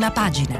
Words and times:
prima 0.00 0.10
pagina. 0.12 0.58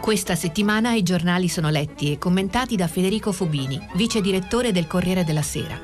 Questa 0.00 0.34
settimana 0.34 0.92
i 0.92 1.02
giornali 1.02 1.48
sono 1.48 1.70
letti 1.70 2.12
e 2.12 2.18
commentati 2.18 2.76
da 2.76 2.86
Federico 2.86 3.32
Fubini, 3.32 3.80
vice 3.94 4.20
direttore 4.20 4.70
del 4.70 4.86
Corriere 4.86 5.24
della 5.24 5.40
Sera. 5.40 5.80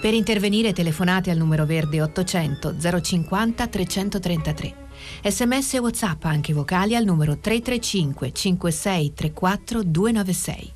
Per 0.00 0.12
intervenire 0.12 0.72
telefonate 0.72 1.30
al 1.30 1.36
numero 1.36 1.64
verde 1.66 2.02
800 2.02 2.74
050 3.00 3.66
333. 3.68 4.88
Sms 5.24 5.74
e 5.74 5.78
WhatsApp 5.78 6.24
anche 6.24 6.52
vocali 6.52 6.94
al 6.94 7.04
numero 7.04 7.38
335 7.38 8.32
5634 8.32 9.82
296. 9.82 10.72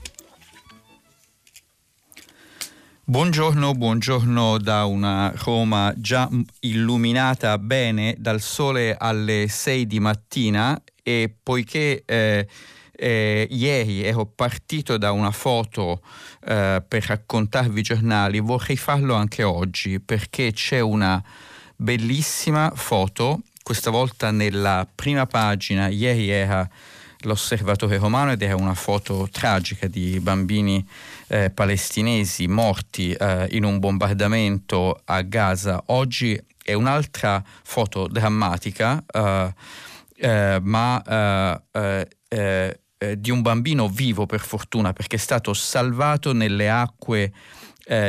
Buongiorno, 3.07 3.75
buongiorno 3.75 4.59
da 4.59 4.87
una 4.87 5.31
Roma 5.37 5.93
già 5.95 6.27
illuminata 6.61 7.59
bene 7.59 8.15
dal 8.19 8.41
sole 8.41 8.97
alle 8.99 9.47
6 9.47 9.87
di 9.87 10.01
mattina 10.01 10.83
e 11.03 11.35
poiché 11.43 12.03
eh, 12.07 12.49
eh, 12.97 13.47
ieri 13.51 14.03
ero 14.03 14.25
partito 14.25 14.97
da 14.97 15.13
una 15.13 15.31
foto 15.33 16.01
eh, 16.47 16.83
per 16.87 17.05
raccontarvi 17.07 17.81
i 17.81 17.83
giornali, 17.83 18.41
vorrei 18.41 18.77
farlo 18.77 19.15
anche 19.15 19.43
oggi 19.43 20.01
perché 20.01 20.53
c'è 20.53 20.81
una 20.81 21.23
bellissima 21.77 22.73
foto, 22.75 23.43
questa 23.65 23.91
volta 23.91 24.31
nella 24.31 24.87
prima 24.95 25.25
pagina, 25.25 25.89
ieri 25.89 26.29
era 26.29 26.69
l'osservatore 27.21 27.97
romano 27.97 28.33
ed 28.33 28.43
era 28.43 28.57
una 28.57 28.75
foto 28.75 29.27
tragica 29.33 29.87
di 29.87 30.21
bambini 30.21 30.87
eh, 31.29 31.49
palestinesi 31.49 32.47
morti 32.47 33.13
eh, 33.13 33.49
in 33.53 33.65
un 33.65 33.79
bombardamento 33.79 35.01
a 35.07 35.23
Gaza. 35.23 35.83
Oggi 35.87 36.39
è 36.63 36.75
un'altra 36.75 37.43
foto 37.63 38.07
drammatica, 38.07 39.03
eh, 39.11 39.55
eh 40.17 40.59
ma 40.61 41.03
eh, 41.03 42.09
eh, 42.29 42.79
di 43.17 43.31
un 43.31 43.41
bambino 43.41 43.89
vivo 43.89 44.27
per 44.27 44.41
fortuna 44.41 44.93
perché 44.93 45.17
è 45.17 45.19
stato 45.19 45.55
salvato 45.55 46.35
nelle 46.35 46.69
acque 46.69 47.33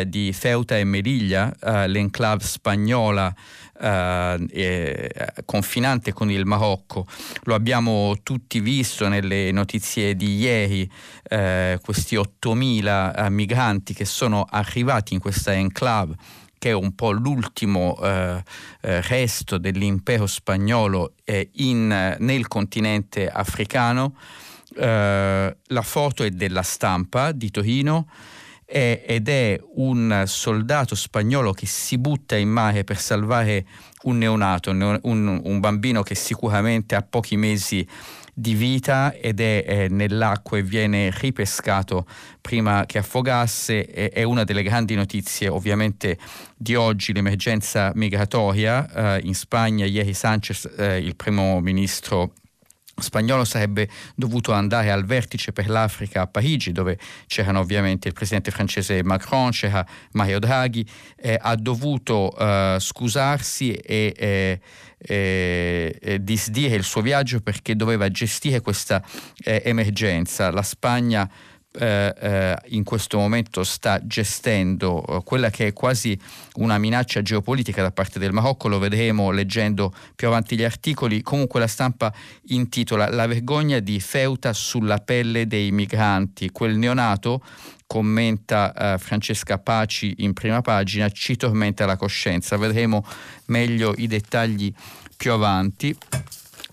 di 0.05 0.33
Ceuta 0.33 0.77
e 0.77 0.85
eh, 1.59 1.87
l'enclave 1.87 2.45
spagnola 2.45 3.35
eh, 3.79 5.09
confinante 5.45 6.13
con 6.13 6.31
il 6.31 6.45
Marocco. 6.45 7.05
Lo 7.43 7.55
abbiamo 7.55 8.15
tutti 8.23 8.59
visto 8.59 9.07
nelle 9.07 9.51
notizie 9.51 10.15
di 10.15 10.37
ieri, 10.37 10.89
eh, 11.23 11.79
questi 11.81 12.15
8.000 12.15 13.29
migranti 13.29 13.93
che 13.93 14.05
sono 14.05 14.45
arrivati 14.49 15.13
in 15.13 15.19
questa 15.19 15.53
enclave 15.53 16.15
che 16.57 16.71
è 16.71 16.73
un 16.73 16.95
po' 16.95 17.11
l'ultimo 17.11 17.95
eh, 18.01 18.41
eh, 18.81 19.01
resto 19.01 19.59
dell'impero 19.59 20.25
spagnolo 20.25 21.13
in, 21.51 22.15
nel 22.17 22.47
continente 22.47 23.29
africano. 23.29 24.15
Eh, 24.75 25.57
la 25.63 25.81
foto 25.83 26.23
è 26.23 26.31
della 26.31 26.63
stampa 26.63 27.33
di 27.33 27.51
Torino 27.51 28.07
è, 28.65 29.03
ed 29.05 29.29
è 29.29 29.59
un 29.75 30.23
soldato 30.25 30.95
spagnolo 30.95 31.53
che 31.53 31.67
si 31.67 31.97
butta 31.97 32.35
in 32.35 32.49
mare 32.49 32.83
per 32.83 32.99
salvare 32.99 33.65
un 34.03 34.17
neonato, 34.17 34.71
un, 34.71 35.41
un 35.43 35.59
bambino 35.59 36.03
che 36.03 36.15
sicuramente 36.15 36.95
ha 36.95 37.01
pochi 37.01 37.37
mesi 37.37 37.87
di 38.37 38.53
vita 38.53 39.13
ed 39.13 39.39
è, 39.39 39.63
è, 39.63 39.87
nell'acqua 39.87 40.57
e 40.57 40.63
viene 40.63 41.09
ripescato 41.09 42.05
prima 42.41 42.85
che 42.85 42.97
affogasse. 42.97 43.85
È, 43.85 44.11
è, 44.11 44.23
una 44.23 44.43
delle 44.43 44.61
grandi 44.61 44.93
notizie 44.95 45.47
ovviamente 45.47 46.17
di 46.57 46.75
oggi, 46.75 47.13
l'emergenza 47.13 47.91
migratoria. 47.95 49.15
Eh, 49.15 49.21
in 49.23 49.35
Spagna 49.35 49.85
ieri 49.85 50.13
Sanchez, 50.13 50.69
eh, 50.77 50.97
il 50.97 51.15
primo 51.15 51.61
ministro 51.61 52.33
spagnolo 52.97 53.43
sarebbe 53.43 53.89
dovuto 54.15 54.53
andare 54.53 54.91
al 54.91 55.05
vertice 55.05 55.51
per 55.51 55.67
l'Africa 55.67 56.21
a 56.21 56.27
Parigi, 56.27 56.71
dove 56.71 56.97
c'erano 57.27 57.59
ovviamente 57.59 58.07
il 58.07 58.13
presidente 58.13 58.51
francese 58.51 59.03
Macron, 59.03 59.51
c'era 59.51 59.85
Mario 60.11 60.39
Draghi, 60.39 60.85
eh, 61.17 61.37
ha 61.39 61.55
dovuto 61.55 62.35
eh, 62.37 62.77
scusarsi 62.79 63.73
e 63.73 64.13
eh, 64.17 64.59
eh 65.07 66.17
disdire 66.21 66.75
il 66.75 66.83
suo 66.83 67.01
viaggio 67.01 67.41
perché 67.41 67.75
doveva 67.75 68.09
gestire 68.09 68.61
questa 68.61 69.03
eh, 69.43 69.61
emergenza. 69.65 70.49
La 70.51 70.63
Spagna 70.63 71.29
eh, 71.77 72.13
eh, 72.19 72.57
in 72.67 72.83
questo 72.83 73.17
momento 73.17 73.63
sta 73.63 73.99
gestendo 74.05 75.05
eh, 75.05 75.21
quella 75.23 75.49
che 75.49 75.67
è 75.67 75.73
quasi 75.73 76.17
una 76.55 76.77
minaccia 76.77 77.21
geopolitica 77.21 77.81
da 77.81 77.91
parte 77.91 78.19
del 78.19 78.31
Marocco, 78.31 78.67
lo 78.67 78.79
vedremo 78.79 79.31
leggendo 79.31 79.93
più 80.15 80.27
avanti 80.27 80.55
gli 80.55 80.63
articoli, 80.63 81.21
comunque 81.21 81.59
la 81.59 81.67
stampa 81.67 82.13
intitola 82.47 83.09
La 83.09 83.27
vergogna 83.27 83.79
di 83.79 83.99
Feuta 83.99 84.53
sulla 84.53 84.99
pelle 84.99 85.47
dei 85.47 85.71
migranti, 85.71 86.51
quel 86.51 86.77
neonato 86.77 87.41
commenta 87.85 88.73
eh, 88.73 88.97
Francesca 88.97 89.57
Paci 89.57 90.15
in 90.19 90.33
prima 90.33 90.61
pagina, 90.61 91.09
ci 91.09 91.35
tormenta 91.35 91.85
la 91.85 91.97
coscienza, 91.97 92.57
vedremo 92.57 93.05
meglio 93.45 93.93
i 93.97 94.07
dettagli 94.07 94.73
più 95.15 95.31
avanti 95.31 95.95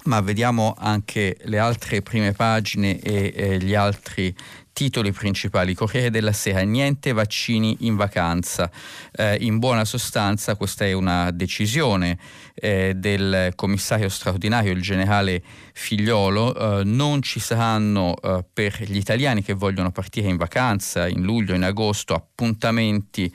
ma 0.04 0.20
vediamo 0.20 0.74
anche 0.76 1.36
le 1.42 1.58
altre 1.58 2.02
prime 2.02 2.32
pagine 2.32 2.98
e 3.00 3.32
eh, 3.34 3.58
gli 3.58 3.74
altri 3.74 4.34
titoli 4.72 5.12
principali. 5.12 5.74
Corriere 5.74 6.10
della 6.10 6.32
Sera, 6.32 6.60
niente 6.62 7.12
vaccini 7.12 7.78
in 7.80 7.96
vacanza. 7.96 8.70
Eh, 9.12 9.36
in 9.40 9.58
buona 9.58 9.84
sostanza 9.84 10.56
questa 10.56 10.84
è 10.84 10.92
una 10.92 11.30
decisione 11.30 12.18
eh, 12.54 12.94
del 12.96 13.52
commissario 13.54 14.08
straordinario, 14.08 14.72
il 14.72 14.82
generale 14.82 15.42
Figliolo. 15.72 16.80
Eh, 16.80 16.84
non 16.84 17.22
ci 17.22 17.40
saranno 17.40 18.14
eh, 18.20 18.44
per 18.52 18.82
gli 18.84 18.96
italiani 18.96 19.42
che 19.42 19.54
vogliono 19.54 19.90
partire 19.90 20.28
in 20.28 20.36
vacanza 20.36 21.08
in 21.08 21.22
luglio, 21.22 21.54
in 21.54 21.64
agosto, 21.64 22.14
appuntamenti 22.14 23.32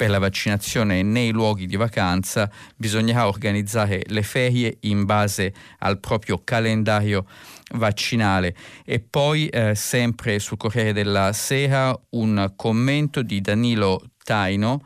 per 0.00 0.08
la 0.08 0.18
vaccinazione 0.18 1.02
nei 1.02 1.30
luoghi 1.30 1.66
di 1.66 1.76
vacanza, 1.76 2.50
bisognerà 2.74 3.28
organizzare 3.28 4.02
le 4.06 4.22
ferie 4.22 4.78
in 4.80 5.04
base 5.04 5.52
al 5.80 6.00
proprio 6.00 6.40
calendario 6.42 7.26
vaccinale. 7.74 8.54
E 8.84 9.00
poi 9.00 9.48
eh, 9.48 9.74
sempre 9.74 10.38
sul 10.38 10.56
Corriere 10.56 10.92
della 10.92 11.32
Sera 11.32 11.98
un 12.10 12.52
commento 12.56 13.22
di 13.22 13.40
Danilo 13.40 14.02
Taino 14.22 14.82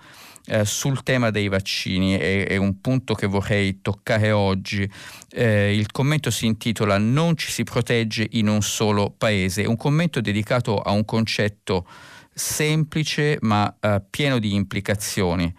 eh, 0.46 0.64
sul 0.64 1.02
tema 1.02 1.30
dei 1.30 1.48
vaccini, 1.48 2.16
è, 2.16 2.46
è, 2.46 2.56
un 2.56 2.80
punto 2.80 3.14
che 3.14 3.26
vorrei 3.26 3.80
toccare 3.80 4.30
oggi. 4.30 4.88
Eh, 5.30 5.74
il 5.74 5.90
commento 5.90 6.30
si 6.30 6.46
intitola 6.46 6.98
Non 6.98 7.36
ci 7.36 7.50
si 7.50 7.64
protegge 7.64 8.26
in 8.32 8.48
un 8.48 8.60
solo 8.60 9.14
paese, 9.16 9.62
è 9.62 9.66
un 9.66 9.76
commento 9.76 10.20
dedicato 10.20 10.78
a 10.78 10.90
un 10.90 11.04
concetto 11.04 11.86
semplice 12.32 13.38
ma 13.40 13.74
eh, 13.80 14.02
pieno 14.10 14.38
di 14.38 14.54
implicazioni. 14.54 15.52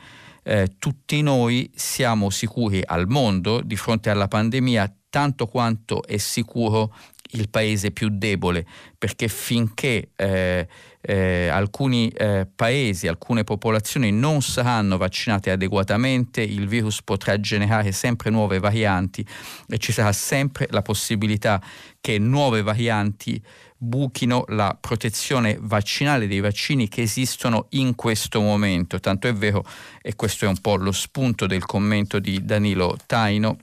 Eh, 0.44 0.76
tutti 0.78 1.24
noi 1.24 1.72
siamo 1.74 2.30
sicuri 2.30 2.82
al 2.86 3.08
mondo 3.08 3.62
di 3.62 3.76
fronte 3.76 4.12
alla 4.12 4.28
pandemia 4.28 4.94
tanto 5.10 5.48
quanto 5.48 6.06
è 6.06 6.18
sicuro 6.18 6.94
il 7.32 7.50
paese 7.50 7.92
più 7.92 8.10
debole, 8.12 8.66
perché 8.98 9.28
finché 9.28 10.10
eh, 10.16 10.68
eh, 11.02 11.48
alcuni 11.48 12.10
eh, 12.10 12.48
paesi, 12.54 13.08
alcune 13.08 13.44
popolazioni 13.44 14.12
non 14.12 14.42
saranno 14.42 14.98
vaccinate 14.98 15.52
adeguatamente, 15.52 16.42
il 16.42 16.68
virus 16.68 17.02
potrà 17.04 17.40
generare 17.40 17.92
sempre 17.92 18.30
nuove 18.30 18.60
varianti 18.60 19.26
e 19.68 19.78
ci 19.78 19.92
sarà 19.92 20.12
sempre 20.12 20.68
la 20.70 20.82
possibilità 20.82 21.62
che 22.00 22.18
nuove 22.18 22.62
varianti 22.62 23.42
buchino 23.78 24.46
la 24.50 24.76
protezione 24.80 25.58
vaccinale 25.60 26.28
dei 26.28 26.40
vaccini 26.40 26.88
che 26.88 27.02
esistono 27.02 27.68
in 27.72 27.94
questo 27.96 28.40
momento. 28.40 29.00
Tanto 29.00 29.28
è 29.28 29.34
vero, 29.34 29.64
e 30.02 30.16
questo 30.16 30.46
è 30.46 30.48
un 30.48 30.60
po' 30.60 30.76
lo 30.76 30.92
spunto 30.92 31.46
del 31.46 31.66
commento 31.66 32.20
di 32.20 32.44
Danilo 32.44 32.98
Taino, 33.06 33.58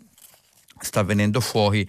sta 0.78 1.02
venendo 1.02 1.40
fuori 1.40 1.88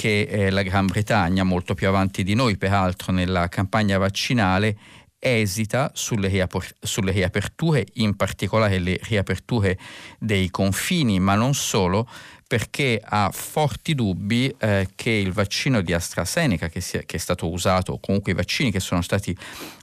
che 0.00 0.22
eh, 0.22 0.48
la 0.48 0.62
Gran 0.62 0.86
Bretagna, 0.86 1.42
molto 1.42 1.74
più 1.74 1.86
avanti 1.86 2.22
di 2.22 2.32
noi 2.32 2.56
peraltro 2.56 3.12
nella 3.12 3.50
campagna 3.50 3.98
vaccinale, 3.98 4.74
esita 5.18 5.90
sulle, 5.92 6.28
riapor- 6.28 6.74
sulle, 6.80 7.12
riaperture, 7.12 7.84
in 7.96 8.16
particolare 8.16 8.78
le 8.78 8.98
riaperture 9.02 9.78
dei 10.18 10.48
confini, 10.48 11.20
ma 11.20 11.34
non 11.34 11.52
solo, 11.52 12.08
perché 12.46 12.98
ha 13.04 13.28
forti 13.30 13.94
dubbi 13.94 14.50
eh, 14.58 14.88
che 14.94 15.10
il 15.10 15.32
vaccino 15.32 15.82
di 15.82 15.92
AstraZeneca 15.92 16.70
che, 16.70 16.78
è, 16.92 17.04
che, 17.04 17.16
è 17.16 17.20
stato 17.20 17.50
usato, 17.50 17.92
o 17.92 18.00
comunque 18.00 18.32
i 18.32 18.34
vaccini 18.34 18.70
che 18.70 18.80
sono 18.80 19.02
stati 19.02 19.36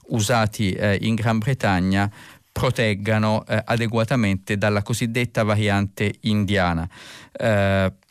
usati 0.08 0.72
eh, 0.72 0.98
in 1.00 1.14
Gran 1.14 1.38
Bretagna, 1.38 2.10
proteggano 2.50 3.46
eh, 3.46 3.62
adeguatamente 3.66 4.58
dalla 4.58 4.82
cosiddetta 4.82 5.44
variante 5.44 6.12
indiana. 6.22 6.88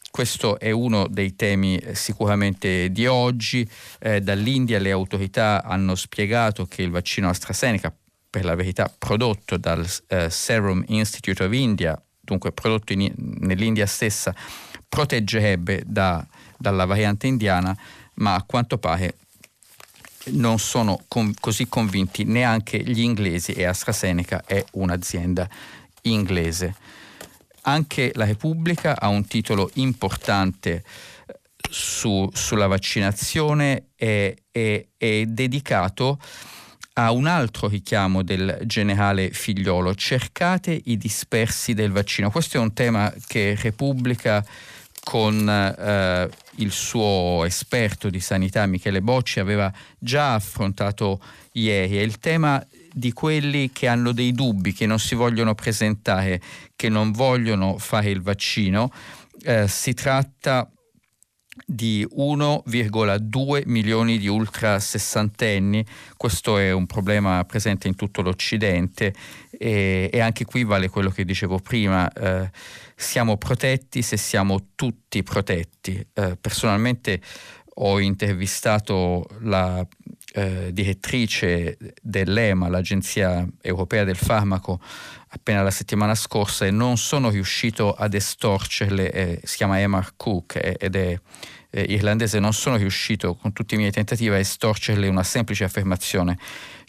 Questo 0.09 0.59
è 0.59 0.71
uno 0.71 1.07
dei 1.07 1.35
temi 1.35 1.77
eh, 1.77 1.95
sicuramente 1.95 2.91
di 2.91 3.05
oggi. 3.05 3.67
Eh, 3.99 4.21
dall'India 4.21 4.79
le 4.79 4.91
autorità 4.91 5.63
hanno 5.63 5.95
spiegato 5.95 6.65
che 6.65 6.81
il 6.81 6.89
vaccino 6.89 7.29
AstraZeneca, 7.29 7.93
per 8.29 8.45
la 8.45 8.55
verità 8.55 8.93
prodotto 8.95 9.57
dal 9.57 9.87
eh, 10.07 10.29
Serum 10.29 10.83
Institute 10.87 11.43
of 11.43 11.53
India, 11.53 11.99
dunque 12.19 12.51
prodotto 12.51 12.93
in, 12.93 13.11
nell'India 13.15 13.85
stessa, 13.85 14.35
proteggerebbe 14.87 15.83
da, 15.85 16.25
dalla 16.57 16.85
variante 16.85 17.27
indiana, 17.27 17.77
ma 18.15 18.35
a 18.35 18.43
quanto 18.43 18.77
pare 18.77 19.15
non 20.31 20.59
sono 20.59 21.03
com- 21.07 21.33
così 21.39 21.67
convinti 21.67 22.23
neanche 22.23 22.81
gli 22.83 23.01
inglesi 23.01 23.53
e 23.53 23.65
AstraZeneca 23.65 24.43
è 24.45 24.63
un'azienda 24.73 25.47
inglese. 26.01 26.75
Anche 27.67 28.11
la 28.15 28.25
Repubblica 28.25 28.97
ha 28.97 29.09
un 29.09 29.25
titolo 29.27 29.69
importante 29.73 30.83
eh, 31.27 31.39
su, 31.69 32.29
sulla 32.33 32.67
vaccinazione 32.67 33.87
e 33.95 34.43
è, 34.49 34.85
è 34.95 35.25
dedicato 35.25 36.17
a 36.93 37.11
un 37.11 37.27
altro 37.27 37.67
richiamo 37.67 38.23
del 38.23 38.59
generale 38.63 39.31
Figliolo, 39.31 39.93
cercate 39.95 40.79
i 40.85 40.97
dispersi 40.97 41.73
del 41.73 41.91
vaccino. 41.91 42.31
Questo 42.31 42.57
è 42.57 42.59
un 42.59 42.73
tema 42.73 43.13
che 43.27 43.57
Repubblica 43.61 44.43
con 45.03 45.47
eh, 45.47 46.29
il 46.55 46.71
suo 46.71 47.43
esperto 47.45 48.09
di 48.09 48.19
sanità 48.19 48.65
Michele 48.65 49.01
Bocci 49.01 49.39
aveva 49.39 49.71
già 49.99 50.33
affrontato 50.33 51.21
ieri. 51.51 51.97
È 51.97 52.01
il 52.01 52.19
tema 52.19 52.65
di 52.97 53.13
quelli 53.13 53.71
che 53.71 53.87
hanno 53.87 54.11
dei 54.11 54.31
dubbi, 54.31 54.73
che 54.73 54.87
non 54.87 54.97
si 54.97 55.13
vogliono 55.13 55.53
presentare, 55.53 56.41
che 56.75 56.89
non 56.89 57.11
vogliono 57.11 57.77
fare 57.77 58.09
il 58.09 58.23
vaccino. 58.23 58.91
Eh, 59.43 59.67
si 59.67 59.93
tratta 59.93 60.67
di 61.63 62.07
1,2 62.09 63.63
milioni 63.65 64.17
di 64.17 64.27
ultra 64.27 64.79
sessantenni. 64.79 65.85
Questo 66.15 66.57
è 66.57 66.71
un 66.71 66.87
problema 66.87 67.43
presente 67.45 67.87
in 67.87 67.95
tutto 67.95 68.23
l'Occidente 68.23 69.13
e, 69.51 70.09
e 70.11 70.19
anche 70.19 70.45
qui 70.45 70.63
vale 70.63 70.89
quello 70.89 71.11
che 71.11 71.23
dicevo 71.23 71.59
prima. 71.59 72.11
Eh, 72.11 72.49
siamo 72.95 73.37
protetti 73.37 74.01
se 74.01 74.17
siamo 74.17 74.69
tutti 74.73 75.21
protetti. 75.21 76.03
Eh, 76.13 76.35
personalmente 76.41 77.21
ho 77.79 77.99
intervistato 77.99 79.27
la 79.41 79.85
eh, 80.37 80.69
direttrice 80.71 81.77
dell'EMA, 81.99 82.69
l'Agenzia 82.69 83.43
Europea 83.59 84.03
del 84.03 84.15
Farmaco, 84.15 84.79
appena 85.29 85.63
la 85.63 85.71
settimana 85.71 86.13
scorsa 86.13 86.67
e 86.67 86.71
non 86.71 86.97
sono 86.97 87.31
riuscito 87.31 87.93
ad 87.93 88.13
estorcerle, 88.13 89.11
eh, 89.11 89.39
si 89.43 89.57
chiama 89.57 89.79
Emma 89.79 90.07
Cook 90.15 90.55
eh, 90.57 90.77
ed 90.79 90.95
è 90.95 91.19
eh, 91.71 91.81
irlandese, 91.89 92.37
non 92.37 92.53
sono 92.53 92.75
riuscito 92.75 93.33
con 93.33 93.51
tutti 93.51 93.73
i 93.73 93.77
miei 93.77 93.89
tentativi 93.89 94.29
a 94.29 94.37
estorcerle 94.37 95.07
una 95.07 95.23
semplice 95.23 95.63
affermazione, 95.63 96.37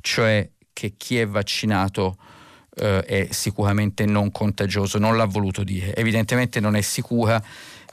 cioè 0.03 0.47
che 0.75 0.95
chi 0.99 1.19
è 1.19 1.27
vaccinato 1.27 2.19
eh, 2.77 3.01
è 3.01 3.29
sicuramente 3.31 4.05
non 4.05 4.31
contagioso, 4.31 4.99
non 4.99 5.17
l'ha 5.17 5.25
voluto 5.25 5.65
dire, 5.65 5.95
evidentemente 5.95 6.61
non 6.61 6.77
è 6.77 6.83
sicura, 6.83 7.43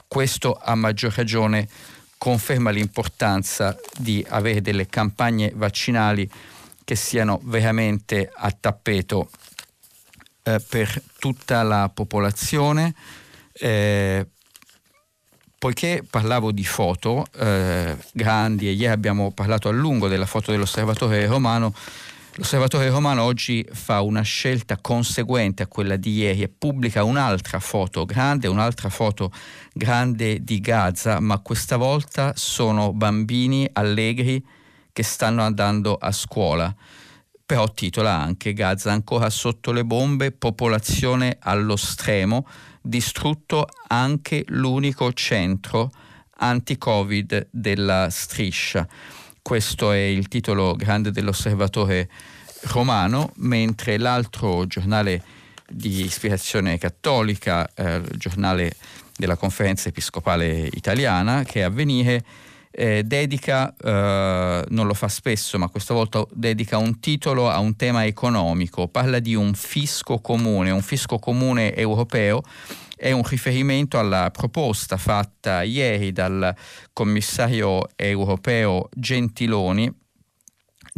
questo 0.06 0.52
a 0.52 0.74
maggior 0.74 1.14
ragione 1.16 1.66
conferma 2.18 2.70
l'importanza 2.70 3.78
di 3.96 4.24
avere 4.28 4.60
delle 4.60 4.86
campagne 4.86 5.52
vaccinali 5.54 6.28
che 6.84 6.94
siano 6.94 7.40
veramente 7.42 8.30
a 8.32 8.50
tappeto 8.52 9.28
eh, 10.42 10.60
per 10.68 11.02
tutta 11.18 11.62
la 11.62 11.90
popolazione. 11.92 12.94
Eh, 13.52 14.26
poiché 15.58 16.04
parlavo 16.08 16.52
di 16.52 16.64
foto 16.64 17.26
eh, 17.36 17.96
grandi 18.12 18.68
e 18.68 18.72
ieri 18.72 18.92
abbiamo 18.92 19.32
parlato 19.32 19.68
a 19.68 19.72
lungo 19.72 20.06
della 20.06 20.26
foto 20.26 20.52
dell'osservatore 20.52 21.26
romano, 21.26 21.74
l'osservatore 22.36 22.88
romano 22.88 23.22
oggi 23.22 23.66
fa 23.72 24.00
una 24.00 24.22
scelta 24.22 24.78
conseguente 24.78 25.62
a 25.62 25.66
quella 25.66 25.96
di 25.96 26.12
ieri 26.12 26.42
e 26.42 26.48
pubblica 26.48 27.02
un'altra 27.02 27.60
foto 27.60 28.04
grande, 28.04 28.48
un'altra 28.48 28.88
foto 28.88 29.32
grande 29.72 30.42
di 30.42 30.60
Gaza, 30.60 31.20
ma 31.20 31.38
questa 31.38 31.76
volta 31.76 32.32
sono 32.36 32.92
bambini 32.92 33.68
allegri 33.72 34.44
che 34.92 35.02
stanno 35.02 35.42
andando 35.42 35.94
a 35.94 36.12
scuola 36.12 36.74
però 37.46 37.72
titola 37.72 38.12
anche 38.12 38.52
Gaza 38.52 38.90
ancora 38.90 39.30
sotto 39.30 39.70
le 39.70 39.84
bombe, 39.84 40.32
popolazione 40.32 41.36
allo 41.40 41.76
stremo, 41.76 42.44
distrutto 42.82 43.68
anche 43.86 44.42
l'unico 44.48 45.12
centro 45.12 45.92
anti-Covid 46.38 47.46
della 47.52 48.08
striscia. 48.10 48.86
Questo 49.46 49.92
è 49.92 49.98
il 49.98 50.26
titolo 50.26 50.74
grande 50.74 51.12
dell'osservatore 51.12 52.08
romano, 52.62 53.30
mentre 53.36 53.96
l'altro 53.96 54.66
giornale 54.66 55.22
di 55.70 56.02
ispirazione 56.02 56.78
cattolica, 56.78 57.72
eh, 57.72 57.98
il 57.98 58.16
giornale 58.18 58.74
della 59.16 59.36
conferenza 59.36 59.88
episcopale 59.88 60.68
italiana, 60.72 61.44
che 61.44 61.60
è 61.60 61.62
Avvenire, 61.62 62.24
eh, 62.72 63.04
dedica, 63.04 63.72
eh, 63.72 64.64
non 64.68 64.86
lo 64.88 64.94
fa 64.94 65.06
spesso, 65.06 65.58
ma 65.58 65.68
questa 65.68 65.94
volta 65.94 66.26
dedica 66.32 66.78
un 66.78 66.98
titolo 66.98 67.48
a 67.48 67.60
un 67.60 67.76
tema 67.76 68.04
economico, 68.04 68.88
parla 68.88 69.20
di 69.20 69.36
un 69.36 69.54
fisco 69.54 70.18
comune, 70.18 70.72
un 70.72 70.82
fisco 70.82 71.20
comune 71.20 71.72
europeo 71.72 72.42
è 72.96 73.12
un 73.12 73.22
riferimento 73.22 73.98
alla 73.98 74.30
proposta 74.30 74.96
fatta 74.96 75.62
ieri 75.62 76.12
dal 76.12 76.54
commissario 76.94 77.86
europeo 77.94 78.88
Gentiloni 78.94 80.04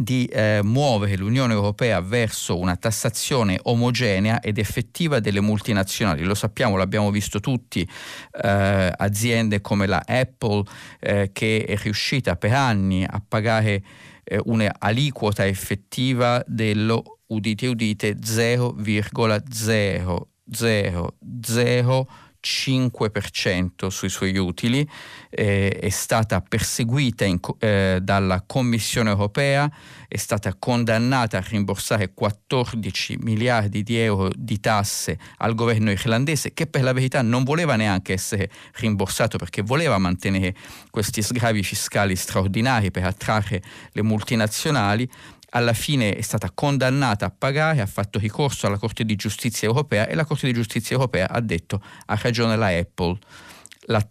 di 0.01 0.25
eh, 0.27 0.61
muovere 0.63 1.17
l'Unione 1.17 1.51
Europea 1.51 1.99
verso 1.99 2.57
una 2.57 2.77
tassazione 2.77 3.59
omogenea 3.63 4.39
ed 4.39 4.57
effettiva 4.57 5.19
delle 5.19 5.41
multinazionali. 5.41 6.23
Lo 6.23 6.35
sappiamo, 6.35 6.77
l'abbiamo 6.77 7.11
visto 7.11 7.41
tutti, 7.41 7.85
eh, 8.41 8.93
aziende 8.95 9.59
come 9.59 9.87
la 9.87 10.01
Apple 10.05 10.63
eh, 11.01 11.31
che 11.33 11.65
è 11.67 11.75
riuscita 11.75 12.37
per 12.37 12.53
anni 12.53 13.03
a 13.03 13.21
pagare 13.27 13.83
eh, 14.23 14.39
un'aliquota 14.45 15.45
effettiva 15.45 16.41
dello, 16.47 17.19
udite 17.27 17.67
udite, 17.67 18.15
0,000 18.23 19.43
5% 22.41 23.87
sui 23.87 24.09
suoi 24.09 24.37
utili, 24.37 24.87
eh, 25.29 25.69
è 25.69 25.89
stata 25.89 26.41
perseguita 26.41 27.25
in, 27.25 27.39
eh, 27.59 27.99
dalla 28.01 28.43
Commissione 28.45 29.09
europea, 29.09 29.69
è 30.07 30.17
stata 30.17 30.55
condannata 30.57 31.37
a 31.37 31.43
rimborsare 31.45 32.13
14 32.13 33.17
miliardi 33.21 33.83
di 33.83 33.97
euro 33.97 34.29
di 34.35 34.59
tasse 34.59 35.19
al 35.37 35.53
governo 35.53 35.91
irlandese 35.91 36.53
che 36.53 36.65
per 36.65 36.83
la 36.83 36.93
verità 36.93 37.21
non 37.21 37.43
voleva 37.43 37.75
neanche 37.75 38.13
essere 38.13 38.49
rimborsato 38.75 39.37
perché 39.37 39.61
voleva 39.61 39.97
mantenere 39.97 40.55
questi 40.89 41.21
sgravi 41.21 41.61
fiscali 41.63 42.15
straordinari 42.15 42.89
per 42.89 43.03
attrarre 43.03 43.61
le 43.91 44.01
multinazionali, 44.01 45.09
alla 45.51 45.73
fine 45.73 46.15
è 46.15 46.21
stata 46.21 46.51
condannata 46.53 47.25
a 47.25 47.33
pagare, 47.35 47.81
ha 47.81 47.85
fatto 47.85 48.19
ricorso 48.19 48.67
alla 48.67 48.77
Corte 48.77 49.03
di 49.03 49.15
Giustizia 49.15 49.67
europea 49.67 50.07
e 50.07 50.15
la 50.15 50.25
Corte 50.25 50.47
di 50.47 50.53
Giustizia 50.53 50.95
europea 50.95 51.29
ha 51.29 51.39
detto 51.39 51.81
ha 52.05 52.19
ragione 52.21 52.55
la 52.55 52.67
Apple, 52.67 53.17
la, 53.85 54.05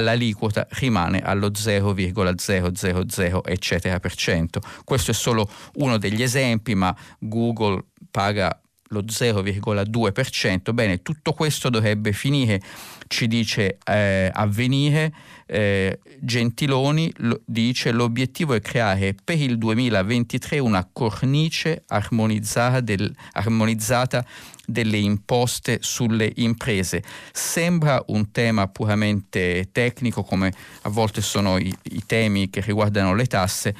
l'aliquota 0.00 0.66
rimane 0.70 1.20
allo 1.20 1.50
0,000 1.54 3.40
eccetera 3.44 4.00
per 4.00 4.14
cento. 4.14 4.60
Questo 4.84 5.10
è 5.10 5.14
solo 5.14 5.48
uno 5.74 5.98
degli 5.98 6.22
esempi, 6.22 6.74
ma 6.74 6.94
Google 7.18 7.84
paga 8.10 8.60
lo 8.90 9.02
0,2%. 9.02 10.72
Bene, 10.72 11.02
tutto 11.02 11.32
questo 11.32 11.70
dovrebbe 11.70 12.12
finire, 12.12 12.60
ci 13.06 13.26
dice 13.26 13.78
eh, 13.84 14.30
avvenire. 14.32 15.12
Eh, 15.52 15.98
Gentiloni 16.20 17.12
lo, 17.16 17.40
dice 17.44 17.90
l'obiettivo 17.90 18.54
è 18.54 18.60
creare 18.60 19.16
per 19.24 19.36
il 19.36 19.58
2023 19.58 20.60
una 20.60 20.88
cornice 20.92 21.82
armonizzata, 21.88 22.78
del, 22.78 23.12
armonizzata 23.32 24.24
delle 24.64 24.98
imposte 24.98 25.78
sulle 25.80 26.30
imprese. 26.36 27.02
Sembra 27.32 28.00
un 28.08 28.30
tema 28.30 28.68
puramente 28.68 29.70
tecnico 29.72 30.22
come 30.22 30.52
a 30.82 30.88
volte 30.88 31.20
sono 31.20 31.58
i, 31.58 31.74
i 31.82 32.06
temi 32.06 32.48
che 32.48 32.60
riguardano 32.60 33.12
le 33.16 33.26
tasse, 33.26 33.74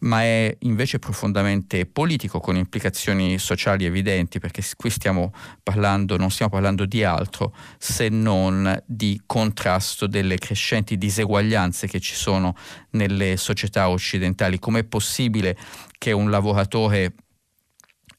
ma 0.00 0.22
è 0.22 0.56
invece 0.60 0.98
profondamente 0.98 1.86
politico 1.86 2.40
con 2.40 2.56
implicazioni 2.56 3.38
sociali 3.38 3.84
evidenti 3.84 4.38
perché 4.38 4.62
qui 4.76 4.90
stiamo 4.90 5.32
parlando, 5.62 6.16
non 6.16 6.30
stiamo 6.30 6.52
parlando 6.52 6.86
di 6.86 7.04
altro 7.04 7.54
se 7.78 8.08
non 8.08 8.82
di 8.86 9.20
contrasto 9.26 10.06
delle 10.06 10.38
crescenti 10.38 10.96
diseguaglianze 10.96 11.86
che 11.86 12.00
ci 12.00 12.14
sono 12.14 12.54
nelle 12.90 13.36
società 13.36 13.88
occidentali. 13.88 14.58
Com'è 14.58 14.84
possibile 14.84 15.56
che 15.98 16.12
un 16.12 16.30
lavoratore 16.30 17.14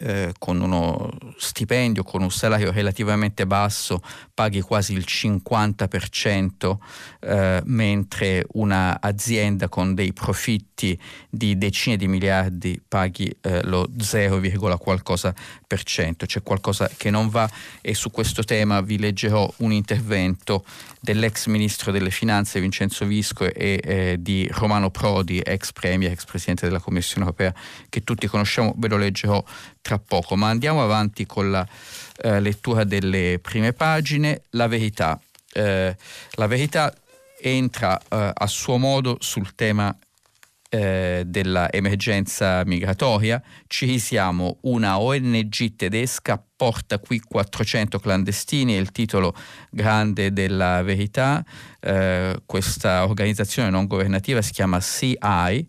eh, 0.02 0.34
con 0.38 0.60
uno 0.60 1.10
stipendio, 1.38 2.04
con 2.04 2.22
un 2.22 2.32
salario 2.32 2.72
relativamente 2.72 3.46
basso, 3.46 4.02
paghi 4.34 4.62
quasi 4.62 4.94
il 4.94 5.06
50%, 5.08 6.78
eh, 7.20 7.62
mentre 7.66 8.46
un'azienda 8.54 9.70
con 9.70 9.94
dei 9.94 10.12
profitti 10.14 11.00
di 11.30 11.58
decine 11.58 11.98
di 11.98 12.08
miliardi 12.08 12.82
paghi 12.86 13.32
eh, 13.42 13.64
lo 13.64 13.88
0, 13.98 14.40
qualcosa 14.78 15.34
per 15.72 15.84
cento. 15.84 16.26
C'è 16.26 16.44
qualcosa 16.44 16.90
che 16.98 17.10
non 17.10 17.30
va 17.30 17.50
e 17.80 17.94
su 17.94 18.12
questo 18.12 18.44
tema 18.44 18.82
vi 18.82 19.00
leggerò 19.00 19.50
un 19.60 19.72
intervento 19.72 20.66
dell'ex 21.00 21.46
ministro 21.46 21.94
delle 21.94 22.12
finanze 22.12 22.60
Vincenzo 22.60 23.06
Visco 23.06 23.46
e 23.46 23.80
eh, 23.82 24.16
di 24.20 24.50
Romano 24.52 24.90
Prodi, 24.90 25.40
ex 25.40 25.72
premier, 25.72 26.12
ex 26.12 26.26
presidente 26.26 26.66
della 26.66 26.82
Commissione 26.82 27.24
europea, 27.24 27.54
che 27.88 28.04
tutti 28.04 28.28
conosciamo, 28.28 28.74
ve 28.76 28.90
lo 28.90 28.98
leggerò 28.98 29.42
tra 29.82 29.98
poco. 29.98 30.36
Ma 30.36 30.50
andiamo 30.50 30.84
avanti 30.84 31.26
con 31.26 31.50
la 31.50 31.66
eh, 32.18 32.42
lettura 32.42 32.84
delle 32.84 33.40
prime 33.42 33.72
pagine. 33.72 34.42
La 34.50 34.68
verità. 34.68 35.18
Eh, 35.54 35.96
la 36.32 36.48
verità 36.48 36.94
entra 37.40 37.98
eh, 37.98 38.32
a 38.34 38.48
suo 38.48 38.78
modo 38.78 39.16
sul 39.22 39.56
tema 39.56 39.96
eh, 40.74 41.24
dell'emergenza 41.26 42.64
migratoria, 42.66 43.42
ci 43.68 43.86
risiamo. 43.86 44.60
Una 44.62 45.00
ONG 45.00 45.76
tedesca 45.76 46.42
porta 46.56 46.98
qui 47.00 47.20
400 47.20 48.00
clandestini, 48.00 48.76
è 48.76 48.78
il 48.78 48.92
titolo 48.92 49.36
grande 49.70 50.32
della 50.32 50.82
verità, 50.82 51.44
eh, 51.82 52.42
questa 52.46 53.04
organizzazione 53.04 53.70
non 53.70 53.86
governativa 53.86 54.42
si 54.42 54.54
chiama 54.54 54.80
CI, 54.80 55.68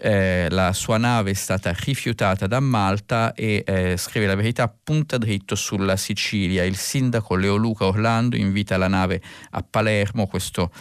eh, 0.00 0.48
la 0.48 0.72
sua 0.72 0.96
nave 0.96 1.32
è 1.32 1.34
stata 1.34 1.74
rifiutata 1.78 2.46
da 2.46 2.60
Malta 2.60 3.34
e 3.34 3.62
eh, 3.66 3.96
scrive 3.98 4.26
la 4.26 4.34
verità 4.34 4.66
punta 4.68 5.18
dritto 5.18 5.54
sulla 5.54 5.96
Sicilia. 5.96 6.64
Il 6.64 6.76
sindaco 6.76 7.36
Leoluca 7.36 7.84
Orlando 7.84 8.36
invita 8.36 8.78
la 8.78 8.88
nave 8.88 9.20
a 9.50 9.62
Palermo, 9.62 10.26
questo 10.26 10.72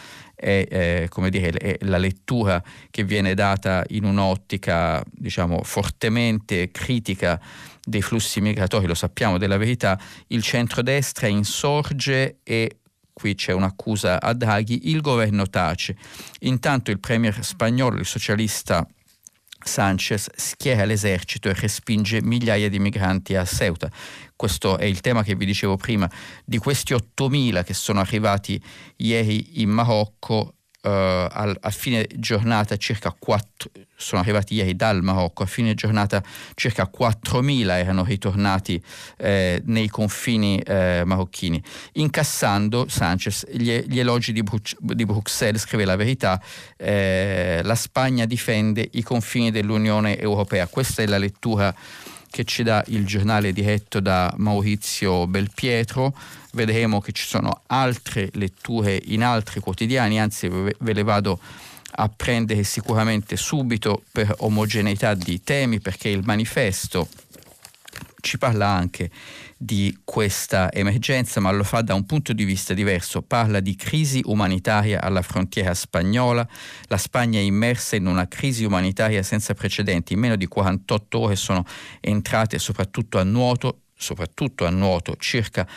è, 0.41 0.65
eh, 0.69 1.07
come 1.09 1.29
dire, 1.29 1.51
è 1.51 1.77
la 1.81 1.97
lettura 1.97 2.61
che 2.89 3.03
viene 3.03 3.35
data 3.35 3.83
in 3.89 4.03
un'ottica 4.03 5.03
diciamo, 5.09 5.61
fortemente 5.63 6.71
critica 6.71 7.39
dei 7.83 8.01
flussi 8.01 8.41
migratori, 8.41 8.87
lo 8.87 8.95
sappiamo 8.95 9.37
della 9.37 9.57
verità, 9.57 9.99
il 10.27 10.41
centrodestra 10.41 11.27
insorge 11.27 12.39
e 12.43 12.77
qui 13.13 13.35
c'è 13.35 13.53
un'accusa 13.53 14.19
a 14.19 14.33
Draghi, 14.33 14.89
il 14.89 15.01
governo 15.01 15.47
tace. 15.47 15.95
Intanto 16.39 16.91
il 16.91 16.99
premier 16.99 17.43
spagnolo, 17.43 17.99
il 17.99 18.05
socialista 18.05 18.85
Sanchez 19.63 20.27
schiera 20.35 20.85
l'esercito 20.85 21.49
e 21.49 21.53
respinge 21.53 22.21
migliaia 22.21 22.69
di 22.69 22.79
migranti 22.79 23.35
a 23.35 23.45
Ceuta. 23.45 23.91
Questo 24.41 24.79
è 24.79 24.85
il 24.85 25.01
tema 25.01 25.21
che 25.21 25.35
vi 25.35 25.45
dicevo 25.45 25.77
prima. 25.77 26.09
Di 26.43 26.57
questi 26.57 26.95
8.000 26.95 27.63
che 27.63 27.75
sono 27.75 27.99
arrivati 27.99 28.59
ieri 28.95 29.61
in 29.61 29.69
Marocco, 29.69 30.55
Uh, 30.83 30.89
al, 31.29 31.55
a 31.61 31.69
fine 31.69 32.07
giornata 32.15 32.75
circa 32.75 33.15
4, 33.15 33.69
sono 33.95 34.19
arrivati 34.19 34.55
ieri 34.55 34.75
dal 34.75 35.03
Marocco, 35.03 35.43
a 35.43 35.45
fine 35.45 35.75
giornata 35.75 36.23
circa 36.55 36.89
4.000 36.91 37.69
erano 37.69 38.03
ritornati 38.03 38.81
eh, 39.17 39.61
nei 39.67 39.87
confini 39.89 40.57
eh, 40.57 41.03
marocchini, 41.05 41.61
incassando 41.91 42.87
Sanchez 42.89 43.45
gli, 43.51 43.71
gli 43.85 43.99
elogi 43.99 44.33
di, 44.33 44.41
Bru- 44.41 44.75
di, 44.79 45.05
Bruxelles, 45.05 45.61
scrive 45.61 45.85
la 45.85 45.95
verità, 45.95 46.41
eh, 46.77 47.61
la 47.63 47.75
Spagna 47.75 48.25
difende 48.25 48.89
i 48.93 49.03
confini 49.03 49.51
dell'Unione 49.51 50.17
Europea, 50.17 50.65
questa 50.65 51.03
è 51.03 51.05
la 51.05 51.19
lettura 51.19 51.71
che 52.31 52.45
ci 52.45 52.63
dà 52.63 52.83
il 52.87 53.05
giornale 53.05 53.51
diretto 53.53 53.99
da 53.99 54.33
Maurizio 54.37 55.27
Belpietro. 55.27 56.15
Vedremo 56.53 56.99
che 57.01 57.11
ci 57.11 57.27
sono 57.27 57.61
altre 57.67 58.29
letture 58.33 58.99
in 59.05 59.23
altri 59.23 59.59
quotidiani, 59.59 60.19
anzi 60.19 60.47
ve 60.47 60.75
le 60.79 61.03
vado 61.03 61.39
a 61.93 62.09
prendere 62.09 62.63
sicuramente 62.63 63.35
subito 63.35 64.01
per 64.11 64.33
omogeneità 64.39 65.13
di 65.13 65.43
temi, 65.43 65.79
perché 65.79 66.09
il 66.09 66.23
manifesto 66.23 67.07
ci 68.21 68.37
parla 68.37 68.67
anche 68.67 69.11
di 69.63 69.95
questa 70.03 70.71
emergenza, 70.71 71.39
ma 71.39 71.51
lo 71.51 71.63
fa 71.63 71.81
da 71.81 71.93
un 71.93 72.03
punto 72.07 72.33
di 72.33 72.45
vista 72.45 72.73
diverso. 72.73 73.21
Parla 73.21 73.59
di 73.59 73.75
crisi 73.75 74.19
umanitaria 74.25 74.99
alla 74.99 75.21
frontiera 75.21 75.75
spagnola. 75.75 76.47
La 76.87 76.97
Spagna 76.97 77.37
è 77.37 77.43
immersa 77.43 77.95
in 77.95 78.07
una 78.07 78.27
crisi 78.27 78.63
umanitaria 78.63 79.21
senza 79.21 79.53
precedenti. 79.53 80.13
In 80.13 80.19
meno 80.19 80.35
di 80.35 80.47
48 80.47 81.19
ore 81.19 81.35
sono 81.35 81.63
entrate 81.99 82.57
soprattutto 82.57 83.19
a 83.19 83.23
nuoto 83.23 83.80
soprattutto 84.01 84.65
a 84.65 84.69
nuoto, 84.69 85.15
circa, 85.17 85.67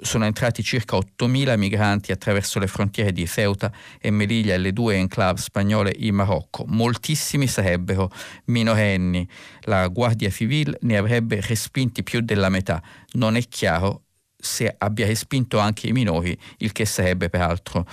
sono 0.00 0.24
entrati 0.24 0.62
circa 0.62 0.96
8.000 0.96 1.58
migranti 1.58 2.12
attraverso 2.12 2.58
le 2.58 2.68
frontiere 2.68 3.12
di 3.12 3.26
Ceuta 3.26 3.72
e 4.00 4.10
Melilla 4.10 4.54
e 4.54 4.58
le 4.58 4.72
due 4.72 4.94
enclave 4.94 5.40
spagnole 5.40 5.92
in 5.96 6.14
Marocco. 6.14 6.64
Moltissimi 6.66 7.48
sarebbero 7.48 8.10
minorenni. 8.46 9.28
La 9.62 9.88
Guardia 9.88 10.30
Civile 10.30 10.78
ne 10.82 10.96
avrebbe 10.96 11.40
respinti 11.40 12.02
più 12.02 12.20
della 12.20 12.48
metà. 12.48 12.80
Non 13.14 13.36
è 13.36 13.42
chiaro 13.42 14.04
se 14.36 14.72
abbia 14.78 15.06
respinto 15.06 15.58
anche 15.58 15.88
i 15.88 15.92
minori, 15.92 16.38
il 16.58 16.70
che 16.70 16.84
sarebbe 16.84 17.28
peraltro 17.28 17.84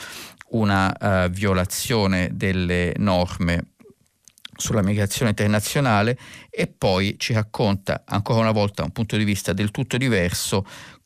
una 0.49 0.93
uh, 1.25 1.29
violazione 1.29 2.29
delle 2.33 2.93
norme 2.97 3.74
sulla 4.55 4.81
migrazione 4.81 5.31
internazionale 5.31 6.17
e 6.49 6.67
poi 6.67 7.15
ci 7.17 7.33
racconta 7.33 8.03
ancora 8.05 8.39
una 8.39 8.51
volta 8.51 8.83
un 8.83 8.91
punto 8.91 9.17
di 9.17 9.23
vista 9.23 9.53
del 9.53 9.71
tutto 9.71 9.97
diverso 9.97 10.65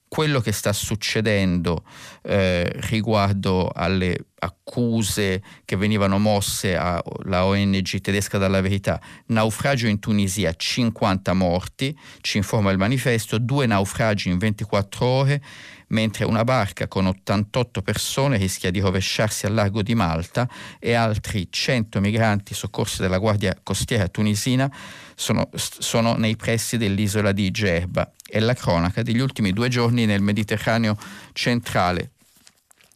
quello 0.09 0.41
che 0.41 0.51
sta 0.51 0.73
succedendo 0.73 1.83
eh, 2.23 2.69
riguardo 2.89 3.69
alle 3.73 4.25
accuse 4.39 5.41
che 5.65 5.75
venivano 5.75 6.17
mosse 6.17 6.75
alla 6.75 7.45
ONG 7.45 8.01
tedesca 8.01 8.37
dalla 8.37 8.59
verità. 8.59 8.99
Naufragio 9.27 9.87
in 9.87 9.99
Tunisia, 9.99 10.53
50 10.53 11.33
morti, 11.33 11.97
ci 12.21 12.37
informa 12.37 12.71
il 12.71 12.77
manifesto, 12.77 13.37
due 13.37 13.65
naufragi 13.65 14.29
in 14.29 14.37
24 14.37 15.05
ore 15.05 15.41
mentre 15.89 16.25
una 16.25 16.43
barca 16.43 16.87
con 16.87 17.07
88 17.07 17.81
persone 17.81 18.37
rischia 18.37 18.71
di 18.71 18.79
rovesciarsi 18.79 19.45
al 19.45 19.53
largo 19.53 19.81
di 19.81 19.95
Malta 19.95 20.47
e 20.79 20.93
altri 20.93 21.47
100 21.49 21.99
migranti 21.99 22.53
soccorsi 22.53 23.01
dalla 23.01 23.17
Guardia 23.17 23.57
Costiera 23.61 24.07
tunisina 24.07 24.71
sono, 25.19 25.49
sono 25.53 26.15
nei 26.15 26.37
pressi 26.37 26.77
dell'isola 26.77 27.33
di 27.33 27.51
Gerba. 27.51 28.09
È 28.25 28.39
la 28.39 28.53
cronaca 28.53 29.03
degli 29.03 29.19
ultimi 29.19 29.51
due 29.51 29.67
giorni 29.67 30.05
nel 30.05 30.21
Mediterraneo 30.21 30.97
centrale. 31.33 32.11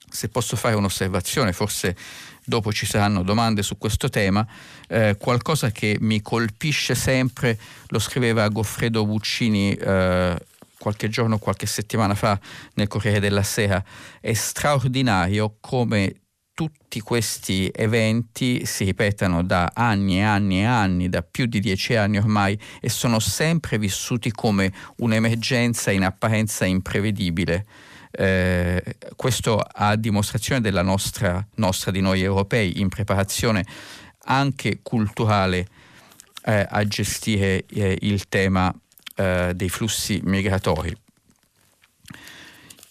Se 0.09 0.29
posso 0.29 0.55
fare 0.55 0.75
un'osservazione, 0.75 1.51
forse 1.51 1.97
dopo 2.45 2.71
ci 2.71 2.85
saranno 2.85 3.23
domande 3.23 3.61
su 3.61 3.77
questo 3.77 4.07
tema, 4.07 4.47
eh, 4.87 5.17
qualcosa 5.19 5.71
che 5.71 5.97
mi 5.99 6.21
colpisce 6.21 6.95
sempre, 6.95 7.59
lo 7.87 7.99
scriveva 7.99 8.47
Goffredo 8.47 9.05
Buccini 9.05 9.73
eh, 9.73 10.37
qualche 10.77 11.09
giorno, 11.09 11.39
qualche 11.39 11.65
settimana 11.65 12.15
fa 12.15 12.39
nel 12.75 12.87
Corriere 12.87 13.19
della 13.19 13.43
Sera, 13.43 13.83
è 14.21 14.33
straordinario 14.33 15.57
come 15.59 16.22
tutti 16.53 16.99
questi 16.99 17.71
eventi 17.73 18.65
si 18.65 18.83
ripetano 18.83 19.43
da 19.43 19.71
anni 19.73 20.17
e 20.17 20.21
anni 20.21 20.59
e 20.61 20.65
anni, 20.65 21.09
da 21.09 21.23
più 21.23 21.45
di 21.45 21.59
dieci 21.59 21.95
anni 21.95 22.17
ormai, 22.17 22.57
e 22.79 22.89
sono 22.89 23.19
sempre 23.19 23.77
vissuti 23.77 24.31
come 24.31 24.71
un'emergenza 24.97 25.91
in 25.91 26.03
apparenza 26.03 26.65
imprevedibile. 26.65 27.65
Eh, 28.11 28.97
questo 29.15 29.57
a 29.59 29.95
dimostrazione 29.95 30.61
della 30.61 30.83
nostra, 30.83 31.45
nostra, 31.55 31.91
di 31.91 32.01
noi 32.01 32.21
europei, 32.21 32.79
in 32.79 32.89
preparazione 32.89 33.65
anche 34.25 34.79
culturale 34.83 35.67
eh, 36.45 36.65
a 36.69 36.85
gestire 36.85 37.65
eh, 37.65 37.97
il 38.01 38.29
tema 38.29 38.73
eh, 39.15 39.53
dei 39.55 39.69
flussi 39.69 40.21
migratori. 40.23 40.95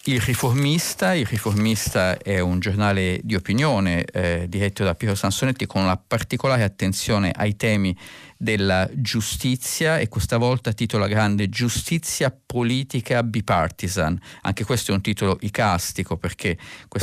Il 0.05 0.19
riformista, 0.19 1.13
il 1.13 1.25
riformista 1.25 2.17
è 2.17 2.41
un 2.41 2.59
giornale 2.59 3.21
di 3.23 3.35
opinione 3.35 4.03
eh, 4.03 4.47
diretto 4.49 4.83
da 4.83 4.95
Piero 4.95 5.15
Sansonetti 5.15 5.65
con 5.65 5.81
una 5.81 5.95
particolare 5.95 6.63
attenzione 6.63 7.31
ai 7.33 7.55
temi 7.55 7.97
della 8.35 8.89
giustizia 8.95 9.99
e 9.99 10.09
questa 10.09 10.35
volta 10.35 10.73
titola 10.73 11.07
grande 11.07 11.47
Giustizia 11.47 12.37
politica 12.45 13.23
bipartisan. 13.23 14.19
Anche 14.41 14.65
questo 14.65 14.91
è 14.91 14.93
un 14.93 14.99
titolo 14.99 15.37
icastico 15.39 16.17
perché 16.17 16.57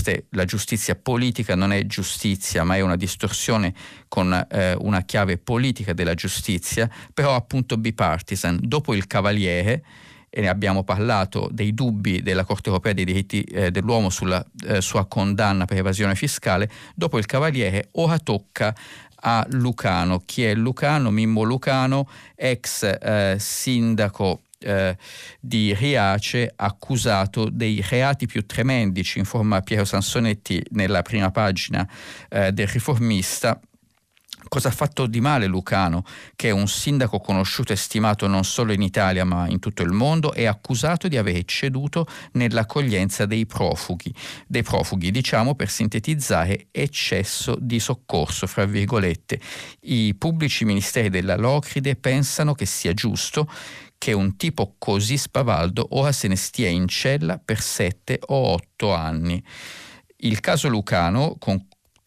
è, 0.05 0.25
la 0.33 0.45
giustizia 0.45 0.95
politica 0.95 1.55
non 1.55 1.73
è 1.73 1.87
giustizia 1.87 2.65
ma 2.65 2.77
è 2.77 2.81
una 2.81 2.97
distorsione 2.97 3.73
con 4.09 4.31
eh, 4.51 4.75
una 4.79 5.01
chiave 5.05 5.39
politica 5.39 5.95
della 5.95 6.13
giustizia, 6.13 6.87
però 7.15 7.35
appunto 7.35 7.79
bipartisan. 7.79 8.59
Dopo 8.61 8.93
il 8.93 9.07
Cavaliere 9.07 9.85
e 10.31 10.41
ne 10.41 10.49
abbiamo 10.49 10.85
parlato, 10.85 11.49
dei 11.51 11.75
dubbi 11.75 12.23
della 12.23 12.45
Corte 12.45 12.69
europea 12.69 12.93
dei 12.93 13.05
diritti 13.05 13.43
eh, 13.43 13.71
dell'uomo 13.71 14.11
sulla 14.11 14.45
eh, 14.67 14.81
sua 14.81 15.07
condanna 15.07 15.65
per 15.65 15.79
evasione 15.79 16.15
fiscale, 16.15 16.71
dopo 16.95 17.19
il 17.19 17.27
Cavaliere 17.27 17.89
ora 17.93 18.19
tocca 18.19 18.75
a 19.23 19.45
Lucano. 19.51 20.23
Chi 20.25 20.45
è 20.45 20.55
Lucano? 20.55 21.11
Mimmo 21.11 21.43
Lucano, 21.43 22.09
ex 22.37 22.85
eh, 22.85 23.37
sindaco 23.39 24.43
eh, 24.61 24.97
di 25.41 25.75
Riace 25.75 26.53
accusato 26.55 27.49
dei 27.51 27.85
reati 27.87 28.27
più 28.27 28.47
tremendi, 28.47 29.03
ci 29.03 29.19
informa 29.19 29.61
Piero 29.63 29.85
Sansonetti 29.85 30.63
nella 30.71 31.03
prima 31.03 31.31
pagina 31.31 31.89
eh, 32.29 32.53
del 32.53 32.69
riformista. 32.69 33.61
Cosa 34.51 34.67
ha 34.67 34.73
fatto 34.73 35.07
di 35.07 35.21
male 35.21 35.47
Lucano, 35.47 36.03
che 36.35 36.49
è 36.49 36.51
un 36.51 36.67
sindaco 36.67 37.21
conosciuto 37.21 37.73
e 37.73 37.77
stimato 37.77 38.27
non 38.27 38.43
solo 38.43 38.73
in 38.73 38.83
Italia 38.83 39.25
ma 39.25 39.49
in 39.49 39.61
tutto 39.61 39.83
il 39.83 39.93
mondo, 39.93 40.33
è 40.33 40.45
accusato 40.45 41.07
di 41.07 41.17
aver 41.17 41.37
ecceduto 41.37 42.05
nell'accoglienza 42.33 43.27
dei 43.27 43.47
profughi, 43.47 44.13
dei 44.49 44.65
profughi, 44.65 45.13
diciamo 45.13 45.55
per 45.55 45.71
sintetizzare 45.71 46.67
eccesso 46.73 47.57
di 47.61 47.79
soccorso, 47.79 48.49
fra 48.49 48.65
virgolette. 48.65 49.41
I 49.83 50.17
pubblici 50.17 50.65
ministeri 50.65 51.11
della 51.11 51.37
Locride 51.37 51.95
pensano 51.95 52.53
che 52.53 52.67
sia 52.67 52.93
giusto 52.93 53.49
che 53.99 54.13
un 54.13 54.35
tipo 54.35 54.75
così 54.79 55.17
spavaldo 55.17 55.91
ora 55.91 56.11
se 56.11 56.27
ne 56.27 56.35
stia 56.35 56.69
in 56.69 56.89
cella 56.89 57.39
per 57.39 57.61
sette 57.61 58.19
o 58.21 58.55
otto 58.55 58.93
anni. 58.93 59.41
Il 60.23 60.41
caso 60.41 60.69
Lucano, 60.69 61.37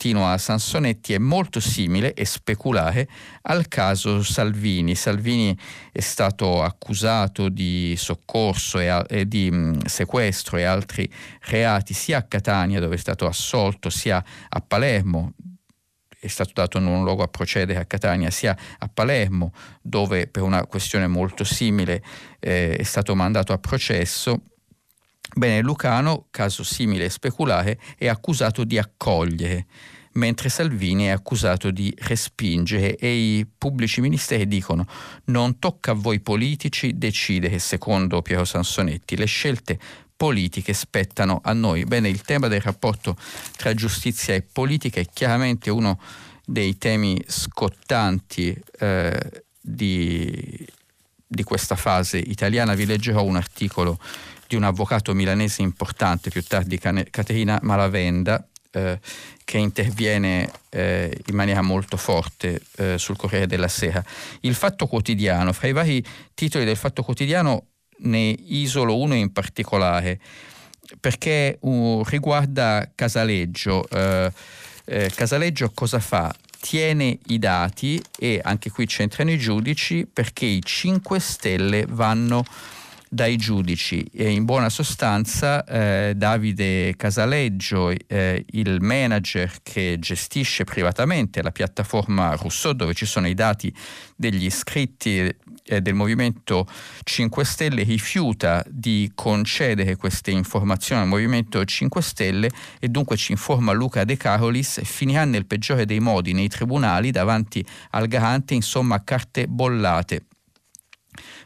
continua 0.03 0.38
Sansonetti, 0.38 1.13
è 1.13 1.17
molto 1.17 1.62
simile 1.62 2.13
e 2.13 2.25
speculare 2.25 3.07
al 3.43 3.69
caso 3.69 4.22
Salvini. 4.22 4.95
Salvini 4.95 5.57
è 5.93 6.01
stato 6.01 6.62
accusato 6.62 7.48
di 7.48 7.95
soccorso 7.98 8.79
e, 8.79 9.01
e 9.07 9.25
di 9.25 9.50
mh, 9.50 9.86
sequestro 9.86 10.57
e 10.57 10.63
altri 10.63 11.10
reati 11.43 11.93
sia 11.93 12.17
a 12.17 12.24
Catania 12.24 12.81
dove 12.81 12.95
è 12.95 12.98
stato 12.98 13.25
assolto 13.25 13.89
sia 13.89 14.22
a 14.50 14.60
Palermo 14.60 15.31
è 16.19 16.27
stato 16.27 16.51
dato 16.53 16.79
un 16.79 17.03
luogo 17.03 17.24
a 17.24 17.27
procedere 17.27 17.79
a 17.79 17.86
Catania 17.86 18.29
sia 18.29 18.57
a 18.79 18.89
Palermo, 18.89 19.53
dove 19.81 20.27
per 20.27 20.41
una 20.41 20.65
questione 20.65 21.07
molto 21.07 21.43
simile 21.45 22.01
eh, 22.39 22.75
è 22.75 22.83
stato 22.83 23.13
mandato 23.15 23.51
a 23.51 23.57
processo. 23.57 24.41
Bene, 25.36 25.62
Lucano, 25.62 26.28
caso 26.30 26.63
simile 26.63 27.06
e 27.06 27.10
speculare, 27.10 27.80
è 27.98 28.08
accusato 28.08 28.63
di 28.63 28.78
accogliere, 28.78 29.66
mentre 30.13 30.50
Salvini 30.50 31.06
è 31.06 31.10
accusato 31.10 31.72
di 31.72 31.94
respingere 32.02 32.96
e 32.96 33.38
i 33.38 33.48
pubblici 33.58 34.00
ministeri 34.00 34.48
dicono 34.48 34.86
non 35.25 35.58
tocca 35.58 35.92
a 35.92 35.96
voi 35.96 36.20
politici 36.20 36.98
decidere, 36.98 37.58
secondo 37.58 38.22
Piero 38.22 38.46
Sansonetti, 38.46 39.18
le 39.18 39.25
scelte 39.25 39.80
politiche 40.16 40.74
spettano 40.74 41.42
a 41.44 41.54
noi. 41.54 41.84
Bene, 41.86 42.10
il 42.10 42.22
tema 42.22 42.48
del 42.48 42.62
rapporto 42.62 43.18
tra 43.58 43.74
giustizia 43.74 44.36
e 44.36 44.44
politica 44.44 45.00
è 45.00 45.06
chiaramente 45.12 45.72
uno 45.72 46.00
dei 46.46 46.78
temi 46.78 47.20
scottanti 47.25 48.56
eh, 48.80 49.44
di, 49.60 50.66
di 51.25 51.44
questa 51.44 51.75
fase 51.75 52.20
italiana. 52.20 52.75
Vi 52.75 52.86
leggerò 52.86 53.24
un 53.24 53.36
articolo 53.36 54.00
di 54.53 54.55
un 54.55 54.63
avvocato 54.63 55.15
milanese 55.15 55.63
importante, 55.63 56.29
più 56.29 56.43
tardi 56.43 56.77
Caterina 56.77 57.60
Malavenda, 57.63 58.45
eh, 58.72 59.00
che 59.43 59.57
interviene 59.57 60.51
eh, 60.69 61.19
in 61.25 61.36
maniera 61.36 61.62
molto 61.62 61.98
forte 61.98 62.62
eh, 62.77 62.98
sul 63.00 63.17
Corriere 63.17 63.48
della 63.48 63.67
Sera. 63.67 64.03
Il 64.41 64.53
Fatto 64.53 64.86
Quotidiano, 64.86 65.53
fra 65.53 65.67
i 65.67 65.72
vari 65.72 66.05
titoli 66.36 66.65
del 66.65 66.77
Fatto 66.77 67.01
Quotidiano 67.01 67.65
ne 68.05 68.29
isolo 68.29 68.98
uno 68.98 69.15
in 69.15 69.31
particolare 69.31 70.19
perché 71.00 71.57
uh, 71.62 72.03
riguarda 72.05 72.91
Casaleggio. 72.93 73.86
Uh, 73.89 74.31
eh, 74.86 75.12
Casaleggio 75.15 75.72
cosa 75.74 76.00
fa? 76.00 76.33
Tiene 76.60 77.17
i 77.27 77.39
dati 77.39 78.01
e 78.19 78.39
anche 78.43 78.69
qui 78.69 78.86
c'entrano 78.86 79.31
i 79.31 79.39
giudici 79.39 80.05
perché 80.12 80.45
i 80.45 80.62
5 80.62 81.19
Stelle 81.19 81.86
vanno 81.88 82.43
dai 83.13 83.38
giudici. 83.38 84.03
E 84.12 84.32
in 84.32 84.43
buona 84.43 84.70
sostanza 84.70 85.63
eh, 85.65 86.13
Davide 86.15 86.96
Casaleggio, 86.96 87.93
eh, 88.08 88.43
il 88.51 88.82
manager 88.82 89.51
che 89.62 89.98
gestisce 90.00 90.63
privatamente 90.63 91.43
la 91.43 91.51
piattaforma 91.51 92.36
Rousseau 92.36 92.74
dove 92.74 92.93
ci 92.93 93.05
sono 93.05 93.27
i 93.27 93.36
dati 93.36 93.74
degli 94.15 94.46
iscritti 94.46 95.32
eh, 95.65 95.82
del 95.82 95.93
Movimento 95.93 96.68
5 97.03 97.46
Stelle 97.46 97.83
rifiuta 97.83 98.64
di 98.68 99.11
concedere 99.14 99.96
queste 99.96 100.31
informazioni 100.31 101.01
al 101.01 101.07
Movimento 101.07 101.64
5 101.64 102.01
Stelle 102.01 102.50
e 102.79 102.88
dunque 102.88 103.16
ci 103.16 103.31
informa 103.31 103.74
Luca 103.74 104.03
De 104.05 104.18
Carolis, 104.18 104.81
finirà 104.83 105.24
nel 105.25 105.46
peggiore 105.46 105.85
dei 105.85 106.00
modi 106.00 106.33
nei 106.33 106.48
tribunali 106.48 107.11
davanti 107.11 107.64
al 107.92 108.07
garante, 108.07 108.55
insomma 108.55 109.03
carte 109.03 109.48
bollate 109.48 110.25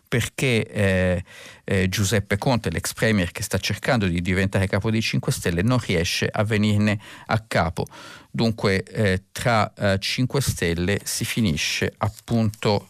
perché 0.08 0.66
eh, 0.66 1.24
eh, 1.70 1.90
Giuseppe 1.90 2.38
Conte, 2.38 2.70
l'ex 2.70 2.94
premier 2.94 3.30
che 3.32 3.44
sta 3.44 3.58
cercando 3.58 4.08
di 4.08 4.22
diventare 4.22 4.68
capo 4.68 4.90
dei 4.90 5.02
5 5.02 5.32
Stelle, 5.34 5.62
non 5.62 5.80
riesce 5.80 6.30
a 6.32 6.44
venirne 6.46 6.98
a 7.26 7.44
capo. 7.46 7.86
Dunque 8.32 8.84
eh, 8.84 9.24
tra 9.34 9.74
5 10.00 10.40
eh, 10.40 10.42
Stelle 10.42 11.00
si 11.04 11.26
finisce 11.26 11.94
appunto 11.98 12.88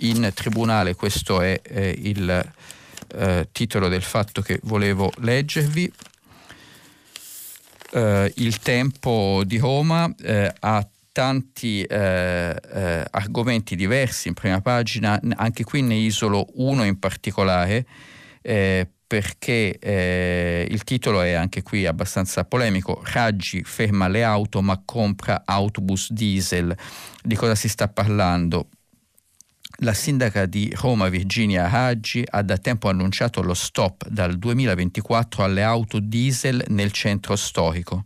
in 0.00 0.30
tribunale, 0.34 0.94
questo 0.94 1.40
è 1.40 1.58
eh, 1.62 1.96
il 2.02 2.52
eh, 3.14 3.48
titolo 3.50 3.88
del 3.88 4.02
fatto 4.02 4.42
che 4.42 4.60
volevo 4.64 5.10
leggervi. 5.18 5.90
Eh, 7.94 8.32
il 8.36 8.58
tempo 8.58 9.42
di 9.46 9.56
Roma 9.56 10.12
eh, 10.20 10.52
ha 10.60 10.86
tanti 11.12 11.82
eh, 11.82 12.56
eh, 12.74 13.04
argomenti 13.10 13.76
diversi 13.76 14.28
in 14.28 14.34
prima 14.34 14.60
pagina, 14.60 15.20
anche 15.36 15.62
qui 15.64 15.82
ne 15.82 15.94
isolo 15.94 16.46
uno 16.54 16.84
in 16.84 16.98
particolare 16.98 17.86
perché 19.12 19.78
eh, 19.78 20.66
il 20.70 20.84
titolo 20.84 21.20
è 21.20 21.32
anche 21.32 21.62
qui 21.62 21.84
abbastanza 21.84 22.44
polemico, 22.44 23.02
Raggi 23.04 23.62
ferma 23.62 24.08
le 24.08 24.24
auto 24.24 24.62
ma 24.62 24.80
compra 24.82 25.42
autobus 25.44 26.10
diesel. 26.12 26.74
Di 27.22 27.34
cosa 27.36 27.54
si 27.54 27.68
sta 27.68 27.88
parlando? 27.88 28.68
La 29.82 29.94
sindaca 29.94 30.46
di 30.46 30.72
Roma 30.76 31.08
Virginia 31.08 31.68
Haggi 31.68 32.22
ha 32.24 32.42
da 32.42 32.56
tempo 32.56 32.88
annunciato 32.88 33.42
lo 33.42 33.52
stop 33.52 34.06
dal 34.06 34.38
2024 34.38 35.42
alle 35.42 35.64
auto 35.64 35.98
diesel 35.98 36.64
nel 36.68 36.92
centro 36.92 37.34
storico. 37.34 38.04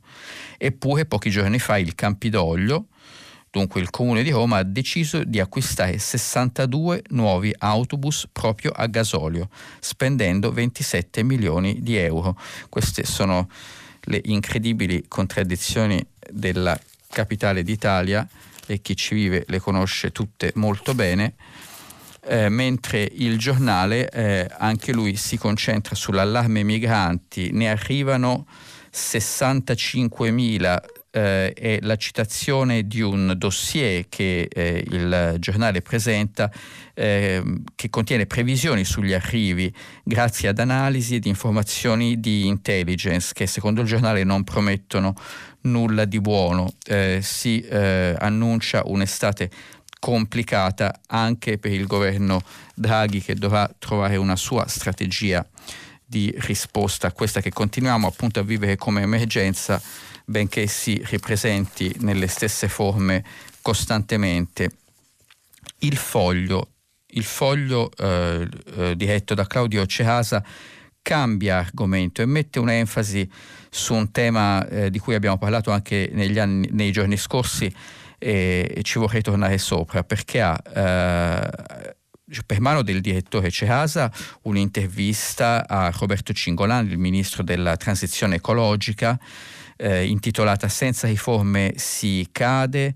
Eppure 0.56 1.04
pochi 1.04 1.28
giorni 1.28 1.58
fa 1.58 1.76
il 1.76 1.94
Campidoglio, 1.94 2.86
dunque 3.50 3.82
il 3.82 3.90
comune 3.90 4.22
di 4.22 4.30
Roma, 4.30 4.56
ha 4.56 4.62
deciso 4.62 5.22
di 5.22 5.38
acquistare 5.38 5.98
62 5.98 7.02
nuovi 7.10 7.54
autobus 7.58 8.26
proprio 8.32 8.70
a 8.70 8.86
gasolio, 8.86 9.50
spendendo 9.78 10.50
27 10.52 11.22
milioni 11.22 11.82
di 11.82 11.96
euro. 11.96 12.40
Queste 12.70 13.04
sono 13.04 13.50
le 14.04 14.22
incredibili 14.24 15.04
contraddizioni 15.08 16.02
della 16.30 16.80
capitale 17.10 17.62
d'Italia 17.62 18.26
e 18.64 18.80
chi 18.80 18.96
ci 18.96 19.14
vive 19.14 19.44
le 19.46 19.60
conosce 19.60 20.10
tutte 20.10 20.52
molto 20.54 20.94
bene 20.94 21.34
eh, 22.26 22.48
mentre 22.48 23.08
il 23.12 23.38
giornale 23.38 24.08
eh, 24.10 24.48
anche 24.58 24.92
lui 24.92 25.16
si 25.16 25.38
concentra 25.38 25.94
sull'allarme 25.94 26.62
migranti, 26.62 27.50
ne 27.52 27.70
arrivano 27.70 28.46
65.000 28.92 30.78
eh, 31.16 31.54
è 31.54 31.78
la 31.80 31.96
citazione 31.96 32.86
di 32.86 33.00
un 33.00 33.32
dossier 33.38 34.06
che 34.10 34.48
eh, 34.52 34.84
il 34.86 35.36
giornale 35.38 35.80
presenta 35.80 36.52
eh, 36.92 37.42
che 37.74 37.88
contiene 37.88 38.26
previsioni 38.26 38.84
sugli 38.84 39.14
arrivi 39.14 39.72
grazie 40.02 40.48
ad 40.48 40.58
analisi 40.58 41.14
ed 41.14 41.24
informazioni 41.24 42.20
di 42.20 42.46
intelligence 42.46 43.32
che 43.32 43.46
secondo 43.46 43.80
il 43.80 43.86
giornale 43.86 44.24
non 44.24 44.44
promettono 44.44 45.14
nulla 45.62 46.04
di 46.04 46.20
buono. 46.20 46.74
Eh, 46.86 47.20
si 47.22 47.60
eh, 47.60 48.14
annuncia 48.18 48.82
un'estate 48.84 49.50
complicata 49.98 51.00
anche 51.06 51.58
per 51.58 51.72
il 51.72 51.86
governo 51.86 52.42
Draghi 52.74 53.22
che 53.22 53.34
dovrà 53.34 53.70
trovare 53.78 54.16
una 54.16 54.36
sua 54.36 54.66
strategia 54.66 55.46
di 56.04 56.32
risposta 56.38 57.08
a 57.08 57.12
questa 57.12 57.40
che 57.40 57.50
continuiamo 57.50 58.06
appunto 58.06 58.38
a 58.38 58.44
vivere 58.44 58.76
come 58.76 59.02
emergenza 59.02 59.82
benché 60.24 60.66
si 60.66 61.00
ripresenti 61.06 61.94
nelle 62.00 62.26
stesse 62.26 62.68
forme 62.68 63.24
costantemente. 63.62 64.70
Il 65.78 65.96
foglio, 65.96 66.70
il 67.08 67.24
foglio 67.24 67.90
eh, 67.96 68.48
eh, 68.76 68.96
diretto 68.96 69.34
da 69.34 69.46
Claudio 69.46 69.84
Cerasa 69.86 70.44
cambia 71.02 71.58
argomento 71.58 72.22
e 72.22 72.26
mette 72.26 72.58
un'enfasi 72.58 73.30
su 73.70 73.94
un 73.94 74.10
tema 74.10 74.66
eh, 74.68 74.90
di 74.90 74.98
cui 74.98 75.14
abbiamo 75.14 75.38
parlato 75.38 75.70
anche 75.70 76.10
negli 76.12 76.38
anni, 76.38 76.68
nei 76.72 76.90
giorni 76.90 77.16
scorsi 77.16 77.72
e 78.26 78.80
ci 78.82 78.98
vorrei 78.98 79.22
tornare 79.22 79.56
sopra 79.58 80.02
perché 80.02 80.40
ha 80.40 80.60
eh, 80.74 81.94
per 82.44 82.60
mano 82.60 82.82
del 82.82 83.00
direttore 83.00 83.50
Ceasa 83.50 84.10
un'intervista 84.42 85.68
a 85.68 85.92
Roberto 85.96 86.32
Cingolani, 86.32 86.90
il 86.90 86.98
ministro 86.98 87.44
della 87.44 87.76
transizione 87.76 88.36
ecologica, 88.36 89.16
eh, 89.76 90.06
intitolata 90.06 90.66
Senza 90.66 91.06
riforme 91.06 91.74
si 91.76 92.26
cade. 92.32 92.94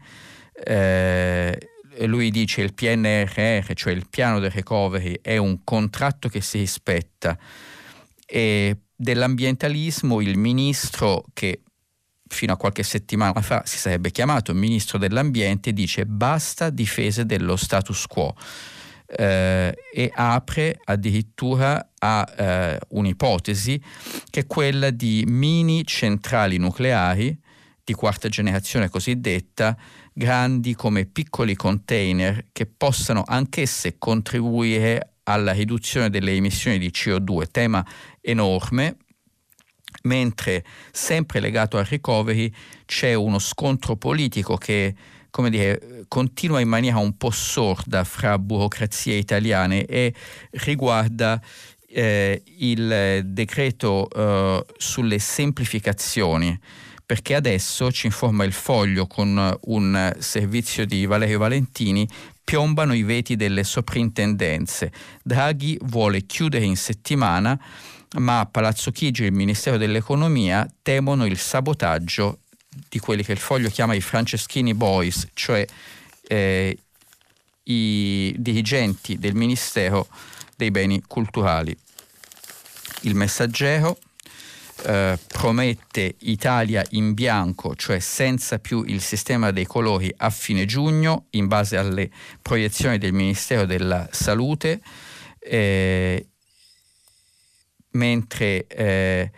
Eh, 0.53 1.59
lui 2.07 2.31
dice 2.33 2.63
il 2.63 2.75
PNRR, 2.75 3.73
cioè 3.75 3.93
il 3.93 4.09
piano 4.11 4.41
del 4.41 4.51
recovery, 4.51 5.21
è 5.23 5.37
un 5.37 5.63
contratto 5.63 6.29
che 6.29 6.41
si 6.41 6.59
rispetta 6.59 7.39
e 8.27 8.77
dell'ambientalismo 8.97 10.21
il 10.21 10.37
ministro 10.39 11.25
che 11.33 11.63
fino 12.31 12.53
a 12.53 12.57
qualche 12.57 12.83
settimana 12.83 13.41
fa 13.43 13.63
si 13.67 13.77
sarebbe 13.77 14.11
chiamato 14.11 14.55
ministro 14.55 14.99
dell'ambiente 14.99 15.73
dice 15.73 16.07
basta 16.07 16.71
difese 16.71 17.27
dello 17.27 17.57
status 17.57 18.07
quo. 18.07 18.35
Eh, 19.13 19.75
e 19.93 20.13
apre 20.15 20.79
addirittura 20.85 21.91
a 21.99 22.33
eh, 22.37 22.79
un'ipotesi 22.91 23.83
che 24.31 24.41
è 24.41 24.47
quella 24.47 24.91
di 24.91 25.25
mini 25.27 25.85
centrali 25.85 26.59
nucleari 26.59 27.37
di 27.83 27.93
quarta 27.93 28.29
generazione 28.29 28.89
cosiddetta 28.89 29.77
grandi 30.13 30.77
come 30.77 31.07
piccoli 31.07 31.57
container 31.57 32.47
che 32.53 32.67
possano 32.67 33.25
anch'esse 33.27 33.99
contribuire 33.99 35.15
alla 35.25 35.53
riduzione 35.53 36.09
delle 36.09 36.33
emissioni 36.33 36.79
di 36.79 36.91
CO2, 36.91 37.47
tema 37.51 37.85
enorme, 38.21 38.97
mentre 40.03 40.65
sempre 40.91 41.41
legato 41.41 41.77
al 41.77 41.85
recovery 41.85 42.53
c'è 42.87 43.15
uno 43.15 43.39
scontro 43.39 43.97
politico 43.97 44.57
che 44.57 44.95
come 45.31 45.51
dire, 45.51 46.05
continua 46.09 46.61
in 46.61 46.69
maniera 46.69 46.99
un 46.99 47.17
po' 47.17 47.31
sorda 47.31 48.03
fra 48.05 48.39
burocrazie 48.39 49.15
italiane 49.15 49.85
e 49.85 50.13
riguarda 50.51 51.41
eh, 51.87 52.43
il 52.59 53.23
decreto 53.27 54.09
eh, 54.11 54.65
sulle 54.77 55.19
semplificazioni 55.19 56.59
perché 57.11 57.35
adesso 57.35 57.91
ci 57.91 58.07
informa 58.07 58.45
il 58.45 58.53
foglio 58.53 59.09
con 59.09 59.59
un 59.63 60.15
servizio 60.19 60.87
di 60.87 61.07
Valerio 61.07 61.39
Valentini 61.39 62.09
piombano 62.45 62.95
i 62.95 63.03
veti 63.03 63.35
delle 63.35 63.65
soprintendenze. 63.65 64.93
Draghi 65.23 65.77
vuole 65.83 66.25
chiudere 66.27 66.65
in 66.65 66.77
settimana, 66.77 67.61
ma 68.19 68.41
a 68.41 68.47
Palazzo 68.47 68.91
Chigi 68.91 69.23
e 69.23 69.27
il 69.27 69.33
Ministero 69.33 69.77
dell'Economia 69.77 70.69
temono 70.83 71.27
il 71.27 71.39
sabotaggio 71.39 72.41
di 72.89 72.99
quelli 72.99 73.23
che 73.23 73.33
il 73.33 73.39
foglio 73.39 73.69
chiama 73.69 73.95
i 73.95 74.01
Franceschini 74.01 74.75
Boys, 74.75 75.29
cioè 75.35 75.65
eh, 76.27 76.79
i 77.65 78.35
dirigenti 78.37 79.19
del 79.19 79.35
Ministero 79.35 80.09
dei 80.57 80.71
Beni 80.71 81.03
Culturali. 81.07 81.77
Il 83.03 83.15
messaggero 83.15 83.99
eh, 84.85 85.19
promette 85.27 86.17
Italia 86.21 86.85
in 86.91 87.15
bianco, 87.15 87.75
cioè 87.75 87.99
senza 87.99 88.59
più 88.59 88.83
il 88.87 89.01
sistema 89.01 89.51
dei 89.51 89.67
colori 89.67 90.13
a 90.19 90.31
fine 90.31 90.65
giugno, 90.65 91.27
in 91.31 91.47
base 91.47 91.77
alle 91.77 92.11
proiezioni 92.43 92.99
del 92.99 93.13
Ministero 93.13 93.67
della 93.67 94.09
Salute, 94.11 94.81
eh, 95.39 96.30
mentre 97.93 98.67
eh, 98.67 99.31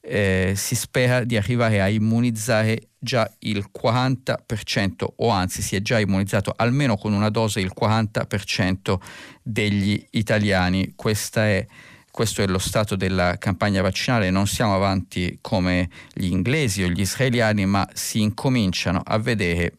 eh 0.00 0.52
si 0.56 0.74
spera 0.74 1.22
di 1.24 1.36
arrivare 1.36 1.80
a 1.80 1.88
immunizzare 1.88 2.88
già 2.98 3.28
il 3.40 3.68
40% 3.76 5.04
o 5.16 5.28
anzi 5.28 5.60
si 5.60 5.74
è 5.74 5.82
già 5.82 5.98
immunizzato 5.98 6.52
almeno 6.56 6.96
con 6.96 7.12
una 7.12 7.30
dose 7.30 7.60
il 7.60 7.72
40% 7.78 8.96
degli 9.42 10.06
italiani. 10.10 10.94
È 10.96 11.66
questo 12.12 12.42
è 12.42 12.46
lo 12.46 12.58
stato 12.58 12.94
della 12.94 13.38
campagna 13.38 13.80
vaccinale, 13.80 14.28
non 14.28 14.46
siamo 14.46 14.74
avanti 14.74 15.38
come 15.40 15.88
gli 16.12 16.26
inglesi 16.26 16.82
o 16.82 16.88
gli 16.88 17.00
israeliani, 17.00 17.64
ma 17.64 17.88
si 17.94 18.20
incominciano 18.20 19.00
a 19.02 19.18
vedere 19.18 19.78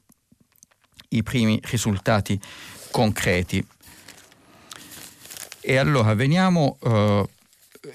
i 1.09 1.21
primi 1.21 1.59
risultati 1.65 2.39
concreti. 2.89 3.63
E 5.61 5.77
allora 5.77 6.15
veniamo 6.15 6.77
eh, 6.81 7.29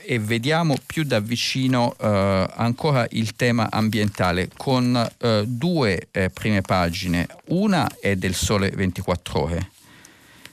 e 0.04 0.18
vediamo 0.18 0.76
più 0.84 1.04
da 1.04 1.18
vicino 1.18 1.94
eh, 1.98 2.46
ancora 2.54 3.06
il 3.10 3.34
tema 3.36 3.68
ambientale 3.70 4.50
con 4.56 4.94
eh, 5.18 5.44
due 5.46 6.08
eh, 6.10 6.28
prime 6.30 6.60
pagine. 6.60 7.26
Una 7.46 7.88
è 8.00 8.14
del 8.16 8.34
Sole 8.34 8.70
24 8.70 9.40
ore, 9.40 9.70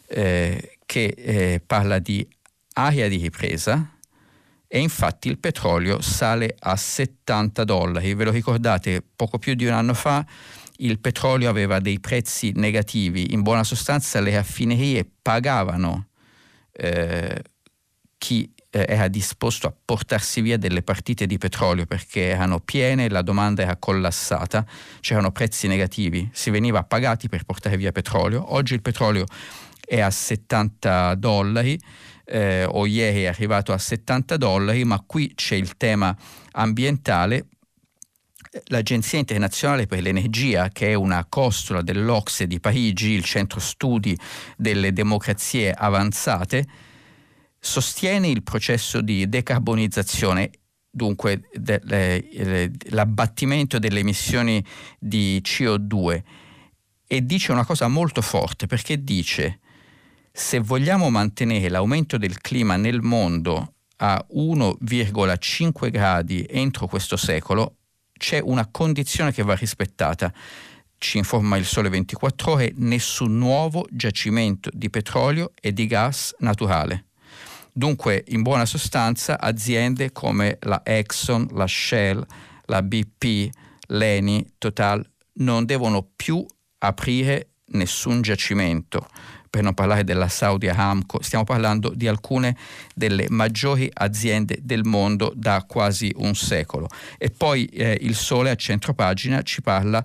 eh, 0.07 0.77
che 0.85 1.03
eh, 1.03 1.61
parla 1.65 1.99
di 1.99 2.25
area 2.73 3.07
di 3.07 3.17
ripresa 3.17 3.91
e 4.67 4.79
infatti 4.79 5.27
il 5.27 5.37
petrolio 5.37 6.01
sale 6.01 6.55
a 6.59 6.75
70 6.75 7.63
dollari. 7.65 8.13
Ve 8.13 8.23
lo 8.23 8.31
ricordate, 8.31 9.03
poco 9.15 9.37
più 9.37 9.53
di 9.53 9.65
un 9.65 9.73
anno 9.73 9.93
fa 9.93 10.25
il 10.79 10.99
petrolio 10.99 11.49
aveva 11.49 11.79
dei 11.79 11.99
prezzi 11.99 12.51
negativi, 12.55 13.33
in 13.33 13.41
buona 13.41 13.63
sostanza 13.63 14.19
le 14.19 14.31
raffinerie 14.31 15.09
pagavano 15.21 16.07
eh, 16.73 17.41
chi 18.17 18.53
eh, 18.75 18.85
era 18.89 19.07
disposto 19.07 19.67
a 19.67 19.73
portarsi 19.85 20.41
via 20.41 20.57
delle 20.57 20.81
partite 20.81 21.25
di 21.25 21.37
petrolio 21.37 21.85
perché 21.85 22.27
erano 22.27 22.59
piene, 22.59 23.07
la 23.07 23.21
domanda 23.21 23.61
era 23.61 23.77
collassata, 23.77 24.65
c'erano 24.99 25.31
prezzi 25.31 25.67
negativi, 25.67 26.29
si 26.33 26.49
veniva 26.49 26.83
pagati 26.83 27.29
per 27.29 27.45
portare 27.45 27.77
via 27.77 27.93
petrolio. 27.93 28.53
Oggi 28.53 28.73
il 28.73 28.81
petrolio 28.81 29.25
è 29.79 30.01
a 30.01 30.09
70 30.09 31.15
dollari 31.15 31.79
eh, 32.25 32.65
o 32.65 32.85
ieri 32.85 33.21
è 33.21 33.27
arrivato 33.27 33.71
a 33.71 33.77
70 33.77 34.35
dollari, 34.35 34.83
ma 34.83 35.01
qui 35.05 35.33
c'è 35.33 35.55
il 35.55 35.77
tema 35.77 36.13
ambientale. 36.51 37.45
L'Agenzia 38.65 39.19
internazionale 39.19 39.85
per 39.85 40.01
l'energia, 40.01 40.69
che 40.69 40.91
è 40.91 40.93
una 40.93 41.25
costola 41.29 41.81
dell'Ocse 41.81 42.45
di 42.45 42.59
Parigi, 42.59 43.11
il 43.11 43.23
centro 43.23 43.61
studi 43.61 44.17
delle 44.57 44.91
democrazie 44.91 45.71
avanzate, 45.71 46.65
sostiene 47.65 48.27
il 48.27 48.43
processo 48.43 49.01
di 49.01 49.27
decarbonizzazione 49.27 50.51
dunque 50.87 51.49
de, 51.51 51.81
de, 51.83 52.71
l'abbattimento 52.89 53.79
delle 53.79 53.99
emissioni 53.99 54.63
di 54.99 55.41
CO2 55.43 56.21
e 57.07 57.25
dice 57.25 57.51
una 57.51 57.65
cosa 57.65 57.87
molto 57.87 58.21
forte 58.21 58.67
perché 58.67 59.03
dice 59.03 59.59
se 60.31 60.59
vogliamo 60.59 61.09
mantenere 61.09 61.69
l'aumento 61.69 62.17
del 62.17 62.39
clima 62.39 62.75
nel 62.75 63.01
mondo 63.01 63.73
a 63.97 64.23
1,5 64.33 65.89
gradi 65.89 66.45
entro 66.47 66.87
questo 66.87 67.15
secolo, 67.17 67.77
c'è 68.11 68.39
una 68.43 68.67
condizione 68.69 69.31
che 69.31 69.43
va 69.43 69.55
rispettata. 69.55 70.31
Ci 70.97 71.17
informa 71.17 71.55
il 71.55 71.65
Sole 71.65 71.87
24 71.87 72.51
ore, 72.51 72.73
nessun 72.75 73.37
nuovo 73.37 73.85
giacimento 73.89 74.69
di 74.73 74.89
petrolio 74.89 75.53
e 75.59 75.71
di 75.71 75.87
gas 75.87 76.35
naturale. 76.39 77.05
Dunque, 77.77 78.23
in 78.29 78.41
buona 78.41 78.65
sostanza, 78.65 79.37
aziende 79.37 80.13
come 80.13 80.59
la 80.61 80.79
Exxon, 80.81 81.49
la 81.51 81.67
Shell, 81.67 82.25
la 82.67 82.81
BP, 82.81 83.49
l'Eni, 83.87 84.53
Total 84.57 85.05
non 85.39 85.65
devono 85.65 86.07
più 86.15 86.45
aprire 86.77 87.49
nessun 87.71 88.21
giacimento 88.21 89.05
per 89.49 89.61
non 89.61 89.73
parlare 89.73 90.05
della 90.05 90.29
Saudi 90.29 90.69
Aramco, 90.69 91.21
stiamo 91.21 91.43
parlando 91.43 91.91
di 91.93 92.07
alcune 92.07 92.55
delle 92.93 93.25
maggiori 93.27 93.91
aziende 93.93 94.57
del 94.61 94.85
mondo 94.85 95.33
da 95.35 95.65
quasi 95.67 96.13
un 96.15 96.33
secolo. 96.33 96.87
E 97.17 97.29
poi 97.29 97.65
eh, 97.65 97.97
il 97.99 98.15
Sole 98.15 98.51
a 98.51 98.55
centropagina 98.55 99.41
ci 99.41 99.61
parla 99.61 100.01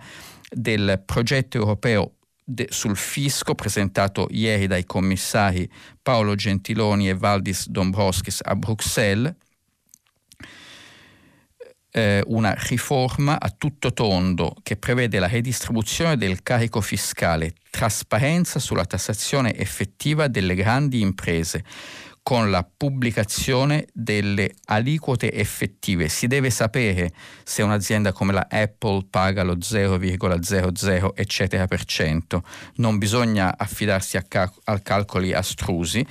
del 0.48 1.00
progetto 1.06 1.56
europeo 1.56 2.14
de, 2.50 2.66
sul 2.70 2.96
fisco 2.96 3.54
presentato 3.54 4.26
ieri 4.30 4.66
dai 4.66 4.84
commissari 4.84 5.70
Paolo 6.02 6.34
Gentiloni 6.34 7.08
e 7.08 7.14
Valdis 7.14 7.68
Dombrovskis 7.68 8.40
a 8.42 8.56
Bruxelles. 8.56 9.34
Eh, 11.92 12.22
una 12.26 12.54
riforma 12.56 13.40
a 13.40 13.50
tutto 13.50 13.92
tondo 13.92 14.54
che 14.62 14.76
prevede 14.76 15.18
la 15.18 15.26
redistribuzione 15.26 16.16
del 16.16 16.40
carico 16.40 16.80
fiscale, 16.80 17.54
trasparenza 17.68 18.60
sulla 18.60 18.84
tassazione 18.84 19.56
effettiva 19.56 20.28
delle 20.28 20.54
grandi 20.54 21.00
imprese, 21.00 21.64
con 22.30 22.48
la 22.48 22.64
pubblicazione 22.64 23.88
delle 23.92 24.54
aliquote 24.66 25.32
effettive. 25.32 26.06
Si 26.06 26.28
deve 26.28 26.48
sapere 26.50 27.10
se 27.42 27.62
un'azienda 27.62 28.12
come 28.12 28.32
la 28.32 28.46
Apple 28.48 29.04
paga 29.10 29.42
lo 29.42 29.56
0,00 29.56 31.10
eccetera 31.16 31.66
per 31.66 31.84
cento. 31.84 32.44
Non 32.76 32.98
bisogna 32.98 33.58
affidarsi 33.58 34.16
a, 34.16 34.22
cal- 34.28 34.52
a 34.62 34.78
calcoli 34.78 35.32
astrusi 35.32 36.06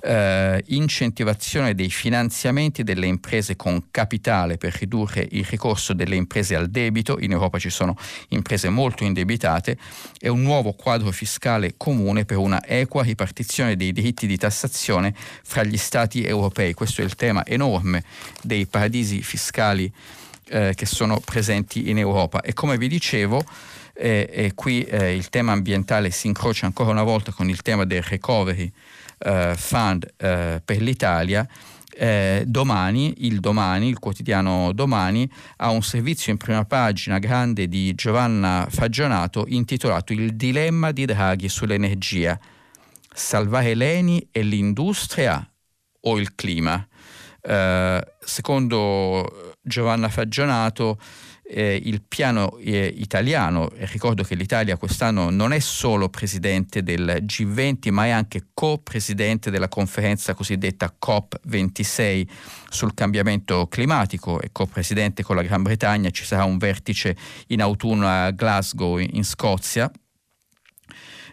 eh, 0.00 0.62
incentivazione 0.68 1.74
dei 1.74 1.90
finanziamenti 1.90 2.84
delle 2.84 3.06
imprese 3.06 3.56
con 3.56 3.90
capitale 3.90 4.56
per 4.56 4.74
ridurre 4.78 5.26
il 5.30 5.44
ricorso 5.44 5.92
delle 5.92 6.14
imprese 6.14 6.54
al 6.54 6.68
debito, 6.68 7.18
in 7.20 7.32
Europa 7.32 7.58
ci 7.58 7.70
sono 7.70 7.96
imprese 8.28 8.68
molto 8.68 9.04
indebitate, 9.04 9.76
e 10.18 10.28
un 10.28 10.42
nuovo 10.42 10.72
quadro 10.72 11.10
fiscale 11.10 11.74
comune 11.76 12.24
per 12.24 12.36
una 12.36 12.64
equa 12.64 13.02
ripartizione 13.02 13.76
dei 13.76 13.92
diritti 13.92 14.26
di 14.26 14.36
tassazione 14.36 15.14
fra 15.42 15.64
gli 15.64 15.76
Stati 15.76 16.24
europei. 16.24 16.74
Questo 16.74 17.00
è 17.00 17.04
il 17.04 17.14
tema 17.14 17.44
enorme 17.44 18.04
dei 18.42 18.66
paradisi 18.66 19.22
fiscali 19.22 19.90
eh, 20.50 20.72
che 20.74 20.86
sono 20.86 21.20
presenti 21.20 21.90
in 21.90 21.98
Europa. 21.98 22.40
E 22.40 22.52
come 22.52 22.78
vi 22.78 22.88
dicevo 22.88 23.44
e, 23.92 24.28
e 24.30 24.52
qui 24.54 24.84
eh, 24.84 25.16
il 25.16 25.28
tema 25.28 25.52
ambientale 25.52 26.10
si 26.10 26.28
incrocia 26.28 26.66
ancora 26.66 26.90
una 26.90 27.02
volta 27.02 27.32
con 27.32 27.48
il 27.48 27.62
tema 27.62 27.84
del 27.84 28.02
Recovery 28.02 28.64
eh, 28.64 28.97
Fund 29.56 30.12
eh, 30.16 30.60
per 30.64 30.80
l'Italia. 30.80 31.46
Eh, 32.00 32.44
domani, 32.46 33.26
il 33.26 33.40
domani, 33.40 33.88
il 33.88 33.98
quotidiano 33.98 34.72
domani, 34.72 35.28
ha 35.56 35.70
un 35.70 35.82
servizio 35.82 36.30
in 36.30 36.38
prima 36.38 36.64
pagina 36.64 37.18
grande 37.18 37.66
di 37.66 37.92
Giovanna 37.96 38.68
Fagionato 38.70 39.46
intitolato 39.48 40.12
Il 40.12 40.36
dilemma 40.36 40.92
di 40.92 41.04
Draghi 41.04 41.48
sull'energia. 41.48 42.38
Salvare 43.12 43.74
l'ENI 43.74 44.28
e 44.30 44.42
l'industria 44.42 45.44
o 46.02 46.18
il 46.18 46.36
clima? 46.36 46.86
Eh, 47.40 48.14
secondo 48.20 49.56
Giovanna 49.60 50.08
Fagionato, 50.08 51.00
eh, 51.50 51.80
il 51.82 52.02
piano 52.06 52.58
eh, 52.58 52.92
italiano, 52.96 53.70
ricordo 53.74 54.22
che 54.22 54.34
l'Italia 54.34 54.76
quest'anno 54.76 55.30
non 55.30 55.52
è 55.52 55.58
solo 55.58 56.08
presidente 56.08 56.82
del 56.82 57.22
G20 57.24 57.90
ma 57.90 58.04
è 58.04 58.10
anche 58.10 58.48
co-presidente 58.52 59.50
della 59.50 59.68
conferenza 59.68 60.34
cosiddetta 60.34 60.94
COP26 61.00 62.26
sul 62.68 62.92
cambiamento 62.92 63.66
climatico. 63.66 64.40
E 64.40 64.50
co-presidente 64.52 65.22
con 65.22 65.36
la 65.36 65.42
Gran 65.42 65.62
Bretagna, 65.62 66.10
ci 66.10 66.24
sarà 66.24 66.44
un 66.44 66.58
vertice 66.58 67.16
in 67.48 67.62
autunno 67.62 68.06
a 68.06 68.30
Glasgow 68.30 68.98
in 68.98 69.24
Scozia 69.24 69.90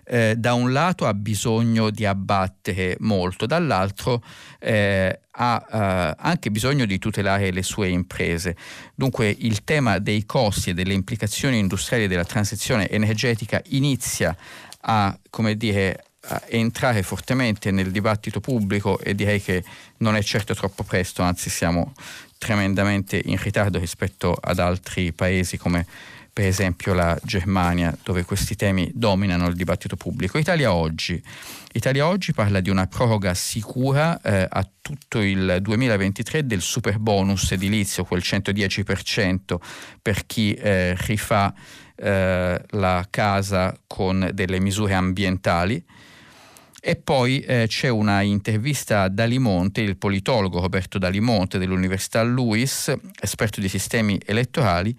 eh, 0.05 0.35
da 0.37 0.53
un 0.53 0.71
lato 0.71 1.05
ha 1.05 1.13
bisogno 1.13 1.89
di 1.89 2.05
abbattere 2.05 2.95
molto, 2.99 3.45
dall'altro 3.45 4.23
eh, 4.59 5.19
ha 5.31 5.65
eh, 5.71 6.15
anche 6.17 6.51
bisogno 6.51 6.85
di 6.85 6.97
tutelare 6.97 7.51
le 7.51 7.63
sue 7.63 7.89
imprese. 7.89 8.55
Dunque 8.93 9.35
il 9.37 9.63
tema 9.63 9.99
dei 9.99 10.25
costi 10.25 10.69
e 10.69 10.73
delle 10.73 10.93
implicazioni 10.93 11.59
industriali 11.59 12.07
della 12.07 12.25
transizione 12.25 12.89
energetica 12.89 13.61
inizia 13.69 14.35
a, 14.81 15.17
come 15.29 15.55
dire, 15.57 16.03
a 16.27 16.41
entrare 16.47 17.03
fortemente 17.03 17.71
nel 17.71 17.91
dibattito 17.91 18.39
pubblico 18.39 18.99
e 18.99 19.13
direi 19.13 19.41
che 19.41 19.63
non 19.97 20.15
è 20.15 20.23
certo 20.23 20.55
troppo 20.55 20.83
presto, 20.83 21.21
anzi 21.21 21.49
siamo 21.49 21.93
tremendamente 22.37 23.21
in 23.25 23.37
ritardo 23.41 23.79
rispetto 23.79 24.33
ad 24.33 24.59
altri 24.59 25.11
paesi 25.13 25.57
come 25.57 25.85
per 26.35 26.47
esempio 26.47 26.93
la 26.93 27.17
Germania, 27.23 27.97
dove 28.03 28.25
questi 28.25 28.57
temi 28.57 28.91
dominano 28.93 29.47
il 29.47 29.55
dibattito 29.55 29.95
pubblico. 29.95 30.37
Italia 30.37 30.73
Oggi. 30.73 31.23
Italia 31.71 32.07
Oggi 32.07 32.33
parla 32.33 32.59
di 32.59 32.69
una 32.69 32.87
proroga 32.87 33.33
sicura 33.33 34.19
eh, 34.21 34.45
a 34.49 34.69
tutto 34.81 35.21
il 35.21 35.59
2023 35.61 36.45
del 36.45 36.59
super 36.59 36.99
bonus 36.99 37.53
edilizio, 37.53 38.03
quel 38.03 38.19
110% 38.21 39.55
per 40.01 40.25
chi 40.25 40.51
eh, 40.55 40.93
rifà 41.05 41.53
eh, 41.95 42.61
la 42.69 43.07
casa 43.09 43.73
con 43.87 44.29
delle 44.33 44.59
misure 44.59 44.93
ambientali. 44.93 45.81
E 46.81 46.97
poi 46.97 47.39
eh, 47.39 47.63
c'è 47.69 47.87
una 47.87 48.19
intervista 48.19 49.03
a 49.03 49.07
Dalimonte, 49.07 49.79
il 49.79 49.95
politologo 49.95 50.59
Roberto 50.59 50.97
Dalimonte 50.97 51.59
dell'Università 51.59 52.21
Lewis, 52.23 52.93
esperto 53.21 53.61
di 53.61 53.69
sistemi 53.69 54.19
elettorali, 54.25 54.93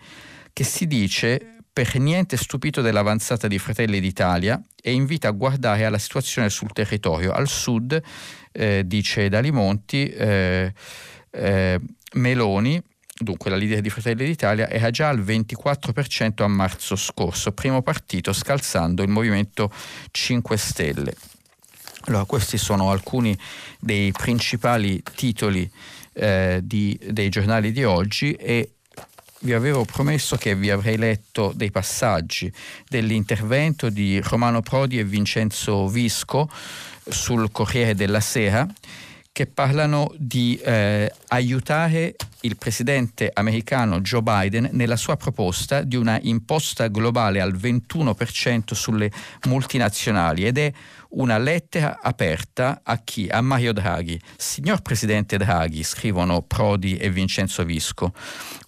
che 0.57 0.65
si 0.65 0.87
dice 0.87 1.59
per 1.71 1.99
niente 1.99 2.39
stupito 2.39 2.81
dell'avanzata 2.81 3.47
di 3.47 3.59
Fratelli 3.59 4.01
d'Italia 4.01 4.59
e 4.81 4.91
invita 4.91 5.29
a 5.29 5.33
guardare 5.33 5.85
alla 5.85 5.99
situazione 5.99 6.49
sul 6.49 6.73
territorio. 6.73 7.33
Al 7.33 7.47
sud, 7.47 8.01
eh, 8.53 8.83
dice 8.87 9.29
Dalimonti, 9.29 10.09
eh, 10.09 10.73
eh, 11.31 11.81
Meloni, 12.15 12.83
dunque 13.19 13.51
la 13.51 13.57
leader 13.57 13.83
di 13.83 13.91
Fratelli 13.91 14.25
d'Italia, 14.25 14.71
era 14.71 14.89
già 14.89 15.11
al 15.11 15.21
24% 15.21 16.43
a 16.43 16.49
marzo 16.49 16.97
scorso, 16.97 17.53
primo 17.53 17.83
partito 17.83 18.33
scalzando 18.33 19.03
il 19.03 19.11
Movimento 19.11 19.71
5 20.11 20.57
Stelle. 20.57 21.15
Allora, 22.07 22.25
questi 22.25 22.57
sono 22.57 22.91
alcuni 22.91 23.37
dei 23.79 24.11
principali 24.11 25.03
titoli 25.15 25.71
eh, 26.15 26.61
di, 26.63 26.99
dei 27.11 27.29
giornali 27.29 27.73
di 27.73 27.85
oggi 27.85 28.33
e 28.33 28.76
vi 29.41 29.53
avevo 29.53 29.85
promesso 29.85 30.37
che 30.37 30.55
vi 30.55 30.71
avrei 30.71 30.97
letto 30.97 31.53
dei 31.55 31.71
passaggi 31.71 32.53
dell'intervento 32.89 33.91
di 33.91 34.21
Romano 34.21 34.63
Prodi 34.63 34.99
e 34.99 35.05
Vincenzo 35.05 35.87
Visco 35.89 36.49
sul 37.09 37.51
Corriere 37.53 37.95
della 37.95 38.21
Sera 38.21 38.67
che 39.37 39.47
parlano 39.47 40.15
di 40.17 40.59
eh, 40.65 41.13
aiutare 41.29 42.17
il 42.41 42.57
presidente 42.57 43.31
americano 43.35 44.01
Joe 44.01 44.23
Biden 44.23 44.71
nella 44.73 44.97
sua 44.97 45.17
proposta 45.17 45.83
di 45.83 45.97
una 45.97 46.19
imposta 46.23 46.89
globale 46.89 47.43
al 47.43 47.55
21% 47.55 48.73
sulle 48.73 49.11
multinazionali 49.45 50.47
ed 50.47 50.57
è 50.57 50.73
una 51.11 51.39
lettera 51.39 51.99
aperta 52.03 52.81
a 52.83 52.99
chi? 52.99 53.29
A 53.29 53.41
Mario 53.41 53.73
Draghi. 53.73 54.21
Signor 54.37 54.83
Presidente 54.83 55.37
Draghi, 55.37 55.83
scrivono 55.83 56.43
Prodi 56.43 56.97
e 56.97 57.11
Vincenzo 57.11 57.65
Visco, 57.65 58.13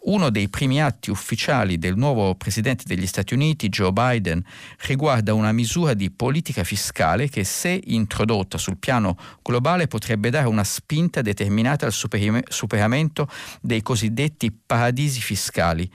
uno 0.03 0.31
dei 0.31 0.48
primi 0.48 0.81
atti 0.81 1.11
ufficiali 1.11 1.79
del 1.79 1.96
nuovo 1.96 2.35
Presidente 2.35 2.85
degli 2.87 3.07
Stati 3.07 3.35
Uniti, 3.35 3.68
Joe 3.68 3.92
Biden, 3.92 4.42
riguarda 4.87 5.35
una 5.35 5.53
misura 5.53 5.94
di 5.94 6.11
politica 6.11 6.64
fiscale 6.64 7.29
che 7.29 7.44
se 7.44 7.81
introdotta 7.85 8.57
sul 8.59 8.79
piano 8.79 9.16
globale 9.42 9.87
potrebbe 9.87 10.31
dare 10.31 10.46
una 10.46 10.64
spinta 10.64 11.20
determinata 11.22 11.87
al 11.87 11.92
superamento 11.92 13.29
dei 13.61 13.83
cosiddetti 13.83 14.53
paradisi 14.53 15.20
fiscali, 15.20 15.90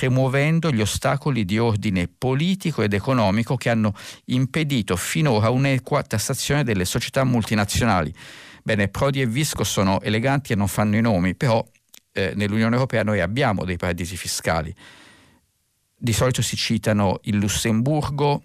rimuovendo 0.00 0.70
gli 0.70 0.80
ostacoli 0.80 1.44
di 1.44 1.58
ordine 1.58 2.08
politico 2.08 2.82
ed 2.82 2.92
economico 2.92 3.56
che 3.56 3.70
hanno 3.70 3.94
impedito 4.26 4.96
finora 4.96 5.50
un'equa 5.50 5.87
tassazione 6.06 6.64
delle 6.64 6.84
società 6.84 7.24
multinazionali. 7.24 8.12
Bene, 8.62 8.88
Prodi 8.88 9.20
e 9.20 9.26
Visco 9.26 9.64
sono 9.64 10.00
eleganti 10.02 10.52
e 10.52 10.56
non 10.56 10.68
fanno 10.68 10.96
i 10.96 11.00
nomi, 11.00 11.34
però 11.34 11.64
eh, 12.12 12.32
nell'Unione 12.34 12.74
Europea 12.74 13.02
noi 13.02 13.20
abbiamo 13.20 13.64
dei 13.64 13.76
paradisi 13.76 14.16
fiscali. 14.16 14.74
Di 15.96 16.12
solito 16.12 16.42
si 16.42 16.56
citano 16.56 17.18
il 17.22 17.36
Lussemburgo, 17.36 18.42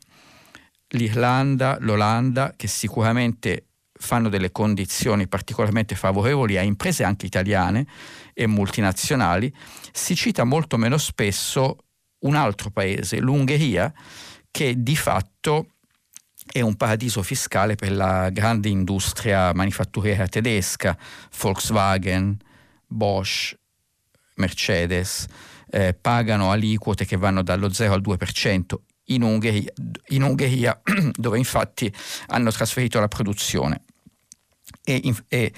l'Irlanda, 0.89 1.77
l'Olanda, 1.79 2.53
che 2.55 2.67
sicuramente 2.67 3.65
fanno 3.91 4.29
delle 4.29 4.51
condizioni 4.51 5.27
particolarmente 5.27 5.95
favorevoli 5.95 6.57
a 6.57 6.61
imprese 6.61 7.03
anche 7.03 7.25
italiane 7.25 7.85
e 8.33 8.47
multinazionali. 8.47 9.53
Si 9.91 10.15
cita 10.15 10.43
molto 10.43 10.77
meno 10.77 10.97
spesso 10.97 11.77
un 12.19 12.35
altro 12.35 12.69
paese, 12.69 13.19
l'Ungheria, 13.19 13.93
che 14.49 14.75
di 14.77 14.95
fatto 14.95 15.72
è 16.51 16.61
un 16.61 16.75
paradiso 16.75 17.23
fiscale 17.23 17.75
per 17.75 17.91
la 17.91 18.29
grande 18.29 18.69
industria 18.69 19.53
manifatturiera 19.53 20.27
tedesca, 20.27 20.97
Volkswagen, 21.39 22.37
Bosch, 22.85 23.57
Mercedes, 24.35 25.25
eh, 25.69 25.93
pagano 25.93 26.51
aliquote 26.51 27.05
che 27.05 27.17
vanno 27.17 27.41
dallo 27.41 27.71
0 27.71 27.93
al 27.93 28.01
2% 28.01 28.75
in 29.07 29.21
Ungheria, 29.23 29.71
in 30.09 30.23
Ungheria 30.23 30.79
dove 31.13 31.37
infatti 31.37 31.91
hanno 32.27 32.51
trasferito 32.51 32.99
la 32.99 33.07
produzione. 33.07 33.83
E, 34.83 35.13
e 35.27 35.53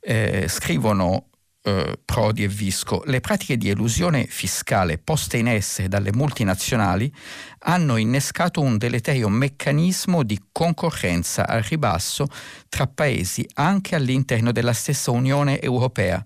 eh, 0.00 0.46
scrivono 0.48 1.27
eh, 1.68 1.98
Prodi 2.04 2.44
e 2.44 2.48
Visco, 2.48 3.02
le 3.04 3.20
pratiche 3.20 3.56
di 3.56 3.68
elusione 3.68 4.26
fiscale 4.26 4.98
poste 4.98 5.36
in 5.36 5.48
essere 5.48 5.88
dalle 5.88 6.12
multinazionali 6.12 7.12
hanno 7.60 7.96
innescato 7.96 8.60
un 8.60 8.78
deleterio 8.78 9.28
meccanismo 9.28 10.22
di 10.22 10.40
concorrenza 10.50 11.46
al 11.46 11.62
ribasso 11.62 12.26
tra 12.68 12.86
paesi 12.86 13.46
anche 13.54 13.94
all'interno 13.94 14.52
della 14.52 14.72
stessa 14.72 15.10
Unione 15.10 15.60
Europea, 15.60 16.24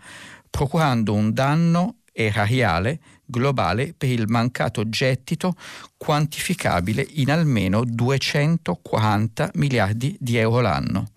procurando 0.48 1.12
un 1.12 1.32
danno 1.32 1.96
erariale 2.12 3.00
globale 3.24 3.94
per 3.96 4.10
il 4.10 4.28
mancato 4.28 4.88
gettito 4.88 5.54
quantificabile 5.96 7.06
in 7.14 7.30
almeno 7.30 7.82
240 7.84 9.50
miliardi 9.54 10.16
di 10.20 10.36
euro 10.36 10.60
l'anno. 10.60 11.08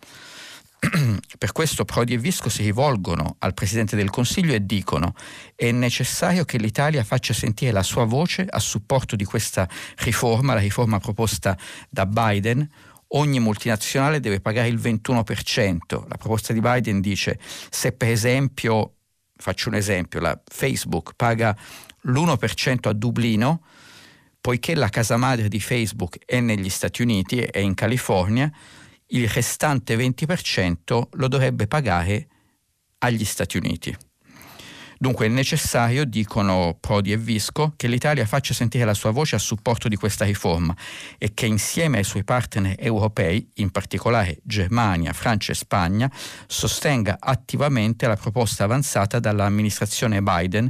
per 1.37 1.51
questo 1.51 1.85
Prodi 1.85 2.13
e 2.13 2.17
Visco 2.17 2.49
si 2.49 2.63
rivolgono 2.63 3.35
al 3.39 3.53
Presidente 3.53 3.95
del 3.95 4.09
Consiglio 4.09 4.53
e 4.53 4.65
dicono 4.65 5.13
è 5.55 5.71
necessario 5.71 6.45
che 6.45 6.57
l'Italia 6.57 7.03
faccia 7.03 7.33
sentire 7.33 7.71
la 7.71 7.83
sua 7.83 8.05
voce 8.05 8.45
a 8.47 8.59
supporto 8.59 9.15
di 9.15 9.25
questa 9.25 9.67
riforma, 9.97 10.53
la 10.53 10.59
riforma 10.59 10.99
proposta 10.99 11.57
da 11.89 12.05
Biden. 12.05 12.67
Ogni 13.09 13.39
multinazionale 13.39 14.19
deve 14.19 14.41
pagare 14.41 14.67
il 14.67 14.77
21%. 14.77 16.07
La 16.07 16.17
proposta 16.17 16.53
di 16.53 16.59
Biden 16.59 17.01
dice 17.01 17.39
se 17.69 17.91
per 17.91 18.09
esempio, 18.09 18.95
faccio 19.35 19.69
un 19.69 19.75
esempio, 19.75 20.19
la 20.19 20.39
Facebook 20.45 21.13
paga 21.15 21.55
l'1% 22.01 22.87
a 22.87 22.93
Dublino, 22.93 23.61
poiché 24.41 24.75
la 24.75 24.89
casa 24.89 25.17
madre 25.17 25.47
di 25.47 25.59
Facebook 25.59 26.19
è 26.25 26.39
negli 26.39 26.69
Stati 26.69 27.01
Uniti, 27.01 27.39
è 27.39 27.59
in 27.59 27.73
California, 27.73 28.51
il 29.07 29.27
restante 29.29 29.95
20% 29.95 31.01
lo 31.11 31.27
dovrebbe 31.27 31.67
pagare 31.67 32.27
agli 32.99 33.25
Stati 33.25 33.57
Uniti. 33.57 33.95
Dunque 34.97 35.25
è 35.25 35.29
necessario, 35.29 36.05
dicono 36.05 36.77
Prodi 36.79 37.11
e 37.11 37.17
Visco, 37.17 37.73
che 37.75 37.87
l'Italia 37.87 38.25
faccia 38.25 38.53
sentire 38.53 38.85
la 38.85 38.93
sua 38.93 39.11
voce 39.11 39.35
a 39.35 39.39
supporto 39.39 39.89
di 39.89 39.97
questa 39.97 40.23
riforma 40.23 40.75
e 41.17 41.33
che 41.33 41.45
insieme 41.45 41.97
ai 41.97 42.05
suoi 42.05 42.23
partner 42.23 42.75
europei, 42.79 43.47
in 43.55 43.71
particolare 43.71 44.39
Germania, 44.43 45.11
Francia 45.11 45.51
e 45.51 45.55
Spagna, 45.55 46.09
sostenga 46.47 47.17
attivamente 47.19 48.07
la 48.07 48.15
proposta 48.15 48.63
avanzata 48.63 49.19
dall'amministrazione 49.19 50.21
Biden 50.21 50.69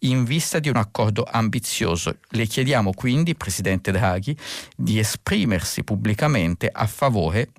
in 0.00 0.24
vista 0.24 0.58
di 0.58 0.70
un 0.70 0.76
accordo 0.76 1.24
ambizioso. 1.30 2.16
Le 2.30 2.46
chiediamo 2.46 2.92
quindi, 2.92 3.34
Presidente 3.34 3.92
Draghi, 3.92 4.36
di 4.74 4.98
esprimersi 4.98 5.84
pubblicamente 5.84 6.68
a 6.72 6.86
favore 6.86 7.50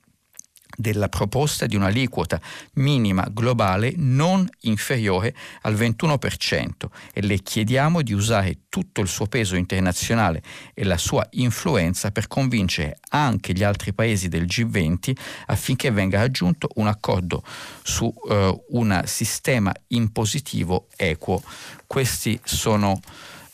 della 0.80 1.10
proposta 1.10 1.66
di 1.66 1.76
un'aliquota 1.76 2.40
minima 2.74 3.28
globale 3.32 3.94
non 3.96 4.48
inferiore 4.62 5.36
al 5.62 5.74
21% 5.74 6.70
e 7.12 7.22
le 7.24 7.40
chiediamo 7.40 8.04
di 8.04 8.13
usare 8.13 8.60
tutto 8.70 9.02
il 9.02 9.08
suo 9.08 9.26
peso 9.26 9.56
internazionale 9.56 10.44
e 10.76 10.84
la 10.84 10.98
sua 10.98 11.28
influenza 11.32 12.12
per 12.12 12.28
convincere 12.28 13.00
anche 13.10 13.54
gli 13.54 13.63
altri 13.63 13.92
paesi 13.92 14.28
del 14.28 14.46
G20 14.46 15.18
affinché 15.48 15.90
venga 15.90 16.20
raggiunto 16.20 16.70
un 16.76 16.86
accordo 16.86 17.44
su 17.82 18.06
uh, 18.06 18.63
un 18.70 19.02
sistema 19.06 19.74
impositivo 19.88 20.88
equo. 20.96 21.42
Questi 21.88 22.40
sono 22.44 23.00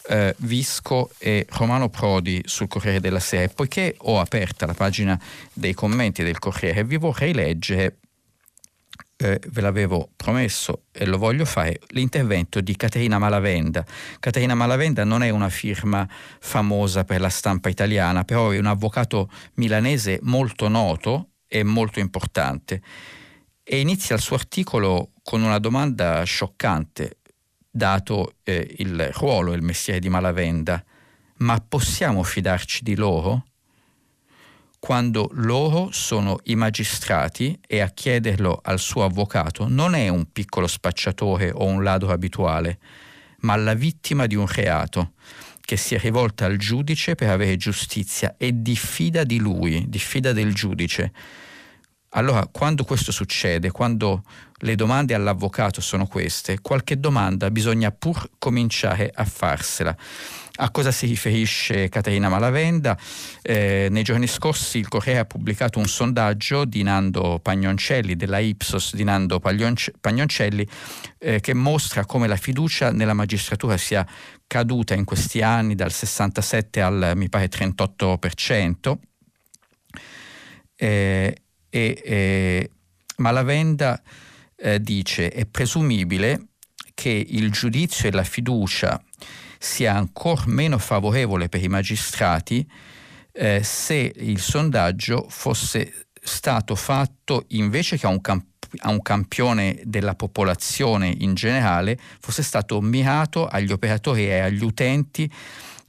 eh, 0.07 0.35
Visco 0.39 1.11
e 1.17 1.45
Romano 1.49 1.89
Prodi 1.89 2.41
sul 2.45 2.67
Corriere 2.67 2.99
della 2.99 3.19
Sera. 3.19 3.51
Poiché 3.53 3.95
ho 3.99 4.19
aperta 4.19 4.65
la 4.65 4.73
pagina 4.73 5.19
dei 5.53 5.73
commenti 5.73 6.23
del 6.23 6.39
Corriere, 6.39 6.83
vi 6.83 6.97
vorrei 6.97 7.33
leggere, 7.33 7.97
eh, 9.17 9.39
ve 9.47 9.61
l'avevo 9.61 10.09
promesso 10.15 10.83
e 10.91 11.05
lo 11.05 11.17
voglio 11.17 11.45
fare, 11.45 11.79
l'intervento 11.89 12.59
di 12.61 12.75
Caterina 12.75 13.17
Malavenda. 13.17 13.85
Caterina 14.19 14.55
Malavenda 14.55 15.03
non 15.03 15.23
è 15.23 15.29
una 15.29 15.49
firma 15.49 16.07
famosa 16.39 17.03
per 17.05 17.21
la 17.21 17.29
stampa 17.29 17.69
italiana, 17.69 18.23
però 18.23 18.49
è 18.49 18.57
un 18.57 18.65
avvocato 18.65 19.29
milanese 19.55 20.19
molto 20.23 20.67
noto 20.67 21.29
e 21.47 21.63
molto 21.63 21.99
importante. 21.99 22.81
E 23.63 23.79
inizia 23.79 24.15
il 24.15 24.21
suo 24.21 24.35
articolo 24.35 25.11
con 25.23 25.41
una 25.41 25.57
domanda 25.57 26.21
scioccante 26.23 27.19
dato 27.75 28.35
eh, 28.43 28.75
il 28.77 29.09
ruolo 29.13 29.53
il 29.53 29.63
mestiere 29.63 29.99
di 29.99 30.07
Malavenda, 30.07 30.83
ma 31.37 31.59
possiamo 31.67 32.21
fidarci 32.21 32.83
di 32.83 32.95
loro? 32.95 33.47
Quando 34.77 35.29
loro 35.33 35.89
sono 35.91 36.37
i 36.43 36.55
magistrati 36.55 37.59
e 37.65 37.79
a 37.79 37.87
chiederlo 37.87 38.59
al 38.61 38.77
suo 38.77 39.03
avvocato 39.03 39.67
non 39.67 39.95
è 39.95 40.07
un 40.09 40.31
piccolo 40.31 40.67
spacciatore 40.67 41.49
o 41.51 41.65
un 41.65 41.81
ladro 41.81 42.11
abituale, 42.11 42.77
ma 43.39 43.55
la 43.55 43.73
vittima 43.73 44.27
di 44.27 44.35
un 44.35 44.45
reato 44.45 45.13
che 45.61 45.77
si 45.77 45.95
è 45.95 45.99
rivolta 45.99 46.45
al 46.45 46.57
giudice 46.57 47.15
per 47.15 47.29
avere 47.29 47.57
giustizia 47.57 48.35
e 48.37 48.61
diffida 48.61 49.23
di 49.23 49.39
lui, 49.39 49.85
diffida 49.89 50.31
del 50.31 50.53
giudice. 50.53 51.11
Allora, 52.15 52.47
quando 52.51 52.83
questo 52.83 53.11
succede, 53.11 53.71
quando 53.71 54.23
le 54.57 54.75
domande 54.75 55.15
all'avvocato 55.15 55.81
sono 55.81 56.05
queste, 56.05 56.59
qualche 56.61 56.99
domanda 56.99 57.49
bisogna 57.49 57.91
pur 57.91 58.29
cominciare 58.37 59.11
a 59.13 59.25
farsela. 59.25 59.95
A 60.57 60.69
cosa 60.69 60.91
si 60.91 61.07
riferisce 61.07 61.89
Caterina 61.89 62.29
Malavenda? 62.29 62.95
Eh, 63.41 63.87
nei 63.89 64.03
giorni 64.03 64.27
scorsi 64.27 64.77
il 64.77 64.87
Corriere 64.87 65.21
ha 65.21 65.25
pubblicato 65.25 65.79
un 65.79 65.85
sondaggio 65.85 66.65
di 66.65 66.83
Nando 66.83 67.39
Pagnoncelli, 67.41 68.15
della 68.15 68.37
Ipsos 68.37 68.93
di 68.93 69.03
Nando 69.03 69.39
Pagnoncelli, 69.39 70.67
eh, 71.17 71.39
che 71.39 71.53
mostra 71.55 72.05
come 72.05 72.27
la 72.27 72.35
fiducia 72.35 72.91
nella 72.91 73.13
magistratura 73.13 73.75
sia 73.77 74.05
caduta 74.45 74.93
in 74.93 75.03
questi 75.03 75.41
anni 75.41 75.73
dal 75.73 75.91
67 75.91 76.79
al 76.79 77.13
mi 77.15 77.27
pare 77.27 77.49
38%. 77.49 78.99
Eh, 80.75 81.37
e 81.75 81.99
eh, 82.05 82.69
Malavenda 83.17 83.99
eh, 84.55 84.79
dice 84.79 85.29
è 85.31 85.47
presumibile 85.47 86.49
che 86.93 87.09
il 87.09 87.51
giudizio 87.51 88.07
e 88.07 88.11
la 88.11 88.23
fiducia 88.23 89.03
sia 89.57 89.95
ancora 89.95 90.43
meno 90.45 90.77
favorevole 90.77 91.49
per 91.49 91.63
i 91.63 91.67
magistrati 91.67 92.69
eh, 93.31 93.63
se 93.63 94.13
il 94.15 94.39
sondaggio 94.39 95.25
fosse 95.27 96.05
stato 96.21 96.75
fatto 96.75 97.45
invece 97.49 97.97
che 97.97 98.05
a 98.05 98.09
un, 98.09 98.21
camp- 98.21 98.45
a 98.81 98.91
un 98.91 99.01
campione 99.01 99.81
della 99.83 100.13
popolazione 100.13 101.07
in 101.07 101.33
generale, 101.33 101.97
fosse 102.19 102.43
stato 102.43 102.79
mirato 102.81 103.47
agli 103.47 103.71
operatori 103.71 104.27
e 104.27 104.39
agli 104.39 104.63
utenti 104.63 105.31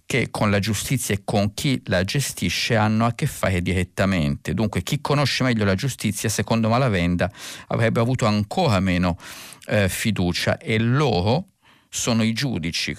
che 0.07 0.31
con 0.31 0.51
la 0.51 0.59
giustizia 0.59 1.15
e 1.15 1.23
con 1.25 1.55
chi 1.55 1.81
la 1.87 2.05
gestisce 2.05 2.77
hanno 2.77 3.07
a 3.07 3.15
che 3.15 3.27
fare 3.27 3.63
direttamente. 3.63 4.55
Dunque 4.55 4.83
chi 4.83 5.01
conosce 5.01 5.45
meglio 5.45 5.65
la 5.65 5.75
giustizia, 5.75 6.29
secondo 6.29 6.69
Malavenda, 6.69 7.31
avrebbe 7.69 8.01
avuto 8.01 8.27
ancora 8.27 8.81
meno 8.81 9.19
eh, 9.67 9.89
fiducia 9.89 10.59
e 10.59 10.79
loro 10.79 11.49
sono 11.89 12.23
i 12.23 12.33
giudici. 12.33 12.97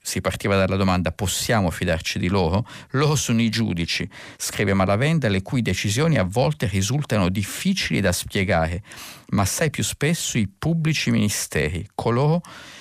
Si 0.00 0.20
partiva 0.20 0.56
dalla 0.56 0.76
domanda 0.76 1.12
possiamo 1.12 1.70
fidarci 1.70 2.18
di 2.18 2.28
loro? 2.28 2.66
Loro 2.92 3.14
sono 3.14 3.42
i 3.42 3.50
giudici, 3.50 4.08
scrive 4.38 4.72
Malavenda, 4.72 5.28
le 5.28 5.42
cui 5.42 5.60
decisioni 5.60 6.16
a 6.16 6.24
volte 6.24 6.66
risultano 6.66 7.28
difficili 7.28 8.00
da 8.00 8.12
spiegare, 8.12 8.82
ma 9.30 9.42
assai 9.42 9.70
più 9.70 9.82
spesso 9.82 10.38
i 10.38 10.48
pubblici 10.48 11.10
ministeri, 11.10 11.86
coloro 11.94 12.40
che 12.40 12.77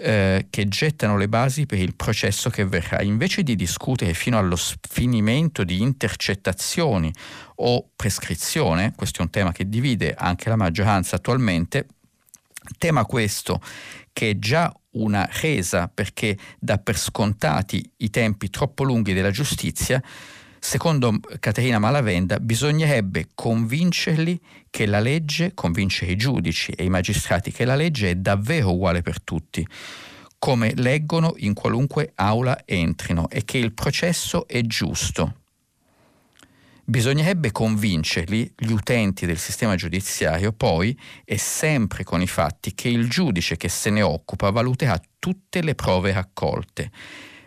eh, 0.00 0.46
che 0.50 0.68
gettano 0.68 1.16
le 1.16 1.28
basi 1.28 1.66
per 1.66 1.78
il 1.78 1.94
processo 1.94 2.50
che 2.50 2.64
verrà. 2.64 3.02
Invece 3.02 3.42
di 3.42 3.56
discutere 3.56 4.14
fino 4.14 4.38
allo 4.38 4.56
sfinimento 4.56 5.64
di 5.64 5.80
intercettazioni 5.80 7.12
o 7.56 7.90
prescrizione, 7.96 8.92
questo 8.94 9.20
è 9.20 9.22
un 9.22 9.30
tema 9.30 9.52
che 9.52 9.68
divide 9.68 10.14
anche 10.14 10.48
la 10.48 10.56
maggioranza 10.56 11.16
attualmente, 11.16 11.86
tema 12.76 13.04
questo 13.04 13.60
che 14.12 14.30
è 14.30 14.38
già 14.38 14.72
una 14.92 15.28
resa 15.40 15.88
perché 15.88 16.36
dà 16.58 16.78
per 16.78 16.98
scontati 16.98 17.88
i 17.98 18.10
tempi 18.10 18.50
troppo 18.50 18.84
lunghi 18.84 19.12
della 19.12 19.30
giustizia, 19.30 20.02
Secondo 20.60 21.20
Caterina 21.38 21.78
Malavenda 21.78 22.38
bisognerebbe 22.40 23.28
convincerli 23.34 24.40
che 24.68 24.86
la 24.86 24.98
legge, 24.98 25.54
convincere 25.54 26.12
i 26.12 26.16
giudici 26.16 26.72
e 26.72 26.84
i 26.84 26.88
magistrati 26.88 27.52
che 27.52 27.64
la 27.64 27.76
legge 27.76 28.10
è 28.10 28.14
davvero 28.16 28.72
uguale 28.72 29.00
per 29.00 29.22
tutti, 29.22 29.66
come 30.38 30.72
leggono 30.74 31.34
in 31.38 31.54
qualunque 31.54 32.12
aula 32.16 32.62
entrino 32.64 33.28
e 33.28 33.44
che 33.44 33.58
il 33.58 33.72
processo 33.72 34.46
è 34.46 34.60
giusto. 34.62 35.36
Bisognerebbe 36.84 37.52
convincerli, 37.52 38.54
gli 38.56 38.72
utenti 38.72 39.26
del 39.26 39.38
sistema 39.38 39.76
giudiziario, 39.76 40.52
poi, 40.52 40.98
e 41.24 41.36
sempre 41.36 42.02
con 42.02 42.22
i 42.22 42.26
fatti, 42.26 42.74
che 42.74 42.88
il 42.88 43.08
giudice 43.10 43.58
che 43.58 43.68
se 43.68 43.90
ne 43.90 44.00
occupa 44.00 44.50
valuterà 44.50 44.98
tutte 45.18 45.62
le 45.62 45.74
prove 45.74 46.12
raccolte 46.12 46.90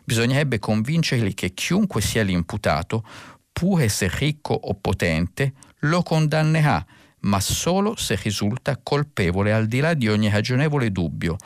bisognerebbe 0.04 0.60
convincerli 0.60 1.34
che 1.34 1.54
chiunque 1.54 2.02
sia 2.02 2.24
l'imputato, 2.24 3.06
pure 3.52 3.90
se 3.90 4.10
ricco 4.14 4.54
o 4.54 4.74
potente, 4.76 5.54
lo 5.80 6.04
condannerà, 6.04 6.86
ma 7.22 7.40
solo 7.40 7.96
se 7.96 8.20
risulta 8.22 8.80
colpevole 8.82 9.54
al 9.54 9.68
di 9.68 9.80
là 9.80 9.94
di 9.94 10.08
ogni 10.08 10.30
ragionevole 10.30 10.92
dubbio 10.92 11.38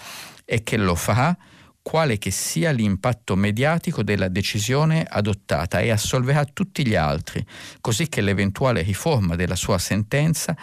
e 0.45 0.63
che 0.63 0.77
lo 0.77 0.95
farà 0.95 1.35
quale 1.81 2.17
che 2.17 2.31
sia 2.31 2.71
l'impatto 2.71 3.35
mediatico 3.35 4.01
della 4.01 4.27
decisione 4.27 5.05
adottata 5.07 5.81
e 5.81 5.91
assolverà 5.91 6.43
tutti 6.45 6.85
gli 6.85 6.95
altri, 6.95 7.45
così 7.79 8.09
che 8.09 8.21
l'eventuale 8.21 8.81
riforma 8.81 9.35
della 9.35 9.55
sua 9.55 9.77
sentenza 9.77 10.57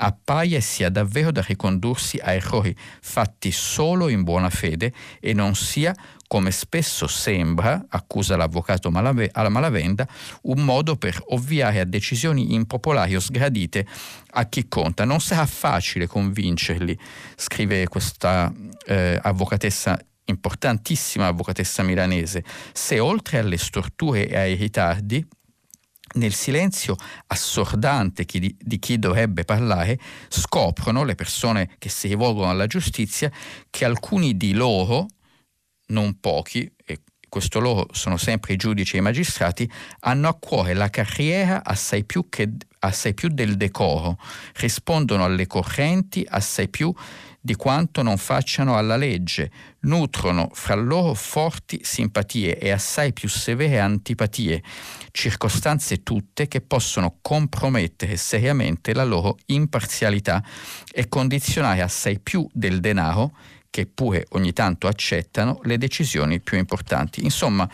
appaia 0.00 0.58
e 0.58 0.60
sia 0.60 0.88
davvero 0.88 1.32
da 1.32 1.42
ricondursi 1.44 2.18
a 2.18 2.32
errori 2.32 2.76
fatti 3.00 3.50
solo 3.50 4.08
in 4.08 4.22
buona 4.22 4.50
fede 4.50 4.92
e 5.18 5.32
non 5.32 5.56
sia 5.56 5.92
come 6.28 6.50
spesso 6.50 7.06
sembra, 7.06 7.86
accusa 7.88 8.36
l'avvocato 8.36 8.90
Malave- 8.90 9.30
alla 9.32 9.48
Malavenda, 9.48 10.06
un 10.42 10.62
modo 10.62 10.96
per 10.96 11.20
ovviare 11.28 11.80
a 11.80 11.84
decisioni 11.84 12.52
impopolari 12.54 13.16
o 13.16 13.20
sgradite 13.20 13.86
a 14.32 14.44
chi 14.46 14.68
conta. 14.68 15.04
Non 15.04 15.20
sarà 15.20 15.46
facile 15.46 16.06
convincerli, 16.06 16.96
scrive 17.34 17.88
questa 17.88 18.52
eh, 18.86 19.18
avvocatessa 19.20 19.98
importantissima 20.26 21.26
avvocatessa 21.26 21.82
milanese, 21.82 22.44
se 22.74 22.98
oltre 22.98 23.38
alle 23.38 23.56
storture 23.56 24.28
e 24.28 24.36
ai 24.36 24.54
ritardi 24.54 25.26
nel 26.14 26.34
silenzio 26.34 26.96
assordante 27.28 28.24
di, 28.24 28.54
di, 28.58 28.78
chi 28.78 28.98
dovrebbe 28.98 29.44
parlare, 29.44 29.98
scoprono 30.28 31.04
le 31.04 31.14
persone 31.14 31.70
che 31.78 31.88
si 31.88 32.08
rivolgono 32.08 32.50
alla 32.50 32.66
giustizia 32.66 33.30
che 33.70 33.84
alcuni 33.86 34.36
di 34.36 34.52
loro 34.52 35.06
non 35.88 36.18
pochi, 36.20 36.70
e 36.84 37.00
questo 37.28 37.60
loro 37.60 37.88
sono 37.92 38.16
sempre 38.16 38.54
i 38.54 38.56
giudici 38.56 38.96
e 38.96 38.98
i 38.98 39.02
magistrati, 39.02 39.70
hanno 40.00 40.28
a 40.28 40.34
cuore 40.34 40.74
la 40.74 40.88
carriera 40.90 41.62
assai 41.64 42.04
più, 42.04 42.28
che, 42.28 42.50
assai 42.80 43.14
più 43.14 43.28
del 43.28 43.56
decoro, 43.56 44.18
rispondono 44.56 45.24
alle 45.24 45.46
correnti 45.46 46.26
assai 46.28 46.68
più 46.68 46.92
di 47.40 47.54
quanto 47.54 48.02
non 48.02 48.18
facciano 48.18 48.76
alla 48.76 48.96
legge, 48.96 49.50
nutrono 49.80 50.50
fra 50.52 50.74
loro 50.74 51.14
forti 51.14 51.80
simpatie 51.82 52.58
e 52.58 52.70
assai 52.70 53.12
più 53.12 53.28
severe 53.28 53.78
antipatie, 53.78 54.62
circostanze 55.12 56.02
tutte 56.02 56.48
che 56.48 56.60
possono 56.60 57.18
compromettere 57.22 58.16
seriamente 58.16 58.92
la 58.92 59.04
loro 59.04 59.38
imparzialità 59.46 60.44
e 60.92 61.08
condizionare 61.08 61.80
assai 61.80 62.18
più 62.18 62.46
del 62.52 62.80
denaro 62.80 63.34
che 63.70 63.86
pure 63.86 64.26
ogni 64.30 64.52
tanto 64.52 64.86
accettano 64.86 65.60
le 65.64 65.78
decisioni 65.78 66.40
più 66.40 66.58
importanti. 66.58 67.24
Insomma, 67.24 67.68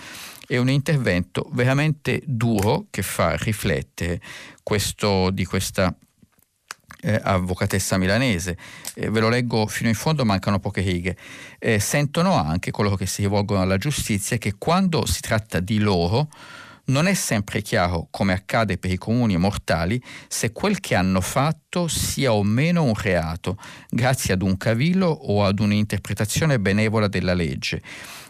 è 0.47 0.57
un 0.57 0.69
intervento 0.69 1.49
veramente 1.53 2.23
duro 2.25 2.87
che 2.91 3.03
fa 3.03 3.37
riflettere 3.37 4.21
questo, 4.63 5.31
di 5.31 5.45
questa 5.45 5.95
eh, 7.01 7.21
avvocatessa 7.23 7.99
milanese. 7.99 8.57
Eh, 8.95 9.11
ve 9.11 9.21
lo 9.21 9.29
leggo 9.29 9.67
fino 9.67 9.89
in 9.89 9.95
fondo, 9.95 10.25
mancano 10.25 10.59
poche 10.59 10.81
righe. 10.81 11.17
Eh, 11.59 11.79
sentono 11.79 12.35
anche 12.35 12.71
coloro 12.71 12.97
che 12.97 13.07
si 13.07 13.23
rivolgono 13.23 13.61
alla 13.61 13.79
giustizia 13.79 14.39
che 14.39 14.55
quando 14.59 15.07
si 15.07 15.21
tratta 15.21 15.61
di 15.61 15.79
loro 15.79 16.29
non 16.87 17.07
è 17.07 17.15
sempre 17.15 17.63
chiaro, 17.63 18.09
come 18.11 18.33
accade 18.33 18.79
per 18.79 18.91
i 18.91 18.99
comuni 18.99 19.37
mortali, 19.37 20.03
se 20.29 20.53
quel 20.53 20.81
che 20.81 20.95
hanno 20.95 21.21
fatto 21.21 21.89
sia 21.89 22.33
o 22.33 22.43
meno 22.43 22.83
un 22.83 22.95
reato, 22.95 23.59
grazie 23.89 24.35
ad 24.35 24.43
un 24.43 24.57
cavillo 24.57 25.07
o 25.07 25.45
ad 25.45 25.61
un'interpretazione 25.61 26.61
benevola 26.61 27.09
della 27.09 27.35
legge. 27.35 27.83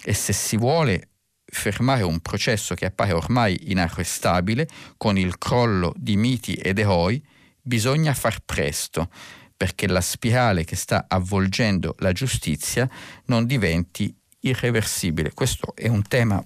E 0.03 0.13
se 0.13 0.33
si 0.33 0.57
vuole 0.57 1.09
fermare 1.45 2.03
un 2.03 2.21
processo 2.21 2.75
che 2.75 2.87
appare 2.87 3.13
ormai 3.13 3.71
inarrestabile, 3.71 4.69
con 4.97 5.19
il 5.19 5.39
crollo 5.39 5.93
di 5.97 6.17
miti 6.17 6.55
ed 6.55 6.79
eroi, 6.79 7.23
bisogna 7.61 8.13
far 8.15 8.41
presto 8.45 9.09
perché 9.57 9.87
la 9.87 10.01
spirale 10.01 10.65
che 10.65 10.77
sta 10.77 11.07
avvolgendo 11.09 11.95
la 12.01 12.13
giustizia 12.13 12.89
non 13.27 13.47
diventi 13.47 14.15
irreversibile. 14.41 15.33
Questo 15.33 15.75
è 15.75 15.89
un 15.89 16.03
tema 16.03 16.45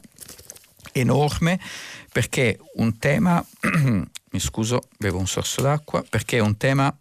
enorme 0.93 1.59
perché 2.19 2.59
un 2.75 2.99
tema, 2.99 3.41
mi 3.63 4.41
scuso, 4.41 4.89
bevo 4.99 5.21
un 5.21 5.29
sorso 5.29 5.63
d'acqua, 5.63 6.03
perché 6.03 6.39
è 6.39 6.41
un 6.41 6.57
tema 6.57 6.93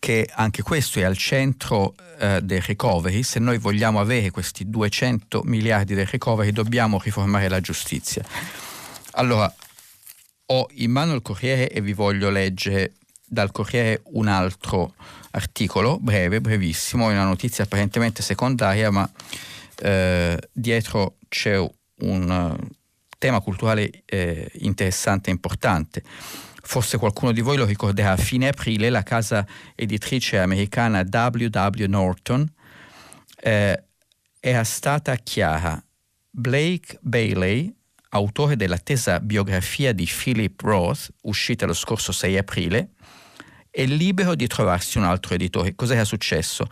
che 0.00 0.28
anche 0.34 0.62
questo 0.62 0.98
è 0.98 1.04
al 1.04 1.16
centro 1.16 1.94
eh, 2.18 2.40
del 2.42 2.60
recovery. 2.60 3.22
Se 3.22 3.38
noi 3.38 3.58
vogliamo 3.58 4.00
avere 4.00 4.32
questi 4.32 4.68
200 4.68 5.42
miliardi 5.44 5.94
del 5.94 6.06
recovery 6.06 6.50
dobbiamo 6.50 7.00
riformare 7.00 7.48
la 7.48 7.60
giustizia. 7.60 8.24
Allora, 9.12 9.54
ho 10.46 10.66
in 10.72 10.90
mano 10.90 11.14
il 11.14 11.22
Corriere 11.22 11.70
e 11.70 11.80
vi 11.82 11.92
voglio 11.92 12.30
leggere 12.30 12.94
dal 13.24 13.52
Corriere 13.52 14.02
un 14.06 14.26
altro 14.26 14.94
articolo, 15.30 16.00
breve, 16.00 16.40
brevissimo, 16.40 17.10
è 17.10 17.12
una 17.12 17.26
notizia 17.26 17.62
apparentemente 17.62 18.22
secondaria, 18.22 18.90
ma 18.90 19.08
eh, 19.76 20.36
dietro 20.50 21.18
c'è 21.28 21.64
un 22.02 22.30
uh, 22.30 22.68
tema 23.18 23.40
culturale 23.40 24.02
eh, 24.04 24.50
interessante 24.60 25.30
e 25.30 25.32
importante. 25.32 26.02
Forse 26.64 26.98
qualcuno 26.98 27.32
di 27.32 27.40
voi 27.40 27.56
lo 27.56 27.64
ricorderà, 27.64 28.12
a 28.12 28.16
fine 28.16 28.48
aprile 28.48 28.90
la 28.90 29.02
casa 29.02 29.46
editrice 29.74 30.38
americana 30.38 31.00
W.W. 31.00 31.86
Norton 31.86 32.52
eh, 33.40 33.82
era 34.40 34.64
stata 34.64 35.14
chiara. 35.16 35.82
Blake 36.30 36.98
Bailey, 37.00 37.72
autore 38.10 38.56
dell'attesa 38.56 39.20
biografia 39.20 39.92
di 39.92 40.08
Philip 40.08 40.60
Roth, 40.60 41.12
uscita 41.22 41.66
lo 41.66 41.74
scorso 41.74 42.10
6 42.10 42.38
aprile, 42.38 42.90
è 43.70 43.84
libero 43.84 44.34
di 44.34 44.46
trovarsi 44.46 44.98
un 44.98 45.04
altro 45.04 45.34
editore. 45.34 45.74
Cos'era 45.74 46.04
successo? 46.04 46.66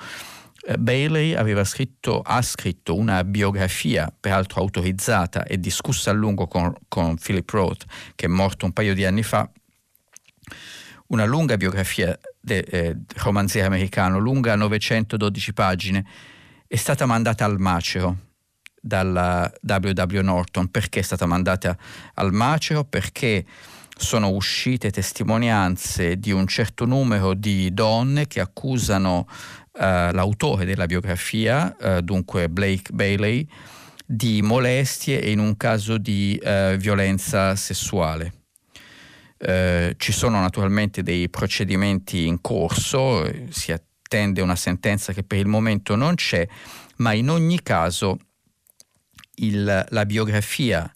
Eh, 0.62 0.76
Bailey 0.78 1.34
aveva 1.34 1.64
scritto, 1.64 2.20
ha 2.20 2.42
scritto 2.42 2.94
una 2.94 3.24
biografia, 3.24 4.12
peraltro 4.18 4.60
autorizzata 4.60 5.44
e 5.44 5.58
discussa 5.58 6.10
a 6.10 6.14
lungo 6.14 6.46
con, 6.46 6.72
con 6.88 7.16
Philip 7.16 7.48
Roth, 7.50 7.84
che 8.14 8.26
è 8.26 8.28
morto 8.28 8.66
un 8.66 8.72
paio 8.72 8.94
di 8.94 9.04
anni 9.04 9.22
fa, 9.22 9.50
una 11.08 11.24
lunga 11.24 11.56
biografia 11.56 12.18
del 12.40 12.64
eh, 12.68 12.96
romanziere 13.16 13.66
americano, 13.66 14.18
lunga 14.18 14.54
912 14.54 15.52
pagine, 15.52 16.06
è 16.66 16.76
stata 16.76 17.04
mandata 17.06 17.44
al 17.44 17.58
macero 17.58 18.28
dalla 18.80 19.50
W.W. 19.60 20.20
Norton. 20.20 20.68
Perché 20.68 21.00
è 21.00 21.02
stata 21.02 21.26
mandata 21.26 21.76
al 22.14 22.32
macero? 22.32 22.84
Perché 22.84 23.44
sono 23.96 24.30
uscite 24.30 24.90
testimonianze 24.90 26.16
di 26.18 26.32
un 26.32 26.46
certo 26.46 26.86
numero 26.86 27.34
di 27.34 27.72
donne 27.74 28.26
che 28.26 28.40
accusano 28.40 29.26
l'autore 29.72 30.64
della 30.64 30.86
biografia, 30.86 31.74
uh, 31.78 32.00
dunque 32.00 32.48
Blake 32.48 32.92
Bailey, 32.92 33.46
di 34.04 34.42
molestie 34.42 35.20
e 35.20 35.30
in 35.30 35.38
un 35.38 35.56
caso 35.56 35.96
di 35.98 36.40
uh, 36.42 36.76
violenza 36.76 37.54
sessuale. 37.54 38.32
ci 39.96 40.12
sono 40.12 40.38
naturalmente 40.40 41.02
dei 41.02 41.30
procedimenti 41.30 42.26
in 42.26 42.42
corso, 42.42 43.24
si 43.48 43.72
attende 43.72 44.42
una 44.42 44.56
sentenza 44.56 45.14
che 45.14 45.22
per 45.22 45.38
il 45.38 45.46
momento 45.46 45.94
non 45.96 46.14
c'è, 46.14 46.46
ma 46.96 47.12
in 47.12 47.30
ogni 47.30 47.62
caso 47.62 48.18
il, 49.36 49.86
la 49.88 50.04
biografia 50.04 50.92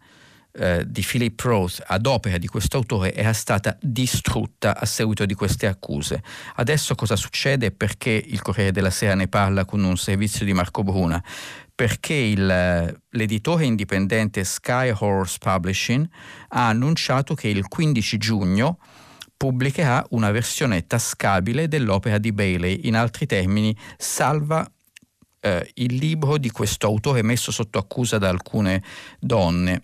eh, 0.57 0.85
di 0.87 1.05
Philip 1.07 1.41
Roth 1.41 1.83
ad 1.85 2.07
opera 2.07 2.39
di 2.39 2.47
questo 2.47 2.77
autore 2.77 3.13
era 3.13 3.33
stata 3.33 3.77
distrutta 3.81 4.79
a 4.79 4.87
seguito 4.87 5.27
di 5.27 5.35
queste 5.35 5.67
accuse. 5.67 6.23
Adesso 6.57 6.95
cosa 6.95 7.17
succede? 7.17 7.73
Perché 7.73 8.11
il 8.11 8.41
Corriere 8.41 8.71
della 8.71 8.91
Sera 8.91 9.15
ne 9.15 9.29
parla 9.29 9.65
con 9.65 9.83
un 9.83 9.97
servizio 9.97 10.45
di 10.45 10.53
Marco 10.53 10.83
Bruna? 10.83 11.23
Perché 11.75 12.15
il, 12.15 13.01
l'editore 13.11 13.65
indipendente 13.65 14.45
Sky 14.45 14.95
Horse 14.97 15.39
Publishing 15.41 16.09
ha 16.51 16.69
annunciato 16.69 17.35
che 17.35 17.49
il 17.49 17.67
15 17.67 18.17
giugno 18.17 18.79
pubblicherà 19.37 20.07
una 20.11 20.31
versione 20.31 20.87
tascabile 20.87 21.67
dell'opera 21.67 22.19
di 22.19 22.33
Bailey, 22.33 22.83
in 22.85 22.95
altri 22.95 23.27
termini 23.27 23.77
salva 23.97 24.65
eh, 25.41 25.71
il 25.75 25.97
libro 25.97 26.39
di 26.39 26.51
questo 26.51 26.87
autore 26.87 27.23
messo 27.23 27.51
sotto 27.51 27.79
accusa 27.79 28.19
da 28.19 28.29
alcune 28.29 28.83
donne. 29.19 29.83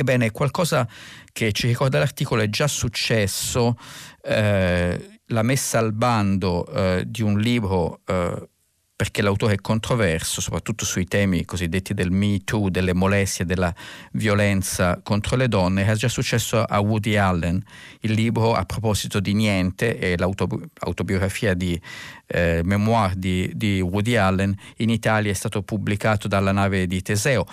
Ebbene, 0.00 0.30
qualcosa 0.30 0.86
che 1.32 1.50
ci 1.50 1.66
ricorda 1.66 1.98
l'articolo 1.98 2.40
è 2.40 2.48
già 2.48 2.68
successo, 2.68 3.76
eh, 4.22 5.20
la 5.26 5.42
messa 5.42 5.80
al 5.80 5.92
bando 5.92 6.64
eh, 6.66 7.02
di 7.04 7.22
un 7.22 7.40
libro 7.40 8.02
eh, 8.06 8.48
perché 8.94 9.22
l'autore 9.22 9.54
è 9.54 9.60
controverso, 9.60 10.40
soprattutto 10.40 10.84
sui 10.84 11.06
temi 11.06 11.44
cosiddetti 11.44 11.94
del 11.94 12.12
Me 12.12 12.44
Too, 12.44 12.70
delle 12.70 12.94
molestie, 12.94 13.44
della 13.44 13.74
violenza 14.12 15.00
contro 15.02 15.34
le 15.34 15.48
donne. 15.48 15.84
È 15.84 15.94
già 15.94 16.08
successo 16.08 16.62
a 16.62 16.78
Woody 16.78 17.16
Allen. 17.16 17.60
Il 18.00 18.12
libro 18.12 18.54
a 18.54 18.64
proposito 18.64 19.18
di 19.18 19.34
niente 19.34 19.98
è 19.98 20.14
l'autobiografia 20.16 21.54
di 21.54 21.80
eh, 22.26 22.60
memoir 22.62 23.16
di, 23.16 23.50
di 23.52 23.80
Woody 23.80 24.14
Allen. 24.14 24.56
In 24.76 24.90
Italia 24.90 25.32
è 25.32 25.34
stato 25.34 25.62
pubblicato 25.62 26.28
dalla 26.28 26.52
nave 26.52 26.86
di 26.86 27.02
Teseo 27.02 27.46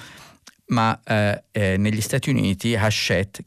ma 0.68 0.99
eh, 1.03 1.43
eh, 1.51 1.78
negli 1.78 2.01
Stati 2.01 2.30
Uniti 2.30 2.76
Hachette 2.76 3.43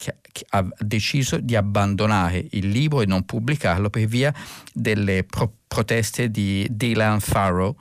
ha 0.49 0.65
deciso 0.79 1.37
di 1.37 1.55
abbandonare 1.55 2.45
il 2.51 2.69
libro 2.69 3.01
e 3.01 3.05
non 3.05 3.25
pubblicarlo 3.25 3.89
per 3.89 4.05
via 4.05 4.33
delle 4.73 5.23
pro- 5.23 5.53
proteste 5.67 6.31
di 6.31 6.65
Dylan 6.69 7.19
Farrow, 7.19 7.75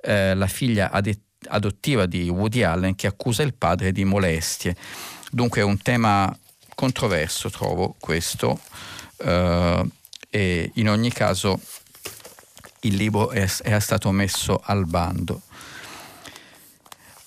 eh, 0.00 0.34
la 0.34 0.46
figlia 0.46 0.90
ad- 0.90 1.18
adottiva 1.48 2.06
di 2.06 2.28
Woody 2.28 2.62
Allen 2.62 2.94
che 2.96 3.06
accusa 3.06 3.42
il 3.42 3.54
padre 3.54 3.92
di 3.92 4.04
molestie. 4.04 4.74
Dunque 5.30 5.60
è 5.60 5.64
un 5.64 5.78
tema 5.78 6.36
controverso, 6.74 7.50
trovo 7.50 7.94
questo, 7.98 8.58
eh, 9.18 9.88
e 10.30 10.70
in 10.74 10.88
ogni 10.88 11.12
caso 11.12 11.60
il 12.80 12.96
libro 12.96 13.30
era 13.30 13.80
stato 13.80 14.10
messo 14.10 14.60
al 14.62 14.86
bando. 14.86 15.42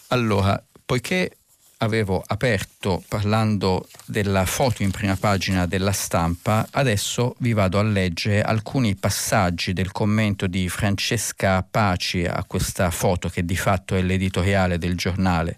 Allora, 0.08 0.62
poiché 0.86 1.38
avevo 1.84 2.24
aperto 2.26 3.04
parlando 3.08 3.88
della 4.06 4.46
foto 4.46 4.84
in 4.84 4.92
prima 4.92 5.16
pagina 5.16 5.66
della 5.66 5.92
stampa, 5.92 6.68
adesso 6.72 7.36
vi 7.40 7.54
vado 7.54 7.80
a 7.80 7.84
leggere 7.84 8.42
alcuni 8.42 8.96
passaggi 8.96 9.74
del 9.74 9.92
commento 9.92 10.48
di 10.48 10.70
Francesca 10.70 11.66
Paci 11.70 12.26
a 12.26 12.44
questa 12.46 12.90
foto 12.90 13.30
che 13.30 13.46
di 13.46 13.56
fatto 13.56 13.96
è 13.96 14.02
l'editoriale 14.02 14.78
del 14.78 14.96
giornale 14.96 15.58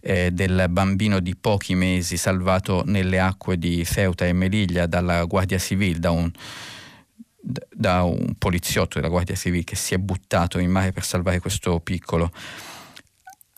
eh, 0.00 0.30
del 0.32 0.66
bambino 0.68 1.18
di 1.18 1.34
pochi 1.34 1.74
mesi 1.74 2.18
salvato 2.18 2.82
nelle 2.84 3.18
acque 3.18 3.58
di 3.58 3.84
Ceuta 3.84 4.26
e 4.26 4.34
Melilla 4.34 4.86
dalla 4.86 5.24
Guardia 5.24 5.58
Civile, 5.58 5.98
da 5.98 6.10
un, 6.10 6.30
da 7.40 8.02
un 8.02 8.34
poliziotto 8.38 8.98
della 8.98 9.10
Guardia 9.10 9.34
Civile 9.34 9.64
che 9.64 9.76
si 9.76 9.94
è 9.94 9.98
buttato 9.98 10.58
in 10.58 10.70
mare 10.70 10.92
per 10.92 11.04
salvare 11.04 11.40
questo 11.40 11.80
piccolo 11.80 12.30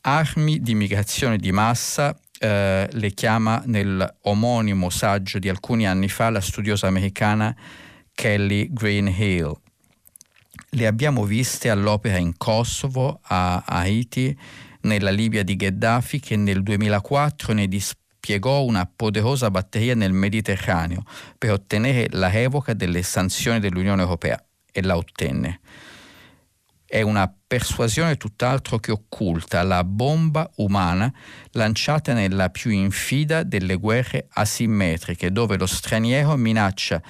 armi 0.07 0.61
di 0.61 0.75
migrazione 0.75 1.37
di 1.37 1.51
massa 1.51 2.17
eh, 2.39 2.89
le 2.91 3.11
chiama 3.11 3.63
nel 3.67 4.17
omonimo 4.23 4.89
saggio 4.89 5.39
di 5.39 5.49
alcuni 5.49 5.87
anni 5.87 6.09
fa 6.09 6.31
la 6.31 6.41
studiosa 6.41 6.87
americana 6.87 7.55
Kelly 8.15 8.73
Greenhill. 8.73 9.53
le 10.71 10.87
abbiamo 10.87 11.25
viste 11.25 11.71
all'opera 11.71 12.19
in 12.19 12.37
Kosovo, 12.37 13.21
a 13.23 13.65
Haiti, 13.67 14.37
nella 14.83 15.11
Libia 15.11 15.43
di 15.43 15.57
Gheddafi 15.57 16.21
che 16.21 16.37
nel 16.37 16.63
2004 16.63 17.53
ne 17.53 17.67
dispiegò 17.67 18.63
una 18.63 18.89
poderosa 18.95 19.51
batteria 19.51 19.95
nel 19.95 20.13
Mediterraneo 20.13 21.03
per 21.37 21.51
ottenere 21.51 22.09
la 22.11 22.31
revoca 22.31 22.75
delle 22.75 23.03
sanzioni 23.03 23.59
dell'Unione 23.59 24.03
Europea 24.03 24.41
e 24.71 24.83
la 24.83 24.97
ottenne. 24.97 25.61
È 26.89 27.03
una 27.03 27.33
persuasione 27.47 28.17
tutt'altro 28.17 28.79
che 28.79 28.93
occulta, 28.93 29.65
la 29.65 29.83
bomba 29.83 30.49
umana 30.57 31.13
lanciata 31.51 32.13
nella 32.13 32.49
più 32.49 32.71
infida 32.71 33.43
delle 33.43 33.75
guerre 33.75 34.29
asimmetriche, 34.31 35.33
dove 35.33 35.59
lo 35.59 35.67
straniero 35.67 36.37
minaccia 36.37 37.03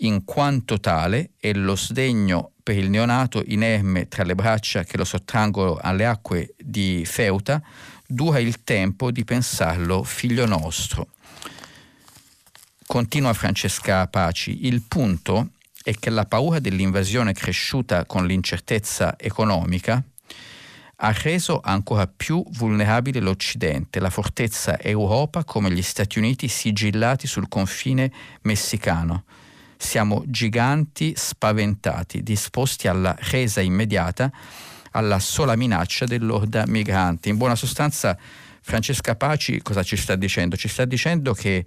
in 0.00 0.24
quanto 0.24 0.78
tale 0.78 1.30
e 1.40 1.52
lo 1.52 1.74
sdegno 1.74 2.52
per 2.62 2.76
il 2.76 2.90
neonato 2.90 3.42
inerme 3.44 4.06
tra 4.06 4.22
le 4.22 4.36
braccia 4.36 4.84
che 4.84 4.96
lo 4.96 5.04
sottraggono 5.04 5.78
alle 5.80 6.06
acque 6.06 6.54
di 6.56 7.04
Feuta, 7.04 7.60
dura 8.06 8.38
il 8.38 8.62
tempo 8.62 9.10
di 9.10 9.24
pensarlo 9.24 10.04
figlio 10.04 10.46
nostro. 10.46 11.08
Continua 12.86 13.32
Francesca 13.32 14.06
Paci, 14.06 14.66
il 14.66 14.82
punto 14.82 15.50
è 15.88 15.94
che 15.94 16.10
la 16.10 16.26
paura 16.26 16.58
dell'invasione 16.58 17.32
cresciuta 17.32 18.04
con 18.04 18.26
l'incertezza 18.26 19.18
economica 19.18 20.02
ha 20.96 21.12
reso 21.22 21.60
ancora 21.64 22.06
più 22.06 22.44
vulnerabile 22.50 23.20
l'Occidente, 23.20 23.98
la 23.98 24.10
fortezza 24.10 24.78
Europa 24.78 25.44
come 25.44 25.70
gli 25.70 25.80
Stati 25.80 26.18
Uniti 26.18 26.46
sigillati 26.46 27.26
sul 27.26 27.48
confine 27.48 28.12
messicano 28.42 29.24
siamo 29.78 30.24
giganti 30.26 31.14
spaventati, 31.16 32.22
disposti 32.22 32.86
alla 32.86 33.16
resa 33.30 33.62
immediata 33.62 34.30
alla 34.90 35.18
sola 35.20 35.56
minaccia 35.56 36.04
dell'orda 36.04 36.64
migrante. 36.66 37.30
In 37.30 37.38
buona 37.38 37.54
sostanza 37.54 38.18
Francesca 38.60 39.14
Paci 39.14 39.62
cosa 39.62 39.82
ci 39.82 39.96
sta 39.96 40.16
dicendo? 40.16 40.54
Ci 40.54 40.68
sta 40.68 40.84
dicendo 40.84 41.32
che 41.32 41.64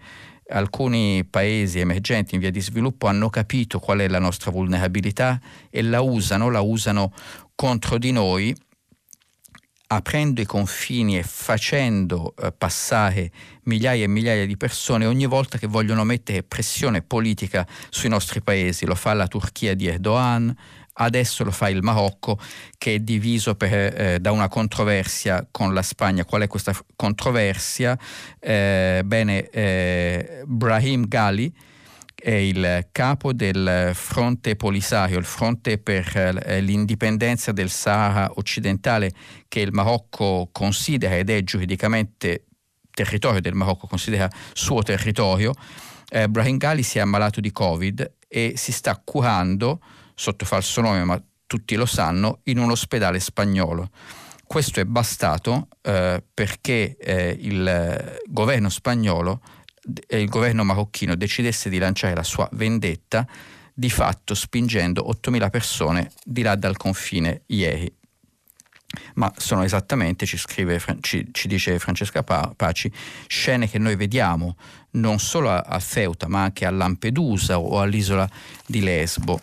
alcuni 0.51 1.25
paesi 1.25 1.79
emergenti 1.79 2.35
in 2.35 2.41
via 2.41 2.51
di 2.51 2.61
sviluppo 2.61 3.07
hanno 3.07 3.29
capito 3.29 3.79
qual 3.79 3.99
è 3.99 4.07
la 4.07 4.19
nostra 4.19 4.51
vulnerabilità 4.51 5.39
e 5.69 5.81
la 5.81 6.01
usano, 6.01 6.49
la 6.49 6.61
usano 6.61 7.13
contro 7.55 7.97
di 7.97 8.11
noi 8.11 8.55
aprendo 9.91 10.39
i 10.39 10.45
confini 10.45 11.17
e 11.17 11.23
facendo 11.23 12.33
eh, 12.37 12.53
passare 12.53 13.29
migliaia 13.63 14.05
e 14.05 14.07
migliaia 14.07 14.45
di 14.45 14.55
persone 14.55 15.05
ogni 15.05 15.25
volta 15.25 15.57
che 15.57 15.67
vogliono 15.67 16.05
mettere 16.05 16.43
pressione 16.43 17.01
politica 17.01 17.67
sui 17.89 18.07
nostri 18.07 18.41
paesi. 18.41 18.85
Lo 18.85 18.95
fa 18.95 19.13
la 19.13 19.27
Turchia 19.27 19.75
di 19.75 19.87
Erdogan, 19.87 20.55
adesso 21.01 21.43
lo 21.43 21.51
fa 21.51 21.69
il 21.69 21.81
Marocco 21.81 22.39
che 22.77 22.95
è 22.95 22.99
diviso 22.99 23.55
per, 23.55 23.73
eh, 23.73 24.19
da 24.19 24.31
una 24.31 24.47
controversia 24.47 25.47
con 25.49 25.73
la 25.73 25.81
Spagna. 25.81 26.25
Qual 26.25 26.41
è 26.41 26.47
questa 26.47 26.75
controversia? 26.95 27.97
Eh, 28.39 29.01
bene, 29.05 29.49
eh, 29.49 30.43
Brahim 30.45 31.07
Ghali, 31.07 31.53
è 32.21 32.31
il 32.31 32.87
capo 32.91 33.33
del 33.33 33.91
fronte 33.93 34.55
Polisario, 34.55 35.17
il 35.17 35.25
fronte 35.25 35.79
per 35.79 36.41
eh, 36.45 36.61
l'indipendenza 36.61 37.51
del 37.51 37.69
Sahara 37.69 38.31
occidentale 38.35 39.11
che 39.47 39.59
il 39.61 39.71
Marocco 39.71 40.49
considera 40.51 41.17
ed 41.17 41.31
è 41.31 41.43
giuridicamente 41.43 42.45
territorio 42.91 43.41
del 43.41 43.55
Marocco, 43.55 43.87
considera 43.87 44.29
suo 44.53 44.83
territorio. 44.83 45.53
Eh, 46.09 46.29
Brahim 46.29 46.57
Ghali 46.57 46.83
si 46.83 46.99
è 46.99 47.01
ammalato 47.01 47.39
di 47.39 47.51
Covid 47.51 48.11
e 48.27 48.53
si 48.55 48.71
sta 48.71 49.01
curando 49.03 49.79
sotto 50.21 50.45
falso 50.45 50.81
nome, 50.81 51.03
ma 51.03 51.19
tutti 51.47 51.73
lo 51.75 51.87
sanno, 51.87 52.41
in 52.43 52.59
un 52.59 52.69
ospedale 52.69 53.19
spagnolo. 53.19 53.89
Questo 54.45 54.79
è 54.79 54.85
bastato 54.85 55.67
eh, 55.81 56.23
perché 56.31 56.95
eh, 56.97 57.35
il 57.39 58.19
governo 58.27 58.69
spagnolo 58.69 59.41
il 60.09 60.29
governo 60.29 60.63
marocchino 60.63 61.15
decidesse 61.15 61.67
di 61.67 61.79
lanciare 61.79 62.13
la 62.13 62.21
sua 62.21 62.47
vendetta, 62.51 63.27
di 63.73 63.89
fatto 63.89 64.35
spingendo 64.35 65.09
8.000 65.09 65.49
persone 65.49 66.11
di 66.23 66.43
là 66.43 66.53
dal 66.53 66.77
confine 66.77 67.41
ieri. 67.47 67.91
Ma 69.15 69.33
sono 69.37 69.63
esattamente, 69.63 70.27
ci, 70.27 70.37
scrive, 70.37 70.79
ci, 70.99 71.29
ci 71.31 71.47
dice 71.47 71.79
Francesca 71.79 72.21
Paci, 72.21 72.91
scene 73.25 73.67
che 73.67 73.79
noi 73.79 73.95
vediamo 73.95 74.55
non 74.91 75.17
solo 75.17 75.49
a, 75.49 75.61
a 75.61 75.79
Ceuta 75.79 76.27
ma 76.27 76.43
anche 76.43 76.65
a 76.65 76.69
Lampedusa 76.69 77.57
o 77.57 77.79
all'isola 77.79 78.29
di 78.67 78.81
Lesbo. 78.81 79.39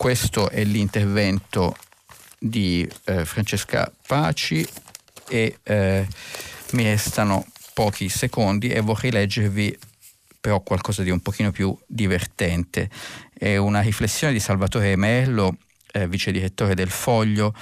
Questo 0.00 0.48
è 0.48 0.64
l'intervento 0.64 1.76
di 2.38 2.88
eh, 3.04 3.26
Francesca 3.26 3.92
Paci 4.06 4.66
e 5.28 5.58
eh, 5.62 6.08
mi 6.70 6.84
restano 6.84 7.44
pochi 7.74 8.08
secondi 8.08 8.68
e 8.68 8.80
vorrei 8.80 9.10
leggervi 9.10 9.78
però 10.40 10.62
qualcosa 10.62 11.02
di 11.02 11.10
un 11.10 11.20
pochino 11.20 11.50
più 11.50 11.76
divertente. 11.86 12.88
È 13.30 13.58
una 13.58 13.82
riflessione 13.82 14.32
di 14.32 14.40
Salvatore 14.40 14.96
Mello, 14.96 15.58
eh, 15.92 16.08
vice 16.08 16.32
direttore 16.32 16.74
del 16.74 16.88
Foglio, 16.88 17.54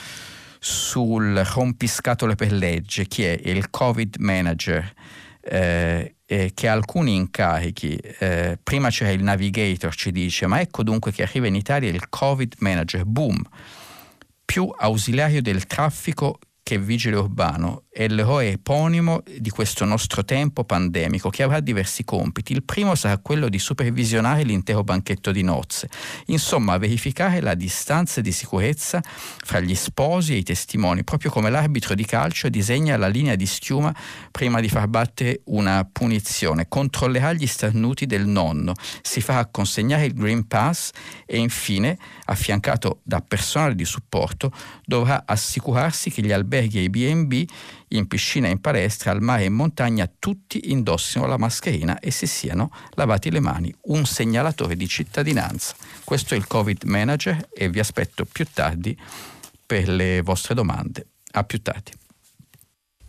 sul 0.60 1.44
rompiscatole 1.44 2.36
per 2.36 2.52
legge, 2.52 3.06
chi 3.06 3.24
è 3.24 3.36
il 3.46 3.68
Covid 3.68 4.14
Manager. 4.20 4.94
Eh, 5.40 6.14
eh, 6.30 6.52
che 6.52 6.68
alcuni 6.68 7.14
incarichi. 7.14 7.96
Eh, 7.96 8.58
prima 8.62 8.90
c'era 8.90 9.10
il 9.10 9.22
navigator, 9.22 9.94
ci 9.94 10.12
dice, 10.12 10.46
ma 10.46 10.60
ecco 10.60 10.82
dunque 10.82 11.10
che 11.10 11.22
arriva 11.22 11.46
in 11.46 11.54
Italia 11.54 11.88
il 11.88 12.08
Covid 12.10 12.56
Manager, 12.58 13.04
boom, 13.06 13.42
più 14.44 14.70
ausiliario 14.76 15.40
del 15.40 15.66
traffico 15.66 16.38
che 16.62 16.78
vigile 16.78 17.16
urbano 17.16 17.84
è 17.98 18.06
l'eroe 18.06 18.50
eponimo 18.50 19.24
di 19.40 19.50
questo 19.50 19.84
nostro 19.84 20.24
tempo 20.24 20.62
pandemico 20.62 21.30
che 21.30 21.42
avrà 21.42 21.58
diversi 21.58 22.04
compiti. 22.04 22.52
Il 22.52 22.62
primo 22.62 22.94
sarà 22.94 23.18
quello 23.18 23.48
di 23.48 23.58
supervisionare 23.58 24.44
l'intero 24.44 24.84
banchetto 24.84 25.32
di 25.32 25.42
nozze, 25.42 25.88
insomma 26.26 26.78
verificare 26.78 27.40
la 27.40 27.54
distanza 27.54 28.20
di 28.20 28.30
sicurezza 28.30 29.02
fra 29.02 29.58
gli 29.58 29.74
sposi 29.74 30.34
e 30.34 30.36
i 30.36 30.42
testimoni, 30.44 31.02
proprio 31.02 31.32
come 31.32 31.50
l'arbitro 31.50 31.96
di 31.96 32.04
calcio 32.04 32.48
disegna 32.48 32.96
la 32.96 33.08
linea 33.08 33.34
di 33.34 33.46
schiuma 33.46 33.92
prima 34.30 34.60
di 34.60 34.68
far 34.68 34.86
battere 34.86 35.40
una 35.46 35.84
punizione, 35.90 36.68
controllerà 36.68 37.32
gli 37.32 37.48
starnuti 37.48 38.06
del 38.06 38.28
nonno, 38.28 38.74
si 39.02 39.20
farà 39.20 39.44
consegnare 39.46 40.04
il 40.04 40.14
Green 40.14 40.46
Pass 40.46 40.92
e 41.26 41.36
infine, 41.38 41.98
affiancato 42.26 43.00
da 43.02 43.20
personale 43.26 43.74
di 43.74 43.84
supporto, 43.84 44.52
dovrà 44.84 45.24
assicurarsi 45.26 46.12
che 46.12 46.22
gli 46.22 46.30
alberghi 46.30 46.78
e 46.78 46.82
i 46.82 46.90
B&B, 46.90 47.46
in 47.88 48.06
piscina 48.06 48.48
in 48.48 48.60
palestra, 48.60 49.10
al 49.10 49.22
mare 49.22 49.42
e 49.42 49.46
in 49.46 49.54
montagna, 49.54 50.10
tutti 50.18 50.70
indossino 50.70 51.26
la 51.26 51.38
mascherina 51.38 51.98
e 51.98 52.10
si 52.10 52.26
siano 52.26 52.70
lavati 52.90 53.30
le 53.30 53.40
mani. 53.40 53.74
Un 53.82 54.04
segnalatore 54.04 54.76
di 54.76 54.86
cittadinanza. 54.86 55.74
Questo 56.04 56.34
è 56.34 56.36
il 56.36 56.46
Covid 56.46 56.84
Manager 56.84 57.48
e 57.52 57.68
vi 57.68 57.78
aspetto 57.78 58.24
più 58.24 58.46
tardi 58.52 58.96
per 59.64 59.88
le 59.88 60.22
vostre 60.22 60.54
domande. 60.54 61.06
A 61.32 61.44
più 61.44 61.60
tardi. 61.60 61.97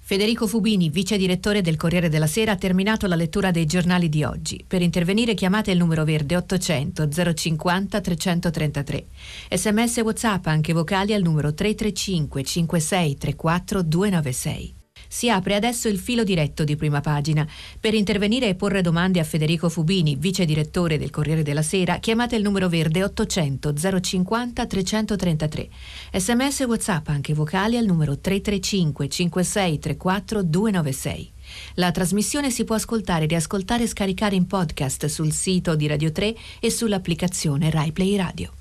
Federico 0.10 0.47
Fubini, 0.47 0.89
vice 0.89 1.18
direttore 1.18 1.62
del 1.62 1.78
Corriere 1.78 2.10
della 2.10 2.26
Sera, 2.26 2.53
ha 2.53 2.55
terminato 2.55 3.05
la 3.05 3.14
lettura 3.14 3.51
dei 3.51 3.68
giornali 3.68 4.10
di 4.10 4.24
oggi. 4.24 4.66
Per 4.68 4.82
intervenire 4.82 5.36
chiamate 5.36 5.70
il 5.70 5.78
numero 5.78 6.03
verde 6.03 6.36
800 6.36 7.07
050 7.36 8.01
333. 8.01 9.05
Sms 9.51 9.97
WhatsApp 9.97 10.47
anche 10.47 10.74
vocali 10.74 11.14
al 11.14 11.22
numero 11.22 11.53
335 11.53 12.43
56 12.43 13.18
34 13.20 13.82
296. 13.84 14.78
Si 15.12 15.28
apre 15.28 15.55
adesso 15.55 15.88
il 15.88 15.97
filo 15.97 16.24
diretto 16.24 16.64
di 16.64 16.76
prima 16.76 17.01
pagina. 17.01 17.45
Per 17.80 17.95
intervenire 17.95 18.47
e 18.47 18.53
porre 18.53 18.82
domande 18.82 19.20
a 19.20 19.24
Federico 19.24 19.68
Fubini, 19.68 20.16
vice 20.16 20.45
direttore 20.45 20.99
del 20.99 21.10
Corriere 21.10 21.41
della 21.41 21.64
Sera, 21.64 21.97
chiamate 21.97 22.36
il 22.36 22.43
numero 22.43 22.70
verde 22.70 23.03
800 23.03 23.74
050 23.74 24.66
333. 24.68 25.70
Sms 26.14 26.60
e 26.60 26.66
WhatsApp 26.66 27.07
anche 27.07 27.34
vocali 27.34 27.76
al 27.76 27.86
numero 27.86 28.20
335 28.20 29.10
56 29.10 29.80
34 29.80 30.43
296. 30.43 31.32
La 31.76 31.89
trasmissione 31.89 32.51
si 32.51 32.64
può 32.64 32.76
ascoltare, 32.76 33.26
riascoltare 33.26 33.84
e 33.84 33.88
scaricare 33.88 34.36
in 34.36 34.45
podcast 34.45 35.07
sul 35.07 35.32
sito 35.32 35.76
di 35.76 35.88
Radio 35.88 36.12
3 36.12 36.36
e 36.60 36.70
sull'applicazione 36.70 37.72
RaiPlay 37.72 38.16
Radio. 38.16 38.53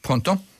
Pronto? 0.00 0.52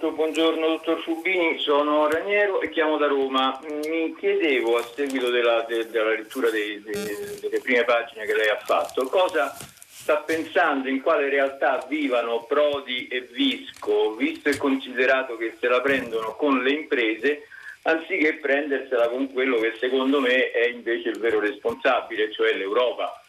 Pronto, 0.00 0.16
buongiorno 0.16 0.66
dottor 0.66 1.02
Fubini, 1.02 1.58
sono 1.58 2.08
Raniero 2.08 2.62
e 2.62 2.70
chiamo 2.70 2.96
da 2.96 3.06
Roma. 3.06 3.60
Mi 3.86 4.16
chiedevo 4.16 4.78
a 4.78 4.82
seguito 4.94 5.28
della, 5.28 5.60
de, 5.68 5.90
della 5.90 6.08
lettura 6.08 6.48
dei, 6.48 6.80
de, 6.82 7.38
delle 7.38 7.60
prime 7.60 7.84
pagine 7.84 8.24
che 8.24 8.34
lei 8.34 8.48
ha 8.48 8.56
fatto, 8.64 9.04
cosa 9.08 9.54
sta 9.86 10.16
pensando 10.16 10.88
in 10.88 11.02
quale 11.02 11.28
realtà 11.28 11.84
vivano 11.86 12.44
Prodi 12.44 13.08
e 13.08 13.28
Visco, 13.30 14.14
visto 14.14 14.48
e 14.48 14.56
considerato 14.56 15.36
che 15.36 15.56
se 15.60 15.68
la 15.68 15.82
prendono 15.82 16.34
con 16.34 16.62
le 16.62 16.70
imprese 16.70 17.46
anziché 17.82 18.36
prendersela 18.36 19.06
con 19.08 19.30
quello 19.30 19.58
che 19.58 19.74
secondo 19.78 20.18
me 20.18 20.50
è 20.50 20.66
invece 20.68 21.10
il 21.10 21.18
vero 21.18 21.40
responsabile, 21.40 22.32
cioè 22.32 22.54
l'Europa. 22.54 23.22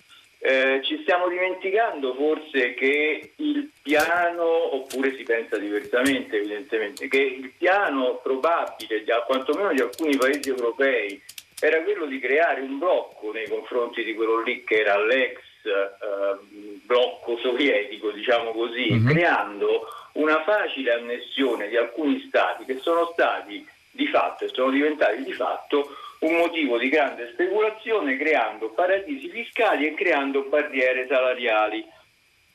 Eh, 0.44 0.82
ci 0.84 0.98
stiamo 1.04 1.28
dimenticando 1.28 2.16
forse 2.16 2.74
che 2.74 3.34
il 3.36 3.70
piano, 3.80 4.74
oppure 4.74 5.16
si 5.16 5.22
pensa 5.22 5.58
diversamente 5.58 6.38
evidentemente, 6.38 7.08
che 7.08 7.22
il 7.22 7.52
piano 7.56 8.20
probabile, 8.24 9.04
quantomeno 9.28 9.72
di 9.72 9.82
alcuni 9.82 10.18
paesi 10.18 10.50
europei, 10.50 11.22
era 11.60 11.84
quello 11.84 12.08
di 12.08 12.20
creare 12.20 12.62
un 12.62 12.80
blocco 12.80 13.32
nei 13.32 13.48
confronti 13.48 14.04
di 14.04 14.16
quello 14.16 14.42
lì 14.42 14.64
che 14.64 14.80
era 14.80 14.98
l'ex 14.98 15.38
eh, 15.64 16.82
blocco 16.86 17.38
sovietico, 17.38 18.10
diciamo 18.10 18.52
così, 18.52 18.94
mm-hmm. 18.94 19.08
creando 19.08 19.88
una 20.14 20.42
facile 20.42 20.94
annessione 20.94 21.68
di 21.68 21.78
alcuni 21.78 22.20
stati 22.28 22.66
che 22.66 22.80
sono 22.80 23.12
stati 23.14 23.64
di 23.92 24.08
fatto 24.08 24.46
e 24.46 24.50
sono 24.52 24.72
diventati 24.72 25.24
di 25.24 25.34
fatto 25.34 25.96
un 26.22 26.36
motivo 26.36 26.78
di 26.78 26.89
grande 26.89 27.30
speculazione 27.34 28.17
creando 28.17 28.72
paradisi 28.72 29.30
fiscali 29.30 29.88
e 29.88 29.93
creando 29.93 30.43
barriere 30.49 31.07
salariali 31.07 31.86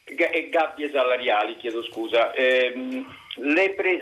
e 0.04 0.48
gabbie 0.50 0.90
salariali, 0.90 1.56
chiedo 1.56 1.82
scusa. 1.82 2.32
Eh, 2.32 3.04
le 3.38 3.74
pre- 3.74 4.00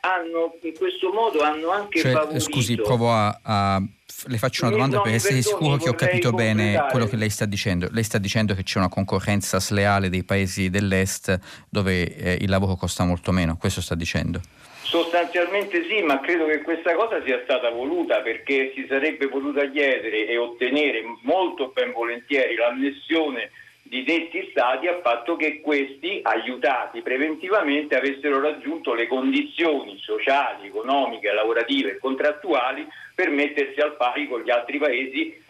hanno, 0.00 0.54
in 0.62 0.74
questo 0.76 1.12
modo 1.12 1.40
hanno 1.40 1.70
anche 1.70 2.00
cioè, 2.00 2.12
favorito... 2.12 2.40
Scusi, 2.40 2.76
provo 2.76 3.10
a, 3.10 3.40
a, 3.42 3.82
Le 4.26 4.38
faccio 4.38 4.66
una 4.66 4.72
domanda 4.72 5.00
per 5.00 5.14
essere 5.14 5.40
sicuro 5.40 5.76
che 5.76 5.88
ho 5.88 5.94
capito 5.94 6.30
bene 6.32 6.86
quello 6.90 7.06
che 7.06 7.16
lei 7.16 7.30
sta 7.30 7.46
dicendo. 7.46 7.88
Lei 7.90 8.04
sta 8.04 8.18
dicendo 8.18 8.54
che 8.54 8.62
c'è 8.62 8.78
una 8.78 8.90
concorrenza 8.90 9.58
sleale 9.58 10.10
dei 10.10 10.24
paesi 10.24 10.68
dell'Est 10.68 11.38
dove 11.70 12.14
eh, 12.14 12.38
il 12.40 12.50
lavoro 12.50 12.76
costa 12.76 13.04
molto 13.04 13.32
meno, 13.32 13.56
questo 13.56 13.80
sta 13.80 13.94
dicendo? 13.94 14.40
Sostanzialmente 14.88 15.84
sì, 15.88 16.00
ma 16.02 16.20
credo 16.20 16.46
che 16.46 16.62
questa 16.62 16.94
cosa 16.94 17.20
sia 17.24 17.40
stata 17.42 17.70
voluta 17.70 18.20
perché 18.20 18.72
si 18.74 18.86
sarebbe 18.88 19.28
potuta 19.28 19.68
chiedere 19.68 20.26
e 20.26 20.36
ottenere 20.36 21.02
molto 21.22 21.72
ben 21.74 21.90
volentieri 21.90 22.54
l'annessione 22.54 23.50
di 23.82 24.04
detti 24.04 24.46
stati 24.50 24.86
a 24.86 25.00
fatto 25.00 25.36
che 25.36 25.60
questi, 25.60 26.20
aiutati 26.22 27.02
preventivamente, 27.02 27.96
avessero 27.96 28.40
raggiunto 28.40 28.94
le 28.94 29.06
condizioni 29.06 29.98
sociali, 29.98 30.68
economiche, 30.68 31.32
lavorative 31.32 31.92
e 31.92 31.98
contrattuali 31.98 32.86
per 33.14 33.30
mettersi 33.30 33.80
al 33.80 33.96
pari 33.96 34.28
con 34.28 34.42
gli 34.42 34.50
altri 34.50 34.78
paesi 34.78 35.44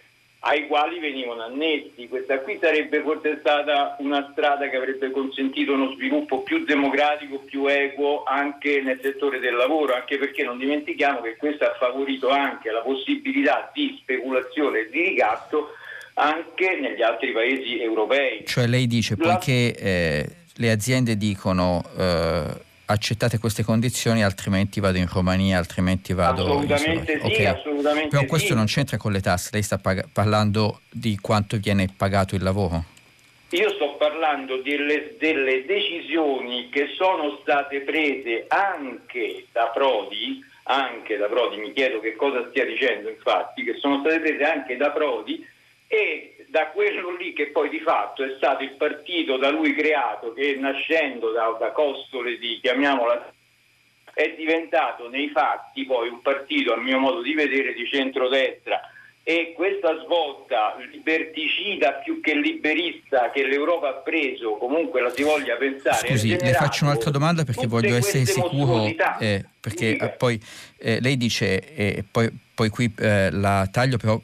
ai 0.47 0.67
quali 0.69 1.01
venivano 1.01 1.43
annessi. 1.43 2.07
Questa 2.09 2.39
qui 2.39 2.57
sarebbe 2.61 3.03
forse 3.03 3.39
stata 3.41 3.97
una 3.99 4.29
strada 4.31 4.69
che 4.69 4.77
avrebbe 4.77 5.11
consentito 5.11 5.73
uno 5.73 5.93
sviluppo 5.95 6.43
più 6.43 6.65
democratico, 6.65 7.39
più 7.45 7.67
equo 7.67 8.23
anche 8.25 8.81
nel 8.81 9.01
settore 9.03 9.41
del 9.41 9.55
lavoro, 9.55 9.95
anche 9.95 10.19
perché 10.19 10.45
non 10.45 10.57
dimentichiamo 10.57 11.21
che 11.21 11.37
questo 11.37 11.65
ha 11.65 11.75
favorito 11.79 12.29
anche 12.29 12.71
la 12.71 12.81
possibilità 12.81 13.71
di 13.75 13.99
speculazione 14.01 14.81
e 14.81 14.89
di 14.91 15.03
ricatto 15.03 15.71
anche 16.15 16.79
negli 16.81 17.03
altri 17.03 17.33
paesi 17.33 17.81
europei. 17.81 18.47
Cioè 18.47 18.69
lei 18.69 18.87
dice, 18.87 19.17
poiché 19.17 19.75
eh, 19.75 20.29
le 20.55 20.71
aziende 20.71 21.17
dicono 21.17 21.85
eh, 21.99 22.45
accettate 22.87 23.39
queste 23.39 23.63
condizioni, 23.65 24.23
altrimenti 24.23 24.81
vado 24.81 24.99
in 24.99 25.09
Romania, 25.13 25.59
altrimenti 25.59 26.13
vado 26.13 26.45
assolutamente 26.45 27.13
in 27.13 27.21
Sì, 27.21 27.27
okay. 27.27 27.45
assolutamente 27.47 28.09
Però 28.09 28.25
questo 28.25 28.49
sì. 28.49 28.55
non 28.55 28.67
c'entra 28.67 28.97
con 28.97 29.13
le 29.13 29.21
tasse, 29.21 29.51
lei 29.53 29.63
sta 29.63 29.79
pag- 29.79 30.09
parlando 30.13 30.81
di 30.91 31.19
quanto 31.21 31.57
viene 31.57 31.89
pagato 31.95 32.35
il 32.35 32.43
lavoro. 32.43 32.85
Io 33.51 33.71
sto 33.71 33.95
parlando 33.97 34.61
delle, 34.63 35.15
delle, 35.19 35.65
decisioni 35.65 36.69
che 36.69 36.89
sono 36.97 37.39
state 37.43 37.81
prese 37.81 38.47
anche 38.49 39.47
da 39.53 39.71
Prodi, 39.73 40.45
anche 40.65 41.17
da 41.17 41.27
Prodi, 41.27 41.57
mi 41.59 41.73
chiedo 41.73 42.01
che 42.01 42.17
cosa 42.17 42.45
stia 42.49 42.65
dicendo 42.65 43.09
infatti, 43.09 43.63
che 43.63 43.77
sono 43.79 44.01
state 44.01 44.19
prese 44.19 44.43
anche 44.43 44.77
da 44.77 44.91
Prodi 44.91 45.46
da 46.57 46.69
quello 46.69 47.15
lì 47.15 47.35
che 47.35 47.49
poi 47.49 47.69
di 47.69 47.81
fatto 47.81 48.25
è 48.25 48.33
stato 48.39 48.63
il 48.63 48.77
partito 48.79 49.37
da 49.37 49.51
lui 49.51 49.75
creato, 49.75 50.33
che 50.33 50.57
nascendo 50.59 51.31
da, 51.31 51.55
da 51.61 51.71
costole 51.73 52.39
di, 52.39 52.59
chiamiamola, 52.63 53.31
è 54.15 54.35
diventato 54.35 55.11
nei 55.11 55.29
fatti 55.29 55.85
poi 55.85 56.09
un 56.09 56.23
partito, 56.23 56.73
a 56.73 56.79
mio 56.79 56.99
modo 56.99 57.21
di 57.21 57.35
vedere, 57.35 57.75
di 57.75 57.87
centrodestra. 57.87 58.81
E 59.23 59.53
questa 59.55 60.03
svolta 60.03 60.77
liberticida 60.91 61.95
più 62.03 62.23
che 62.23 62.33
liberista 62.35 63.31
che 63.31 63.45
l'Europa 63.45 63.89
ha 63.89 63.95
preso, 63.95 64.53
comunque 64.53 65.03
la 65.03 65.11
si 65.11 65.25
voglia 65.25 65.57
pensare. 65.57 66.09
Scusi, 66.09 66.39
le 66.41 66.53
faccio 66.55 66.85
un'altra 66.85 67.11
domanda 67.11 67.45
perché 67.45 67.67
voglio 67.67 67.97
essere 67.97 68.25
sicuro, 68.25 68.87
eh, 69.19 69.45
perché 69.61 69.97
eh, 69.99 70.09
poi 70.09 70.41
eh, 70.79 71.01
lei 71.03 71.19
dice, 71.19 71.75
eh, 71.75 72.03
poi, 72.11 72.31
poi 72.55 72.71
qui 72.71 72.91
eh, 72.99 73.31
la 73.31 73.69
taglio 73.71 73.99
però 73.99 74.19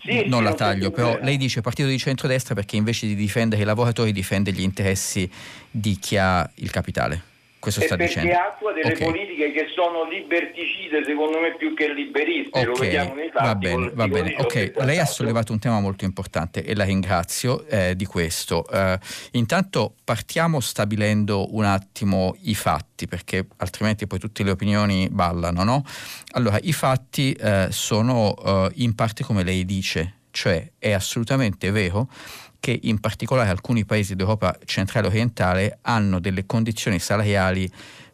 sì, 0.00 0.24
non 0.26 0.40
sì, 0.40 0.44
la 0.44 0.54
taglio, 0.54 0.90
però 0.90 1.18
lei 1.20 1.36
dice 1.36 1.60
partito 1.60 1.88
di 1.88 1.98
centrodestra 1.98 2.54
perché 2.54 2.76
invece 2.76 3.06
di 3.06 3.14
difendere 3.14 3.62
i 3.62 3.64
lavoratori 3.64 4.12
difende 4.12 4.52
gli 4.52 4.60
interessi 4.60 5.30
di 5.70 5.98
chi 5.98 6.16
ha 6.16 6.48
il 6.56 6.70
capitale. 6.70 7.22
Questo 7.60 7.80
sta 7.80 7.96
perché 7.96 8.20
dicendo. 8.20 8.38
attua 8.38 8.72
delle 8.72 8.92
okay. 8.92 9.04
politiche 9.10 9.52
che 9.52 9.66
sono 9.74 10.08
liberticide, 10.08 11.04
secondo 11.04 11.40
me, 11.40 11.56
più 11.56 11.74
che 11.74 11.92
liberiste. 11.92 12.50
Okay. 12.50 12.64
Lo 12.64 12.74
vediamo 12.74 13.14
nei 13.14 13.30
fatti. 13.30 13.44
Va 13.44 13.54
bene, 13.56 13.90
va 13.94 14.08
bene. 14.08 14.34
Ok, 14.38 14.72
lei 14.78 14.98
ha 14.98 15.04
sollevato 15.04 15.52
un 15.52 15.58
tema 15.58 15.80
molto 15.80 16.04
importante 16.04 16.64
e 16.64 16.74
la 16.74 16.84
ringrazio 16.84 17.64
eh, 17.66 17.96
di 17.96 18.04
questo. 18.04 18.64
Uh, 18.70 18.96
intanto 19.32 19.94
partiamo 20.04 20.60
stabilendo 20.60 21.54
un 21.54 21.64
attimo 21.64 22.36
i 22.42 22.54
fatti, 22.54 23.08
perché 23.08 23.46
altrimenti 23.56 24.06
poi 24.06 24.20
tutte 24.20 24.44
le 24.44 24.50
opinioni 24.50 25.08
ballano, 25.10 25.64
no? 25.64 25.84
Allora, 26.32 26.58
i 26.62 26.72
fatti 26.72 27.36
uh, 27.40 27.70
sono 27.70 28.34
uh, 28.36 28.70
in 28.74 28.94
parte 28.94 29.24
come 29.24 29.42
lei 29.42 29.64
dice, 29.64 30.14
cioè 30.30 30.70
è 30.78 30.92
assolutamente 30.92 31.70
vero 31.72 32.08
che 32.60 32.78
in 32.82 33.00
particolare 33.00 33.50
alcuni 33.50 33.84
paesi 33.84 34.14
d'Europa 34.14 34.56
centrale 34.64 35.06
orientale 35.06 35.78
hanno 35.82 36.18
delle 36.18 36.46
condizioni 36.46 36.98
salariali 36.98 37.70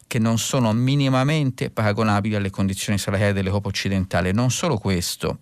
che 0.07 0.19
non 0.19 0.37
sono 0.37 0.71
minimamente 0.71 1.69
paragonabili 1.69 2.35
alle 2.35 2.51
condizioni 2.51 2.97
salariali 2.97 3.33
dell'Europa 3.33 3.69
occidentale. 3.69 4.31
Non 4.31 4.51
solo 4.51 4.77
questo, 4.77 5.39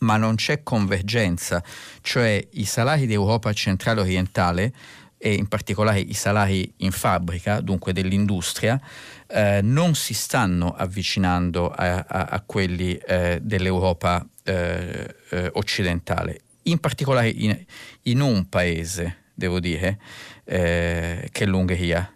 ma 0.00 0.16
non 0.16 0.34
c'è 0.36 0.62
convergenza, 0.62 1.62
cioè 2.02 2.46
i 2.52 2.64
salari 2.64 3.06
d'Europa 3.06 3.52
centrale 3.52 4.00
orientale 4.00 4.72
e 5.16 5.34
in 5.34 5.48
particolare 5.48 6.00
i 6.00 6.14
salari 6.14 6.72
in 6.78 6.92
fabbrica, 6.92 7.60
dunque 7.60 7.92
dell'industria, 7.92 8.80
eh, 9.26 9.60
non 9.62 9.94
si 9.94 10.14
stanno 10.14 10.74
avvicinando 10.74 11.70
a, 11.70 12.04
a, 12.06 12.24
a 12.24 12.42
quelli 12.44 12.96
eh, 12.96 13.38
dell'Europa 13.42 14.26
eh, 14.44 15.14
eh 15.30 15.50
occidentale 15.54 16.40
in 16.70 16.78
particolare 16.78 17.28
in, 17.28 17.58
in 18.02 18.20
un 18.20 18.48
paese, 18.48 19.24
devo 19.34 19.60
dire, 19.60 19.98
eh, 20.44 21.28
che 21.30 21.44
è 21.44 21.46
l'Ungheria. 21.46 22.12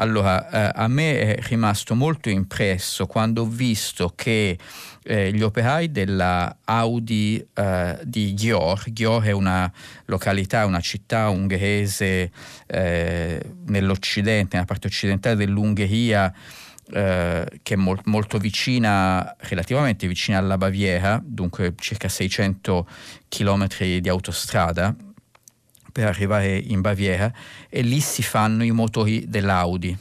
Allora, 0.00 0.48
eh, 0.48 0.72
a 0.76 0.86
me 0.86 1.34
è 1.34 1.42
rimasto 1.42 1.96
molto 1.96 2.30
impresso 2.30 3.06
quando 3.06 3.42
ho 3.42 3.46
visto 3.46 4.12
che 4.14 4.56
eh, 5.02 5.32
gli 5.32 5.42
operai 5.42 5.90
della 5.90 6.58
Audi 6.64 7.44
eh, 7.52 7.98
di 8.04 8.32
Ghior, 8.34 8.84
Ghior 8.92 9.24
è 9.24 9.32
una 9.32 9.70
località, 10.04 10.66
una 10.66 10.80
città 10.80 11.30
ungherese 11.30 12.30
eh, 12.66 13.42
nell'occidente, 13.66 14.50
nella 14.54 14.66
parte 14.66 14.86
occidentale 14.86 15.34
dell'Ungheria, 15.34 16.32
eh, 16.90 17.46
che 17.62 17.74
è 17.74 17.76
mol- 17.76 18.00
molto 18.04 18.38
vicina, 18.38 19.36
relativamente 19.40 20.06
vicina 20.06 20.38
alla 20.38 20.56
Baviera, 20.56 21.20
dunque 21.22 21.74
circa 21.76 22.08
600 22.08 22.88
km 23.28 23.66
di 24.00 24.08
autostrada 24.08 24.94
per 25.92 26.06
arrivare 26.06 26.56
in 26.56 26.80
Baviera 26.80 27.30
e 27.68 27.82
lì 27.82 28.00
si 28.00 28.22
fanno 28.22 28.64
i 28.64 28.70
motori 28.70 29.28
dell'Audi. 29.28 29.96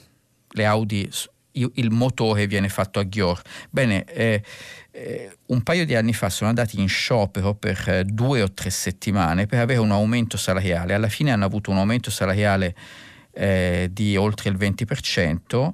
Le 0.49 0.65
Audi, 0.65 1.09
il 1.51 1.91
motore 1.91 2.47
viene 2.47 2.69
fatto 2.69 2.99
a 2.99 3.03
Ghior. 3.03 3.41
Bene, 3.69 4.05
eh, 4.05 4.41
eh, 4.91 5.37
un 5.47 5.63
paio 5.63 5.85
di 5.85 5.93
anni 5.93 6.13
fa 6.13 6.29
sono 6.29 6.49
andati 6.49 6.79
in 6.79 6.87
sciopero 6.87 7.53
per 7.53 7.83
eh, 7.89 8.03
due 8.05 8.41
o 8.41 8.53
tre 8.53 8.69
settimane 8.69 9.45
per 9.45 9.59
avere 9.59 9.79
un 9.79 9.91
aumento 9.91 10.37
salariale. 10.37 10.93
Alla 10.93 11.09
fine 11.09 11.31
hanno 11.31 11.45
avuto 11.45 11.69
un 11.71 11.77
aumento 11.77 12.09
salariale 12.11 12.75
di 13.37 14.17
oltre 14.17 14.49
il 14.49 14.55
20% 14.55 15.73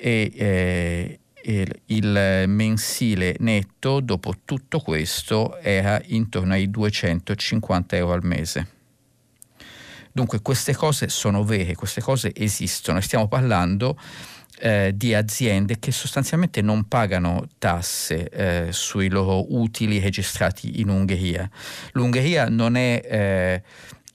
e 0.00 0.32
eh, 0.34 1.18
il, 1.42 1.80
il 1.86 2.44
mensile 2.46 3.36
netto 3.38 4.00
dopo 4.00 4.34
tutto 4.44 4.80
questo 4.80 5.58
era 5.58 6.00
intorno 6.06 6.54
ai 6.54 6.70
250 6.70 7.96
euro 7.96 8.12
al 8.14 8.24
mese. 8.24 8.78
Dunque 10.12 10.40
queste 10.40 10.74
cose 10.74 11.08
sono 11.08 11.44
vere, 11.44 11.74
queste 11.74 12.00
cose 12.00 12.32
esistono 12.34 13.00
stiamo 13.00 13.28
parlando 13.28 13.96
eh, 14.58 14.92
di 14.94 15.14
aziende 15.14 15.78
che 15.78 15.92
sostanzialmente 15.92 16.60
non 16.62 16.88
pagano 16.88 17.46
tasse 17.58 18.28
eh, 18.28 18.72
sui 18.72 19.08
loro 19.08 19.54
utili 19.54 20.00
registrati 20.00 20.80
in 20.80 20.88
Ungheria. 20.88 21.48
L'Ungheria 21.92 22.48
non 22.48 22.76
è 22.76 23.00
eh, 23.04 23.62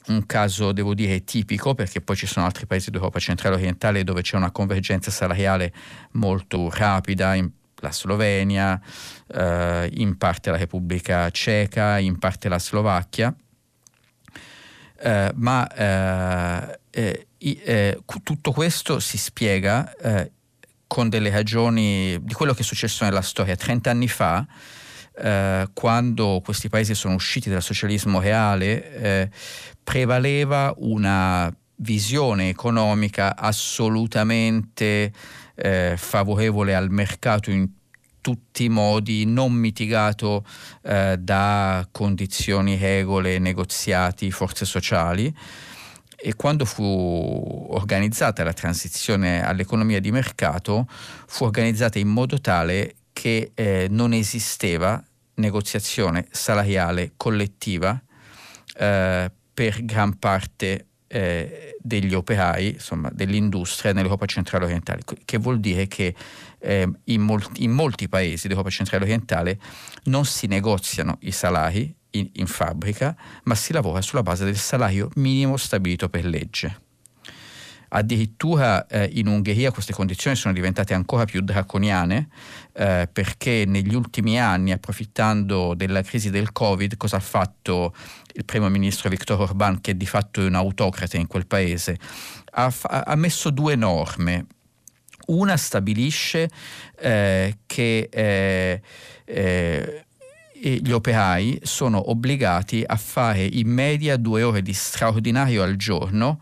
un 0.07 0.25
caso, 0.25 0.71
devo 0.71 0.93
dire, 0.93 1.23
tipico, 1.23 1.73
perché 1.73 2.01
poi 2.01 2.15
ci 2.15 2.25
sono 2.25 2.45
altri 2.45 2.65
paesi 2.65 2.91
d'Europa 2.91 3.19
centrale 3.19 3.55
orientale 3.55 4.03
dove 4.03 4.21
c'è 4.21 4.35
una 4.35 4.51
convergenza 4.51 5.11
salariale 5.11 5.73
molto 6.11 6.69
rapida, 6.69 7.33
in, 7.33 7.49
la 7.77 7.91
Slovenia, 7.91 8.79
eh, 9.27 9.89
in 9.93 10.17
parte 10.17 10.51
la 10.51 10.57
Repubblica 10.57 11.29
Ceca, 11.29 11.97
in 11.97 12.17
parte 12.19 12.49
la 12.49 12.59
Slovacchia. 12.59 13.33
eh, 14.97 15.31
ma 15.35 15.67
eh, 15.67 16.79
eh, 16.89 17.27
eh 17.37 17.99
tutto 18.23 18.51
questo 18.51 18.99
si 18.99 19.17
spiega 19.17 19.93
eh, 19.97 20.31
con 20.87 21.09
delle 21.09 21.29
ragioni 21.29 22.17
di 22.21 22.33
quello 22.33 22.53
che 22.53 22.61
è 22.61 22.63
successo 22.63 23.03
nella 23.03 23.21
storia. 23.21 23.55
30 23.55 23.89
anni 23.89 24.07
fa, 24.07 24.45
eh, 25.17 25.67
quando 25.73 26.41
questi 26.43 26.69
paesi 26.69 26.95
sono 26.95 27.15
usciti 27.15 27.49
dal 27.49 27.61
socialismo 27.61 28.19
reale, 28.19 29.31
prevaleva 29.83 30.73
una 30.77 31.53
visione 31.77 32.49
economica 32.49 33.35
assolutamente 33.35 35.11
favorevole 35.95 36.75
al 36.75 36.89
mercato 36.89 37.49
in 37.49 37.69
tutti 38.25 38.63
i 38.63 38.69
modi, 38.69 39.23
non 39.27 39.53
mitigato 39.53 40.43
eh, 40.81 41.15
da 41.19 41.87
condizioni, 41.91 42.75
regole, 42.75 43.37
negoziati, 43.37 44.31
forze 44.31 44.65
sociali. 44.65 45.31
E 46.15 46.33
quando 46.33 46.65
fu 46.65 47.67
organizzata 47.69 48.43
la 48.43 48.53
transizione 48.53 49.45
all'economia 49.45 49.99
di 49.99 50.09
mercato, 50.09 50.87
fu 50.89 51.43
organizzata 51.43 51.99
in 51.99 52.07
modo 52.07 52.41
tale 52.41 52.95
che 53.25 53.53
eh, 53.55 53.87
non 53.89 54.13
esisteva 54.13 55.03
negoziazione 55.35 56.27
salariale 56.29 57.13
collettiva 57.17 57.99
eh, 58.77 59.31
per 59.51 59.83
gran 59.83 60.19
parte 60.19 60.89
eh, 61.07 61.75
degli 61.81 62.13
operai, 62.13 62.73
insomma, 62.73 63.09
dell'industria 63.11 63.93
nell'Europa 63.93 64.27
centrale 64.27 64.65
orientale, 64.65 65.01
che 65.25 65.39
vuol 65.39 65.59
dire 65.59 65.87
che 65.87 66.13
eh, 66.59 66.87
in, 67.05 67.21
molti, 67.21 67.63
in, 67.63 67.71
molti, 67.71 68.07
paesi 68.07 68.47
d'Europa 68.47 68.69
centrale 68.69 69.05
orientale 69.05 69.59
non 70.03 70.25
si 70.25 70.45
negoziano 70.45 71.17
i 71.21 71.31
salari 71.31 71.91
in, 72.11 72.29
in 72.33 72.45
fabbrica, 72.45 73.17
ma 73.45 73.55
si 73.55 73.73
lavora 73.73 74.03
sulla 74.03 74.21
base 74.21 74.45
del 74.45 74.57
salario 74.57 75.09
minimo 75.15 75.57
stabilito 75.57 76.09
per 76.09 76.25
legge. 76.25 76.83
Addirittura 77.87 78.87
eh, 78.87 79.09
in 79.13 79.27
Ungheria 79.27 79.71
queste 79.71 79.93
condizioni 79.93 80.35
sono 80.35 80.53
diventate 80.53 80.93
ancora 80.93 81.25
più 81.25 81.41
draconiane 81.41 82.27
eh, 82.77 83.07
perché 83.11 83.63
negli 83.65 83.95
ultimi 83.95 84.37
anni, 84.37 84.73
approfittando 84.73 85.73
della 85.75 86.01
crisi 86.01 86.29
del 86.29 86.51
Covid, 86.51 86.97
cosa 86.97 87.15
ha 87.15 87.21
fatto 87.21 87.95
il 88.33 88.43
primo 88.43 88.67
ministro 88.67 89.09
Viktor 89.09 89.39
Orban, 89.39 89.79
che 89.79 89.95
di 89.95 90.05
fatto 90.05 90.41
è 90.41 90.45
un 90.45 90.55
autocrate 90.55 91.15
in 91.15 91.27
quel 91.27 91.47
paese? 91.47 91.97
Ha, 92.51 92.73
ha 92.81 93.15
messo 93.15 93.49
due 93.49 93.75
norme. 93.75 94.47
Una 95.27 95.55
stabilisce 95.55 96.49
eh, 96.99 97.59
che 97.65 98.09
eh, 98.11 98.81
eh, 99.23 100.03
gli 100.51 100.91
operai 100.91 101.61
sono 101.63 102.09
obbligati 102.09 102.83
a 102.85 102.97
fare 102.97 103.43
in 103.43 103.69
media 103.69 104.17
due 104.17 104.43
ore 104.43 104.61
di 104.61 104.73
straordinario 104.73 105.63
al 105.63 105.77
giorno 105.77 106.41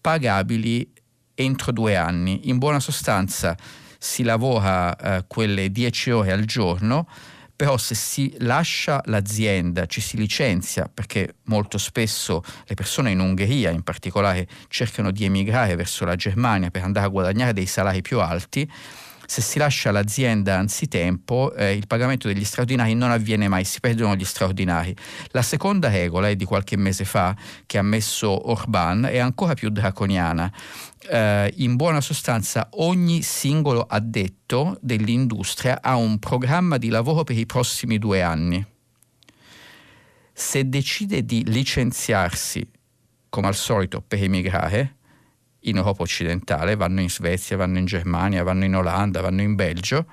pagabili 0.00 0.90
entro 1.34 1.72
due 1.72 1.96
anni. 1.96 2.48
In 2.48 2.58
buona 2.58 2.80
sostanza 2.80 3.56
si 4.02 4.24
lavora 4.24 4.96
eh, 4.96 5.24
quelle 5.28 5.70
10 5.70 6.10
ore 6.10 6.32
al 6.32 6.44
giorno, 6.44 7.06
però 7.54 7.76
se 7.76 7.94
si 7.94 8.34
lascia 8.40 9.00
l'azienda, 9.04 9.86
ci 9.86 10.00
si 10.00 10.16
licenzia, 10.16 10.90
perché 10.92 11.36
molto 11.44 11.78
spesso 11.78 12.42
le 12.66 12.74
persone 12.74 13.12
in 13.12 13.20
Ungheria 13.20 13.70
in 13.70 13.82
particolare 13.82 14.48
cercano 14.66 15.12
di 15.12 15.24
emigrare 15.24 15.76
verso 15.76 16.04
la 16.04 16.16
Germania 16.16 16.70
per 16.70 16.82
andare 16.82 17.06
a 17.06 17.10
guadagnare 17.10 17.52
dei 17.52 17.66
salari 17.66 18.02
più 18.02 18.18
alti, 18.18 18.68
se 19.32 19.40
si 19.40 19.58
lascia 19.58 19.90
l'azienda 19.90 20.58
anzitempo 20.58 21.54
eh, 21.54 21.72
il 21.72 21.86
pagamento 21.86 22.28
degli 22.28 22.44
straordinari 22.44 22.92
non 22.92 23.10
avviene 23.10 23.48
mai, 23.48 23.64
si 23.64 23.80
perdono 23.80 24.14
gli 24.14 24.26
straordinari. 24.26 24.94
La 25.28 25.40
seconda 25.40 25.88
regola 25.88 26.28
è 26.28 26.36
di 26.36 26.44
qualche 26.44 26.76
mese 26.76 27.06
fa 27.06 27.34
che 27.64 27.78
ha 27.78 27.82
messo 27.82 28.50
Orban 28.50 29.06
è 29.06 29.16
ancora 29.16 29.54
più 29.54 29.70
draconiana. 29.70 30.52
Eh, 31.08 31.50
in 31.56 31.76
buona 31.76 32.02
sostanza 32.02 32.68
ogni 32.72 33.22
singolo 33.22 33.86
addetto 33.88 34.76
dell'industria 34.82 35.80
ha 35.80 35.96
un 35.96 36.18
programma 36.18 36.76
di 36.76 36.90
lavoro 36.90 37.24
per 37.24 37.38
i 37.38 37.46
prossimi 37.46 37.96
due 37.96 38.20
anni. 38.20 38.62
Se 40.34 40.68
decide 40.68 41.24
di 41.24 41.42
licenziarsi, 41.46 42.68
come 43.30 43.46
al 43.46 43.54
solito, 43.54 44.04
per 44.06 44.22
emigrare, 44.22 44.96
in 45.62 45.76
Europa 45.76 46.02
occidentale, 46.02 46.76
vanno 46.76 47.00
in 47.00 47.10
Svezia, 47.10 47.56
vanno 47.56 47.78
in 47.78 47.84
Germania, 47.84 48.42
vanno 48.42 48.64
in 48.64 48.74
Olanda, 48.74 49.20
vanno 49.20 49.42
in 49.42 49.54
Belgio, 49.54 50.06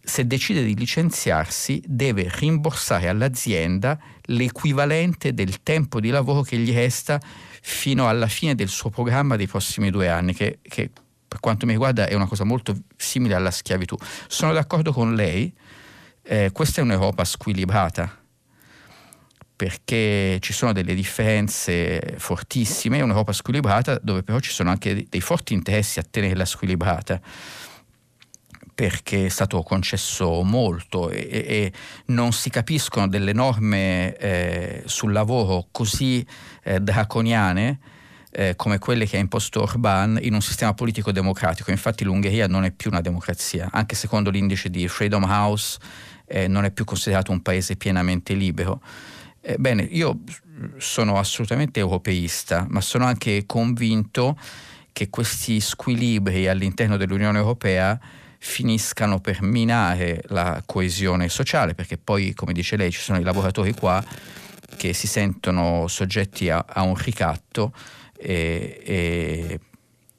se 0.00 0.26
decide 0.26 0.62
di 0.62 0.76
licenziarsi 0.76 1.82
deve 1.84 2.30
rimborsare 2.32 3.08
all'azienda 3.08 3.98
l'equivalente 4.26 5.34
del 5.34 5.62
tempo 5.62 5.98
di 6.00 6.10
lavoro 6.10 6.42
che 6.42 6.56
gli 6.56 6.72
resta 6.72 7.20
fino 7.60 8.08
alla 8.08 8.28
fine 8.28 8.54
del 8.54 8.68
suo 8.68 8.90
programma 8.90 9.34
dei 9.34 9.48
prossimi 9.48 9.90
due 9.90 10.08
anni, 10.08 10.32
che, 10.32 10.60
che 10.62 10.90
per 11.26 11.40
quanto 11.40 11.66
mi 11.66 11.72
riguarda 11.72 12.06
è 12.06 12.14
una 12.14 12.28
cosa 12.28 12.44
molto 12.44 12.76
simile 12.96 13.34
alla 13.34 13.50
schiavitù. 13.50 13.96
Sono 14.28 14.52
d'accordo 14.52 14.92
con 14.92 15.14
lei, 15.14 15.52
eh, 16.22 16.50
questa 16.52 16.80
è 16.80 16.84
un'Europa 16.84 17.24
squilibrata 17.24 18.25
perché 19.56 20.38
ci 20.40 20.52
sono 20.52 20.72
delle 20.72 20.94
differenze 20.94 22.14
fortissime, 22.18 23.00
un'Europa 23.00 23.32
squilibrata 23.32 23.98
dove 24.02 24.22
però 24.22 24.38
ci 24.38 24.50
sono 24.50 24.68
anche 24.70 25.06
dei 25.08 25.20
forti 25.22 25.54
interessi 25.54 25.98
a 25.98 26.04
tenerla 26.08 26.44
squilibrata 26.44 27.20
perché 28.74 29.24
è 29.24 29.28
stato 29.30 29.62
concesso 29.62 30.42
molto 30.42 31.08
e, 31.08 31.26
e 31.30 31.72
non 32.06 32.32
si 32.32 32.50
capiscono 32.50 33.08
delle 33.08 33.32
norme 33.32 34.14
eh, 34.18 34.82
sul 34.84 35.12
lavoro 35.12 35.68
così 35.70 36.24
eh, 36.62 36.78
draconiane 36.80 37.78
eh, 38.30 38.54
come 38.54 38.78
quelle 38.78 39.06
che 39.06 39.16
ha 39.16 39.20
imposto 39.20 39.62
Orban 39.62 40.18
in 40.20 40.34
un 40.34 40.42
sistema 40.42 40.74
politico 40.74 41.10
democratico. 41.10 41.70
Infatti 41.70 42.04
l'Ungheria 42.04 42.46
non 42.46 42.64
è 42.64 42.70
più 42.70 42.90
una 42.90 43.00
democrazia, 43.00 43.70
anche 43.72 43.94
secondo 43.94 44.28
l'indice 44.28 44.68
di 44.68 44.86
Freedom 44.88 45.24
House 45.24 45.78
eh, 46.26 46.46
non 46.46 46.66
è 46.66 46.70
più 46.70 46.84
considerato 46.84 47.32
un 47.32 47.40
paese 47.40 47.76
pienamente 47.76 48.34
libero. 48.34 48.82
Ebbene, 49.48 49.82
io 49.82 50.22
sono 50.78 51.18
assolutamente 51.18 51.78
europeista, 51.78 52.66
ma 52.68 52.80
sono 52.80 53.04
anche 53.04 53.44
convinto 53.46 54.36
che 54.92 55.08
questi 55.08 55.60
squilibri 55.60 56.48
all'interno 56.48 56.96
dell'Unione 56.96 57.38
Europea 57.38 57.96
finiscano 58.38 59.20
per 59.20 59.42
minare 59.42 60.22
la 60.28 60.60
coesione 60.66 61.28
sociale, 61.28 61.74
perché 61.74 61.96
poi, 61.96 62.34
come 62.34 62.52
dice 62.52 62.76
lei, 62.76 62.90
ci 62.90 62.98
sono 62.98 63.20
i 63.20 63.22
lavoratori 63.22 63.72
qua 63.72 64.04
che 64.76 64.92
si 64.92 65.06
sentono 65.06 65.86
soggetti 65.86 66.50
a, 66.50 66.64
a 66.66 66.82
un 66.82 66.96
ricatto 66.96 67.72
e, 68.16 68.82
e, 68.84 69.60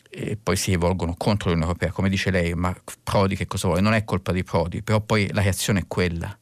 e, 0.10 0.38
poi 0.42 0.56
si 0.56 0.72
rivolgono 0.72 1.16
contro 1.18 1.50
l'Unione 1.50 1.72
Europea. 1.72 1.92
Come 1.92 2.08
dice 2.08 2.32
lei, 2.32 2.54
ma 2.54 2.74
Prodi 3.04 3.36
che 3.36 3.46
cosa 3.46 3.68
vuole? 3.68 3.82
Non 3.82 3.94
è 3.94 4.06
colpa 4.06 4.32
di 4.32 4.46
Prodi, 4.46 4.82
però 4.82 5.02
poi 5.02 5.30
la 5.34 5.42
reazione 5.42 5.82
è 5.82 5.86
quella. 5.86 6.38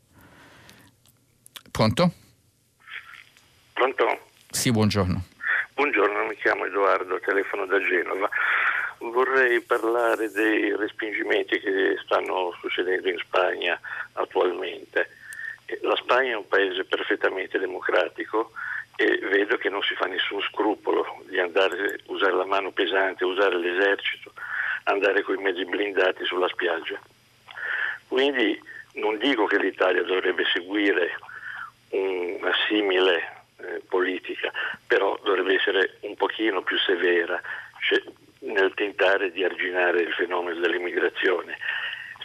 Pronto? 1.72 2.14
Pronto? 3.76 4.20
Sì, 4.52 4.72
buongiorno. 4.72 5.22
Buongiorno, 5.74 6.28
mi 6.28 6.36
chiamo 6.38 6.64
Edoardo, 6.64 7.20
telefono 7.20 7.66
da 7.66 7.78
Genova. 7.82 8.30
Vorrei 9.00 9.60
parlare 9.60 10.32
dei 10.32 10.74
respingimenti 10.78 11.60
che 11.60 11.98
stanno 12.02 12.56
succedendo 12.62 13.10
in 13.10 13.18
Spagna 13.18 13.78
attualmente. 14.14 15.10
La 15.82 15.98
Spagna 15.98 16.32
è 16.32 16.38
un 16.38 16.48
paese 16.48 16.86
perfettamente 16.86 17.60
democratico 17.60 18.54
e 18.96 19.20
vedo 19.24 19.58
che 19.58 19.68
non 19.68 19.82
si 19.82 19.94
fa 19.96 20.06
nessun 20.06 20.40
scrupolo 20.44 21.22
di 21.28 21.38
andare 21.38 21.96
a 21.96 21.98
usare 22.06 22.32
la 22.34 22.46
mano 22.46 22.72
pesante, 22.72 23.26
usare 23.26 23.58
l'esercito, 23.58 24.32
andare 24.84 25.22
con 25.22 25.38
i 25.38 25.42
mezzi 25.42 25.66
blindati 25.66 26.24
sulla 26.24 26.48
spiaggia. 26.48 26.98
Quindi 28.08 28.58
non 28.94 29.18
dico 29.18 29.48
che 29.48 29.60
l'Italia 29.60 30.02
dovrebbe 30.02 30.46
seguire 30.54 31.18
una 31.90 32.54
simile 32.70 33.35
eh, 33.58 33.82
politica, 33.88 34.52
però 34.86 35.20
dovrebbe 35.24 35.56
essere 35.56 35.98
un 36.02 36.16
pochino 36.16 36.62
più 36.62 36.78
severa 36.78 37.42
cioè, 37.82 38.02
nel 38.40 38.74
tentare 38.74 39.32
di 39.32 39.44
arginare 39.44 40.02
il 40.02 40.14
fenomeno 40.14 40.60
dell'immigrazione 40.60 41.58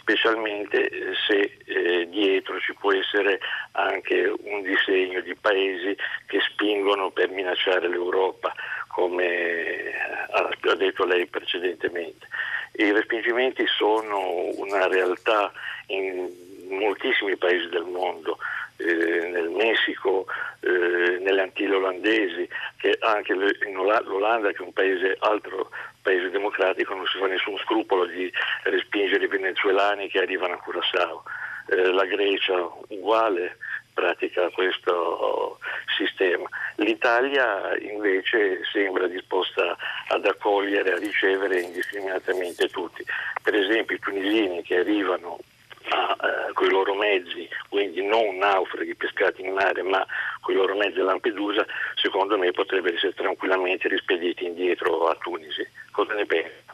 specialmente 0.01 0.89
eh, 0.89 1.13
se 1.27 1.57
eh, 1.65 2.09
dietro 2.09 2.59
ci 2.59 2.73
può 2.73 2.91
essere 2.91 3.39
anche 3.73 4.33
un 4.43 4.61
disegno 4.63 5.21
di 5.21 5.35
paesi 5.35 5.95
che 6.25 6.39
spingono 6.51 7.11
per 7.11 7.29
minacciare 7.29 7.87
l'Europa, 7.87 8.53
come 8.87 9.93
ha 10.31 10.75
detto 10.75 11.05
lei 11.05 11.27
precedentemente. 11.27 12.27
I 12.73 12.91
respingimenti 12.91 13.65
sono 13.67 14.49
una 14.55 14.87
realtà 14.87 15.51
in 15.87 16.29
moltissimi 16.69 17.37
paesi 17.37 17.69
del 17.69 17.85
mondo, 17.85 18.37
eh, 18.81 19.27
nel 19.29 19.49
Messico, 19.49 20.25
eh, 20.61 21.19
nelle 21.19 21.41
Antille 21.41 21.75
olandesi, 21.75 22.47
che 22.77 22.97
anche 22.99 23.33
in 23.33 23.73
l'Olanda, 23.73 24.51
che 24.51 24.57
è 24.57 24.61
un 24.61 24.73
paese, 24.73 25.15
altro 25.19 25.69
paese 26.01 26.29
democratico, 26.29 26.93
non 26.93 27.05
si 27.05 27.17
fa 27.17 27.27
nessun 27.27 27.57
scrupolo 27.59 28.05
di 28.05 28.31
respingere 28.63 29.25
i 29.25 29.27
venezuelani 29.27 30.09
che 30.09 30.19
arrivano 30.19 30.53
a 30.53 30.61
Curaçao. 30.63 31.23
Eh, 31.69 31.91
la 31.91 32.05
Grecia 32.05 32.69
uguale 32.89 33.57
pratica 33.93 34.49
questo 34.49 35.59
sistema. 35.97 36.47
l'Italia 36.77 37.77
invece 37.77 38.61
sembra 38.71 39.07
disposta 39.07 39.75
ad 40.07 40.25
accogliere, 40.25 40.93
a 40.93 40.97
ricevere 40.97 41.61
indiscriminatamente 41.61 42.69
tutti. 42.69 43.03
Per 43.43 43.53
esempio 43.53 43.95
i 43.95 43.99
tunisini 43.99 44.63
che 44.63 44.77
arrivano 44.77 45.39
eh, 45.83 46.53
con 46.53 46.67
i 46.67 46.71
loro 46.71 46.95
mezzi, 46.95 47.47
quindi 47.69 48.05
non 48.05 48.37
naufraghi 48.37 48.95
pescati 48.95 49.41
in 49.41 49.53
mare, 49.53 49.81
ma 49.81 50.05
con 50.39 50.53
i 50.53 50.57
loro 50.57 50.75
mezzi 50.75 50.99
a 50.99 51.03
Lampedusa, 51.03 51.65
secondo 51.95 52.37
me 52.37 52.51
potrebbero 52.51 52.95
essere 52.95 53.13
tranquillamente 53.13 53.87
rispediti 53.87 54.45
indietro 54.45 55.07
a 55.07 55.15
Tunisi. 55.19 55.65
Cosa 55.91 56.13
ne 56.13 56.25
pensi? 56.25 56.69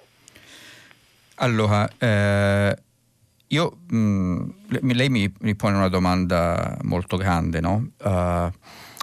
Allora, 1.36 1.88
eh, 1.98 2.76
io, 3.48 3.78
mh, 3.88 3.98
mm, 3.98 4.50
lei 4.70 5.10
mi, 5.10 5.32
mi, 5.40 5.56
pone 5.56 5.78
una 5.78 5.90
domanda 5.90 6.78
molto 6.82 7.16
grande, 7.16 7.62
no? 7.62 7.92
Uh, 8.00 8.52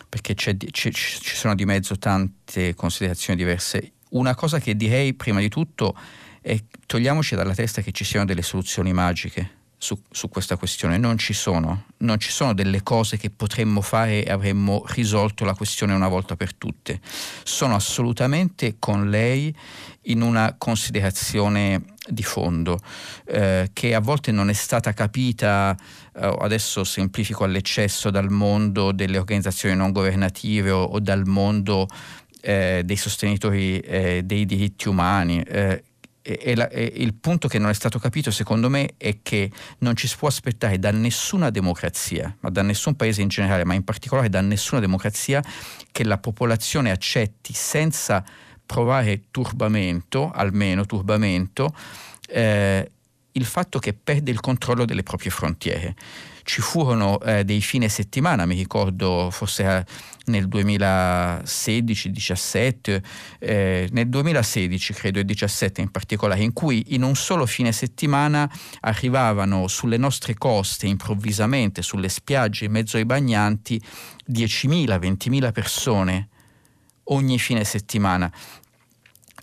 perché 0.08 0.34
c'è, 0.34 0.56
c'è, 0.56 0.90
ci 0.90 1.34
sono 1.34 1.54
di 1.54 1.64
mezzo 1.64 1.96
tante 1.96 2.74
considerazioni 2.74 3.38
diverse. 3.38 3.92
Una 4.10 4.34
cosa 4.34 4.58
che 4.58 4.76
direi 4.76 5.14
prima 5.14 5.40
di 5.40 5.48
tutto 5.48 5.96
è 6.40 6.56
togliamoci 6.86 7.34
dalla 7.34 7.54
testa 7.54 7.82
che 7.82 7.92
ci 7.92 8.04
siano 8.04 8.26
delle 8.26 8.42
soluzioni 8.42 8.92
magiche 8.92 9.62
su, 9.84 10.00
su, 10.10 10.30
questa 10.30 10.56
questione, 10.56 10.96
non 10.96 11.18
ci 11.18 11.34
sono, 11.34 11.84
non 11.98 12.18
ci 12.18 12.30
sono 12.30 12.54
delle 12.54 12.82
cose 12.82 13.18
che 13.18 13.28
potremmo 13.28 13.82
fare 13.82 14.24
e 14.24 14.32
avremmo 14.32 14.82
risolto 14.86 15.44
la 15.44 15.54
questione 15.54 15.92
una 15.92 16.08
volta 16.08 16.36
per 16.36 16.54
tutte. 16.54 17.00
Sono 17.42 17.74
assolutamente 17.74 18.76
con 18.78 19.10
lei 19.10 19.54
in 20.04 20.22
una 20.22 20.54
considerazione 20.56 21.82
di 22.08 22.22
fondo 22.22 22.80
eh, 23.26 23.68
che 23.74 23.94
a 23.94 24.00
volte 24.00 24.32
non 24.32 24.48
è 24.48 24.54
stata 24.54 24.94
capita, 24.94 25.76
eh, 26.14 26.36
adesso 26.40 26.82
semplifico 26.82 27.44
all'eccesso, 27.44 28.08
dal 28.08 28.30
mondo 28.30 28.90
delle 28.90 29.18
organizzazioni 29.18 29.76
non 29.76 29.92
governative 29.92 30.70
o, 30.70 30.82
o 30.82 30.98
dal 30.98 31.26
mondo 31.26 31.88
eh, 32.40 32.80
dei 32.86 32.96
sostenitori 32.96 33.80
eh, 33.80 34.22
dei 34.24 34.46
diritti 34.46 34.88
umani 34.88 35.42
eh, 35.42 35.82
e, 36.26 36.56
la, 36.56 36.70
e 36.70 36.90
il 36.96 37.12
punto 37.12 37.48
che 37.48 37.58
non 37.58 37.68
è 37.68 37.74
stato 37.74 37.98
capito 37.98 38.30
secondo 38.30 38.70
me 38.70 38.94
è 38.96 39.18
che 39.20 39.50
non 39.80 39.94
ci 39.94 40.08
si 40.08 40.16
può 40.16 40.28
aspettare 40.28 40.78
da 40.78 40.90
nessuna 40.90 41.50
democrazia, 41.50 42.34
ma 42.40 42.48
da 42.48 42.62
nessun 42.62 42.96
paese 42.96 43.20
in 43.20 43.28
generale, 43.28 43.64
ma 43.64 43.74
in 43.74 43.84
particolare 43.84 44.30
da 44.30 44.40
nessuna 44.40 44.80
democrazia, 44.80 45.44
che 45.92 46.02
la 46.02 46.16
popolazione 46.16 46.90
accetti 46.90 47.52
senza 47.52 48.24
provare 48.64 49.24
turbamento, 49.30 50.30
almeno 50.30 50.86
turbamento, 50.86 51.76
eh, 52.28 52.90
il 53.32 53.44
fatto 53.44 53.78
che 53.78 53.92
perde 53.92 54.30
il 54.30 54.40
controllo 54.40 54.86
delle 54.86 55.02
proprie 55.02 55.30
frontiere 55.30 55.94
ci 56.44 56.60
furono 56.60 57.18
eh, 57.20 57.42
dei 57.44 57.60
fine 57.60 57.88
settimana, 57.88 58.46
mi 58.46 58.54
ricordo 58.54 59.30
forse 59.32 59.64
eh, 59.64 59.84
nel 60.26 60.46
2016-17, 60.46 63.02
eh, 63.40 63.88
nel 63.90 64.08
2016 64.08 64.92
credo 64.92 65.18
e 65.18 65.24
17 65.24 65.80
in 65.80 65.90
particolare, 65.90 66.42
in 66.42 66.52
cui 66.52 66.94
in 66.94 67.02
un 67.02 67.16
solo 67.16 67.46
fine 67.46 67.72
settimana 67.72 68.48
arrivavano 68.80 69.66
sulle 69.66 69.96
nostre 69.96 70.34
coste 70.34 70.86
improvvisamente, 70.86 71.82
sulle 71.82 72.08
spiagge 72.08 72.66
in 72.66 72.72
mezzo 72.72 72.98
ai 72.98 73.04
bagnanti, 73.04 73.82
10.000, 74.30 74.98
20.000 74.98 75.52
persone 75.52 76.28
ogni 77.08 77.38
fine 77.38 77.64
settimana 77.64 78.32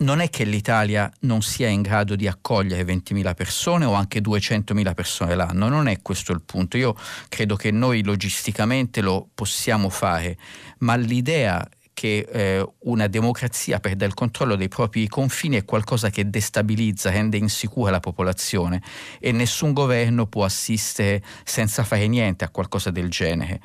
non 0.02 0.20
è 0.20 0.28
che 0.28 0.44
l'Italia 0.44 1.10
non 1.20 1.42
sia 1.42 1.68
in 1.68 1.80
grado 1.80 2.16
di 2.16 2.26
accogliere 2.28 2.84
20.000 2.84 3.34
persone 3.34 3.84
o 3.84 3.94
anche 3.94 4.20
200.000 4.20 4.94
persone 4.94 5.34
l'anno, 5.34 5.68
non 5.68 5.86
è 5.88 6.02
questo 6.02 6.32
il 6.32 6.42
punto. 6.42 6.76
Io 6.76 6.94
credo 7.28 7.56
che 7.56 7.70
noi 7.70 8.02
logisticamente 8.02 9.00
lo 9.00 9.28
possiamo 9.34 9.88
fare, 9.88 10.36
ma 10.78 10.96
l'idea 10.96 11.66
che 12.02 12.26
eh, 12.28 12.68
una 12.80 13.06
democrazia 13.06 13.78
perda 13.78 14.04
il 14.04 14.14
controllo 14.14 14.56
dei 14.56 14.66
propri 14.66 15.06
confini 15.06 15.58
è 15.58 15.64
qualcosa 15.64 16.10
che 16.10 16.28
destabilizza, 16.28 17.10
rende 17.10 17.36
insicura 17.36 17.92
la 17.92 18.00
popolazione 18.00 18.82
e 19.20 19.30
nessun 19.30 19.72
governo 19.72 20.26
può 20.26 20.42
assistere 20.42 21.22
senza 21.44 21.84
fare 21.84 22.08
niente 22.08 22.44
a 22.44 22.48
qualcosa 22.48 22.90
del 22.90 23.08
genere. 23.08 23.60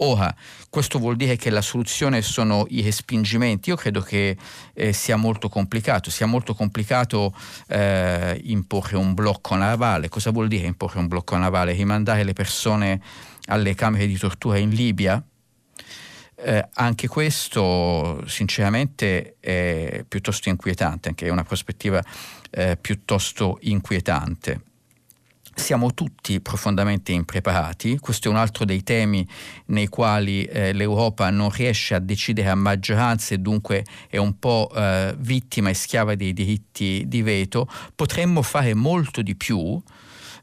Ora, 0.00 0.34
questo 0.68 0.98
vuol 0.98 1.16
dire 1.16 1.36
che 1.36 1.48
la 1.48 1.62
soluzione 1.62 2.20
sono 2.20 2.66
i 2.68 2.82
respingimenti? 2.82 3.70
Io 3.70 3.76
credo 3.76 4.02
che 4.02 4.36
eh, 4.74 4.92
sia 4.92 5.16
molto 5.16 5.48
complicato, 5.48 6.10
sia 6.10 6.26
molto 6.26 6.52
complicato 6.52 7.34
eh, 7.68 8.38
imporre 8.44 8.98
un 8.98 9.14
blocco 9.14 9.54
navale. 9.54 10.10
Cosa 10.10 10.30
vuol 10.30 10.48
dire 10.48 10.66
imporre 10.66 10.98
un 10.98 11.08
blocco 11.08 11.38
navale? 11.38 11.72
Rimandare 11.72 12.22
le 12.22 12.34
persone 12.34 13.00
alle 13.46 13.74
camere 13.74 14.06
di 14.06 14.18
tortura 14.18 14.58
in 14.58 14.68
Libia? 14.68 15.24
Eh, 16.40 16.68
anche 16.74 17.08
questo 17.08 18.22
sinceramente 18.28 19.38
è 19.40 20.04
piuttosto 20.06 20.48
inquietante, 20.48 21.08
anche 21.08 21.26
è 21.26 21.30
una 21.30 21.42
prospettiva 21.42 22.00
eh, 22.50 22.76
piuttosto 22.80 23.58
inquietante. 23.62 24.60
Siamo 25.52 25.92
tutti 25.92 26.40
profondamente 26.40 27.10
impreparati, 27.10 27.98
questo 27.98 28.28
è 28.28 28.30
un 28.30 28.36
altro 28.36 28.64
dei 28.64 28.84
temi 28.84 29.26
nei 29.66 29.88
quali 29.88 30.44
eh, 30.44 30.72
l'Europa 30.72 31.28
non 31.30 31.50
riesce 31.50 31.96
a 31.96 31.98
decidere 31.98 32.50
a 32.50 32.54
maggioranza 32.54 33.34
e 33.34 33.38
dunque 33.38 33.84
è 34.08 34.18
un 34.18 34.38
po' 34.38 34.70
eh, 34.72 35.16
vittima 35.18 35.70
e 35.70 35.74
schiava 35.74 36.14
dei 36.14 36.32
diritti 36.32 37.02
di 37.08 37.22
veto. 37.22 37.68
Potremmo 37.96 38.42
fare 38.42 38.74
molto 38.74 39.22
di 39.22 39.34
più, 39.34 39.82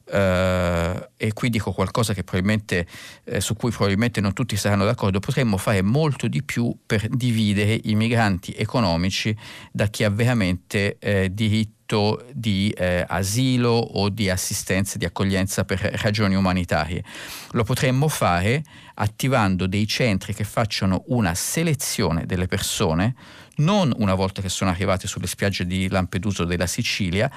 Uh, 0.08 1.04
e 1.18 1.34
qui 1.34 1.50
dico 1.50 1.72
qualcosa 1.72 2.14
eh, 2.14 3.42
su 3.42 3.56
cui 3.56 3.72
probabilmente 3.72 4.22
non 4.22 4.34
tutti 4.34 4.56
saranno 4.56 4.86
d'accordo, 4.86 5.20
potremmo 5.20 5.58
fare 5.58 5.82
molto 5.82 6.28
di 6.28 6.44
più 6.44 6.76
per 6.86 7.08
dividere 7.10 7.80
i 7.86 7.96
migranti 7.96 8.52
economici 8.52 9.36
da 9.72 9.88
chi 9.88 10.04
ha 10.04 10.12
veramente 10.12 10.98
eh, 11.00 11.34
diritto 11.34 12.24
di 12.34 12.70
eh, 12.70 13.04
asilo 13.08 13.72
o 13.72 14.10
di 14.10 14.30
assistenza, 14.30 14.98
di 14.98 15.06
accoglienza 15.06 15.66
per 15.66 15.80
ragioni 15.80 16.36
umanitarie. 16.36 17.04
Lo 17.52 17.64
potremmo 17.64 18.08
fare 18.08 18.64
attivando 18.96 19.68
dei 19.68 19.88
centri 19.88 20.34
che 20.34 20.44
facciano 20.44 21.04
una 21.08 21.34
selezione 21.34 22.26
delle 22.26 22.48
persone, 22.48 23.16
non 23.58 23.94
una 23.98 24.14
volta 24.14 24.42
che 24.42 24.50
sono 24.50 24.70
arrivate 24.70 25.08
sulle 25.08 25.28
spiagge 25.28 25.66
di 25.66 25.88
Lampedusa 25.88 26.44
o 26.44 26.46
della 26.46 26.68
Sicilia, 26.68 27.32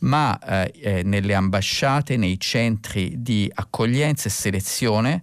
ma 0.00 0.38
eh, 0.38 0.72
eh, 0.80 1.02
nelle 1.02 1.34
ambasciate, 1.34 2.16
nei 2.16 2.38
centri 2.38 3.14
di 3.22 3.50
accoglienza 3.52 4.28
e 4.28 4.30
selezione 4.30 5.22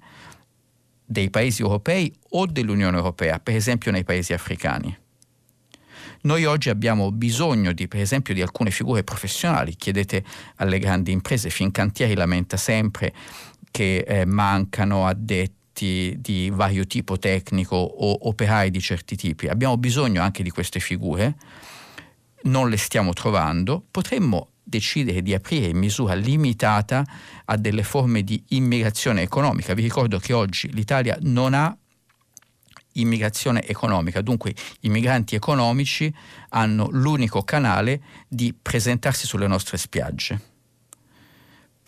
dei 1.05 1.29
paesi 1.29 1.61
europei 1.61 2.13
o 2.29 2.45
dell'Unione 2.45 2.97
Europea, 2.97 3.39
per 3.39 3.55
esempio 3.55 3.91
nei 3.91 4.03
paesi 4.03 4.33
africani. 4.33 4.95
Noi 6.21 6.43
oggi 6.45 6.69
abbiamo 6.69 7.11
bisogno 7.11 7.71
di, 7.71 7.87
per 7.87 8.01
esempio, 8.01 8.33
di 8.33 8.41
alcune 8.41 8.71
figure 8.71 9.03
professionali. 9.03 9.75
Chiedete 9.75 10.23
alle 10.55 10.77
grandi 10.77 11.11
imprese, 11.11 11.49
Fincantieri 11.49 12.13
lamenta 12.13 12.57
sempre 12.57 13.13
che 13.71 13.99
eh, 13.99 14.25
mancano 14.25 15.07
addetti 15.07 15.58
di 15.79 16.51
vario 16.53 16.85
tipo 16.85 17.17
tecnico 17.17 17.75
o 17.75 18.27
operai 18.27 18.71
di 18.71 18.81
certi 18.81 19.15
tipi. 19.15 19.47
Abbiamo 19.47 19.77
bisogno 19.77 20.21
anche 20.21 20.43
di 20.43 20.49
queste 20.49 20.79
figure, 20.79 21.35
non 22.43 22.69
le 22.69 22.77
stiamo 22.77 23.13
trovando. 23.13 23.83
Potremmo 23.89 24.49
decidere 24.63 25.21
di 25.21 25.33
aprire 25.33 25.67
in 25.67 25.77
misura 25.77 26.13
limitata 26.13 27.03
a 27.45 27.57
delle 27.57 27.83
forme 27.83 28.23
di 28.23 28.41
immigrazione 28.49 29.21
economica. 29.21 29.73
Vi 29.73 29.81
ricordo 29.81 30.19
che 30.19 30.33
oggi 30.33 30.71
l'Italia 30.71 31.17
non 31.21 31.53
ha 31.53 31.75
immigrazione 32.93 33.65
economica, 33.65 34.21
dunque 34.21 34.53
i 34.81 34.89
migranti 34.89 35.35
economici 35.35 36.13
hanno 36.49 36.89
l'unico 36.91 37.43
canale 37.43 38.01
di 38.27 38.53
presentarsi 38.59 39.25
sulle 39.25 39.47
nostre 39.47 39.77
spiagge 39.77 40.57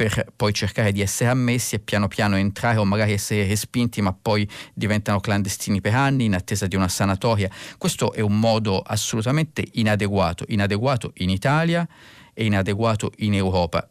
per 0.01 0.33
poi 0.35 0.51
cercare 0.51 0.91
di 0.91 1.01
essere 1.01 1.29
ammessi 1.29 1.75
e 1.75 1.79
piano 1.79 2.07
piano 2.07 2.35
entrare 2.35 2.77
o 2.77 2.85
magari 2.85 3.13
essere 3.13 3.45
respinti 3.45 4.01
ma 4.01 4.11
poi 4.19 4.49
diventano 4.73 5.19
clandestini 5.19 5.79
per 5.79 5.93
anni 5.93 6.25
in 6.25 6.33
attesa 6.33 6.65
di 6.65 6.75
una 6.75 6.87
sanatoria. 6.87 7.51
Questo 7.77 8.11
è 8.11 8.19
un 8.19 8.39
modo 8.39 8.79
assolutamente 8.79 9.63
inadeguato, 9.73 10.45
inadeguato 10.47 11.11
in 11.17 11.29
Italia 11.29 11.87
e 12.33 12.45
inadeguato 12.45 13.11
in 13.17 13.35
Europa. 13.35 13.87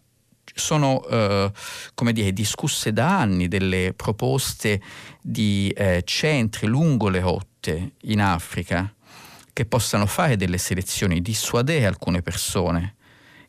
Sono 0.53 1.07
eh, 1.07 1.53
come 1.95 2.13
dire, 2.13 2.33
discusse 2.33 2.93
da 2.93 3.21
anni 3.21 3.47
delle 3.47 3.93
proposte 3.95 4.83
di 5.23 5.73
eh, 5.77 6.03
centri 6.05 6.67
lungo 6.67 7.09
le 7.09 7.21
rotte 7.21 7.93
in 8.03 8.21
Africa 8.21 8.93
che 9.53 9.65
possano 9.65 10.07
fare 10.07 10.37
delle 10.37 10.59
selezioni, 10.59 11.23
dissuadere 11.23 11.87
alcune 11.87 12.21
persone 12.21 12.97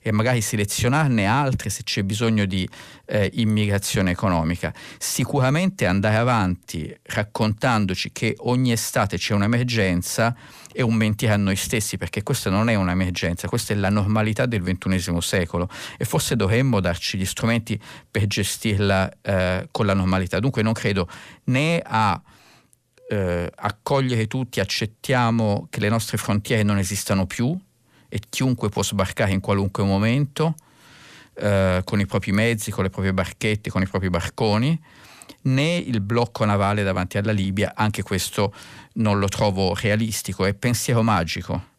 e 0.01 0.11
magari 0.11 0.41
selezionarne 0.41 1.25
altre 1.25 1.69
se 1.69 1.83
c'è 1.83 2.03
bisogno 2.03 2.45
di 2.45 2.67
eh, 3.05 3.29
immigrazione 3.35 4.11
economica. 4.11 4.73
Sicuramente 4.97 5.85
andare 5.85 6.17
avanti 6.17 6.93
raccontandoci 7.03 8.11
che 8.11 8.35
ogni 8.39 8.71
estate 8.71 9.17
c'è 9.17 9.33
un'emergenza 9.33 10.35
è 10.73 10.81
un 10.81 10.95
mentire 10.95 11.33
a 11.33 11.37
noi 11.37 11.55
stessi 11.55 11.97
perché 11.97 12.23
questa 12.23 12.49
non 12.49 12.69
è 12.69 12.75
un'emergenza, 12.75 13.47
questa 13.47 13.73
è 13.73 13.75
la 13.75 13.89
normalità 13.89 14.45
del 14.45 14.61
XXI 14.61 15.17
secolo 15.19 15.69
e 15.97 16.05
forse 16.05 16.35
dovremmo 16.35 16.79
darci 16.79 17.17
gli 17.17 17.25
strumenti 17.25 17.79
per 18.09 18.25
gestirla 18.25 19.11
eh, 19.21 19.67
con 19.69 19.85
la 19.85 19.93
normalità. 19.93 20.39
Dunque 20.39 20.61
non 20.61 20.73
credo 20.73 21.07
né 21.45 21.81
a 21.83 22.19
eh, 23.09 23.51
accogliere 23.53 24.27
tutti, 24.27 24.59
accettiamo 24.59 25.67
che 25.69 25.81
le 25.81 25.89
nostre 25.89 26.17
frontiere 26.17 26.63
non 26.63 26.77
esistano 26.77 27.25
più 27.25 27.57
e 28.13 28.19
chiunque 28.29 28.67
può 28.67 28.83
sbarcare 28.83 29.31
in 29.31 29.39
qualunque 29.39 29.83
momento 29.83 30.55
eh, 31.35 31.81
con 31.85 32.01
i 32.01 32.05
propri 32.05 32.33
mezzi, 32.33 32.69
con 32.69 32.83
le 32.83 32.89
proprie 32.89 33.13
barchette, 33.13 33.69
con 33.69 33.81
i 33.81 33.87
propri 33.87 34.09
barconi, 34.09 34.77
né 35.43 35.77
il 35.77 36.01
blocco 36.01 36.43
navale 36.43 36.83
davanti 36.83 37.17
alla 37.17 37.31
Libia, 37.31 37.71
anche 37.73 38.03
questo 38.03 38.53
non 38.95 39.17
lo 39.17 39.29
trovo 39.29 39.73
realistico, 39.73 40.43
è 40.45 40.53
pensiero 40.53 41.01
magico. 41.03 41.69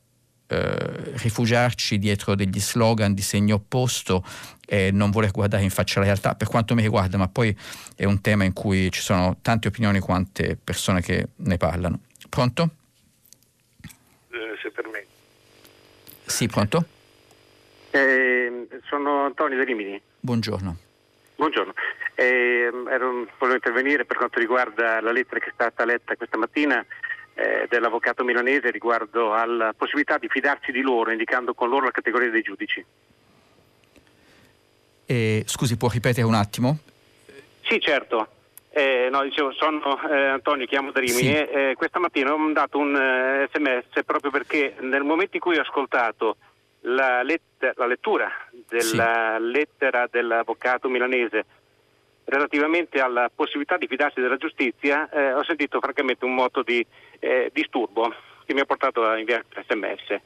Eh, 0.46 1.12
rifugiarci 1.16 1.98
dietro 1.98 2.34
degli 2.34 2.60
slogan 2.60 3.12
di 3.12 3.22
segno 3.22 3.56
opposto 3.56 4.24
e 4.66 4.90
non 4.90 5.10
voler 5.10 5.32
guardare 5.32 5.62
in 5.62 5.70
faccia 5.70 6.00
la 6.00 6.06
realtà, 6.06 6.34
per 6.34 6.48
quanto 6.48 6.74
mi 6.74 6.80
riguarda, 6.80 7.18
ma 7.18 7.28
poi 7.28 7.54
è 7.94 8.04
un 8.04 8.22
tema 8.22 8.44
in 8.44 8.54
cui 8.54 8.90
ci 8.90 9.02
sono 9.02 9.36
tante 9.42 9.68
opinioni 9.68 9.98
quante 9.98 10.58
persone 10.62 11.02
che 11.02 11.28
ne 11.36 11.56
parlano. 11.58 12.00
Pronto? 12.30 12.70
Eh, 13.82 14.58
se 14.62 14.70
permette. 14.70 14.91
Sì, 16.24 16.46
pronto? 16.48 16.84
Eh, 17.90 18.68
sono 18.84 19.24
Antonio 19.24 19.58
De 19.58 19.64
Rimini. 19.64 20.00
Buongiorno. 20.20 20.76
Buongiorno. 21.36 21.74
Eh, 22.14 22.70
ero, 22.88 23.26
volevo 23.38 23.54
intervenire 23.54 24.04
per 24.04 24.16
quanto 24.16 24.38
riguarda 24.38 25.00
la 25.00 25.12
lettera 25.12 25.40
che 25.40 25.50
è 25.50 25.52
stata 25.52 25.84
letta 25.84 26.16
questa 26.16 26.36
mattina 26.36 26.84
eh, 27.34 27.66
dell'avvocato 27.68 28.24
milanese 28.24 28.70
riguardo 28.70 29.34
alla 29.34 29.74
possibilità 29.76 30.18
di 30.18 30.28
fidarsi 30.28 30.72
di 30.72 30.82
loro, 30.82 31.10
indicando 31.10 31.54
con 31.54 31.68
loro 31.68 31.86
la 31.86 31.90
categoria 31.90 32.30
dei 32.30 32.42
giudici. 32.42 32.84
Eh, 35.06 35.42
scusi, 35.46 35.76
può 35.76 35.88
ripetere 35.88 36.26
un 36.26 36.34
attimo? 36.34 36.78
Sì, 37.62 37.80
certo. 37.80 38.28
Eh, 38.74 39.08
no, 39.10 39.22
dicevo, 39.22 39.52
sono 39.52 40.00
eh, 40.08 40.28
Antonio, 40.28 40.64
chiamo 40.64 40.92
da 40.92 41.00
Rimini 41.00 41.18
sì. 41.18 41.30
e 41.30 41.48
eh, 41.52 41.74
questa 41.74 41.98
mattina 41.98 42.32
ho 42.32 42.38
mandato 42.38 42.78
un 42.78 42.94
sms 43.52 44.02
proprio 44.06 44.30
perché 44.30 44.76
nel 44.80 45.02
momento 45.02 45.36
in 45.36 45.42
cui 45.42 45.58
ho 45.58 45.60
ascoltato 45.60 46.38
la, 46.80 47.22
let- 47.22 47.74
la 47.74 47.84
lettura 47.84 48.30
della 48.66 49.36
sì. 49.36 49.44
lettera 49.44 50.08
dell'avvocato 50.10 50.88
milanese 50.88 51.44
relativamente 52.24 52.98
alla 52.98 53.30
possibilità 53.34 53.76
di 53.76 53.86
fidarsi 53.86 54.22
della 54.22 54.38
giustizia, 54.38 55.06
eh, 55.10 55.34
ho 55.34 55.44
sentito 55.44 55.78
francamente 55.78 56.24
un 56.24 56.34
moto 56.34 56.62
di 56.62 56.84
eh, 57.18 57.50
disturbo 57.52 58.10
che 58.46 58.54
mi 58.54 58.60
ha 58.60 58.64
portato 58.64 59.04
a 59.04 59.18
inviare 59.18 59.44
sms. 59.68 60.20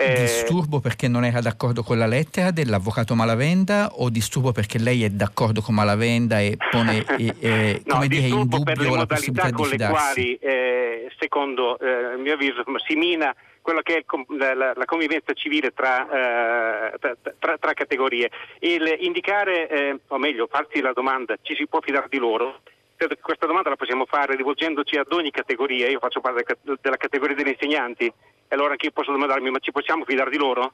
Eh, 0.00 0.20
disturbo 0.20 0.78
perché 0.78 1.08
non 1.08 1.24
era 1.24 1.40
d'accordo 1.40 1.82
con 1.82 1.98
la 1.98 2.06
lettera 2.06 2.52
dell'avvocato 2.52 3.16
Malavenda 3.16 3.90
o 3.94 4.10
disturbo 4.10 4.52
perché 4.52 4.78
lei 4.78 5.02
è 5.02 5.10
d'accordo 5.10 5.60
con 5.60 5.74
Malavenda 5.74 6.40
e 6.40 6.56
pone 6.70 7.04
eh, 7.18 7.82
no, 7.84 8.06
dire, 8.06 8.28
in 8.28 8.46
dubbio 8.46 8.94
la 8.94 9.06
possibilità 9.06 9.50
con 9.50 9.64
di 9.64 9.70
fidarsi? 9.72 9.94
le 10.20 10.38
quali, 10.38 10.38
eh, 10.40 11.10
secondo 11.18 11.78
eh, 11.80 12.14
il 12.14 12.20
mio 12.20 12.34
avviso, 12.34 12.62
si 12.86 12.94
mina 12.94 13.34
quella 13.60 13.82
che 13.82 13.98
è 13.98 14.54
la, 14.54 14.84
convivenza 14.86 15.34
civile 15.34 15.72
tra, 15.74 16.92
eh, 16.92 16.98
tra, 17.38 17.58
tra 17.58 17.72
categorie. 17.74 18.30
Il 18.60 18.96
indicare, 19.00 19.68
eh, 19.68 19.98
o 20.06 20.16
meglio, 20.16 20.46
farsi 20.50 20.80
la 20.80 20.92
domanda 20.92 21.36
ci 21.42 21.54
si 21.54 21.66
può 21.66 21.80
fidare 21.82 22.06
di 22.08 22.16
loro, 22.16 22.60
credo 22.96 23.14
che 23.14 23.20
questa 23.20 23.46
domanda 23.46 23.68
la 23.68 23.76
possiamo 23.76 24.06
fare 24.06 24.36
rivolgendoci 24.36 24.96
ad 24.96 25.12
ogni 25.12 25.30
categoria. 25.30 25.88
Io 25.88 25.98
faccio 25.98 26.20
parte 26.20 26.56
della 26.80 26.96
categoria 26.96 27.36
degli 27.36 27.48
insegnanti, 27.48 28.10
e 28.48 28.54
allora 28.54 28.72
anche 28.72 28.86
io 28.86 28.92
posso 28.92 29.12
domandarmi 29.12 29.50
ma 29.50 29.58
ci 29.58 29.72
possiamo 29.72 30.04
fidare 30.04 30.30
di 30.30 30.38
loro? 30.38 30.72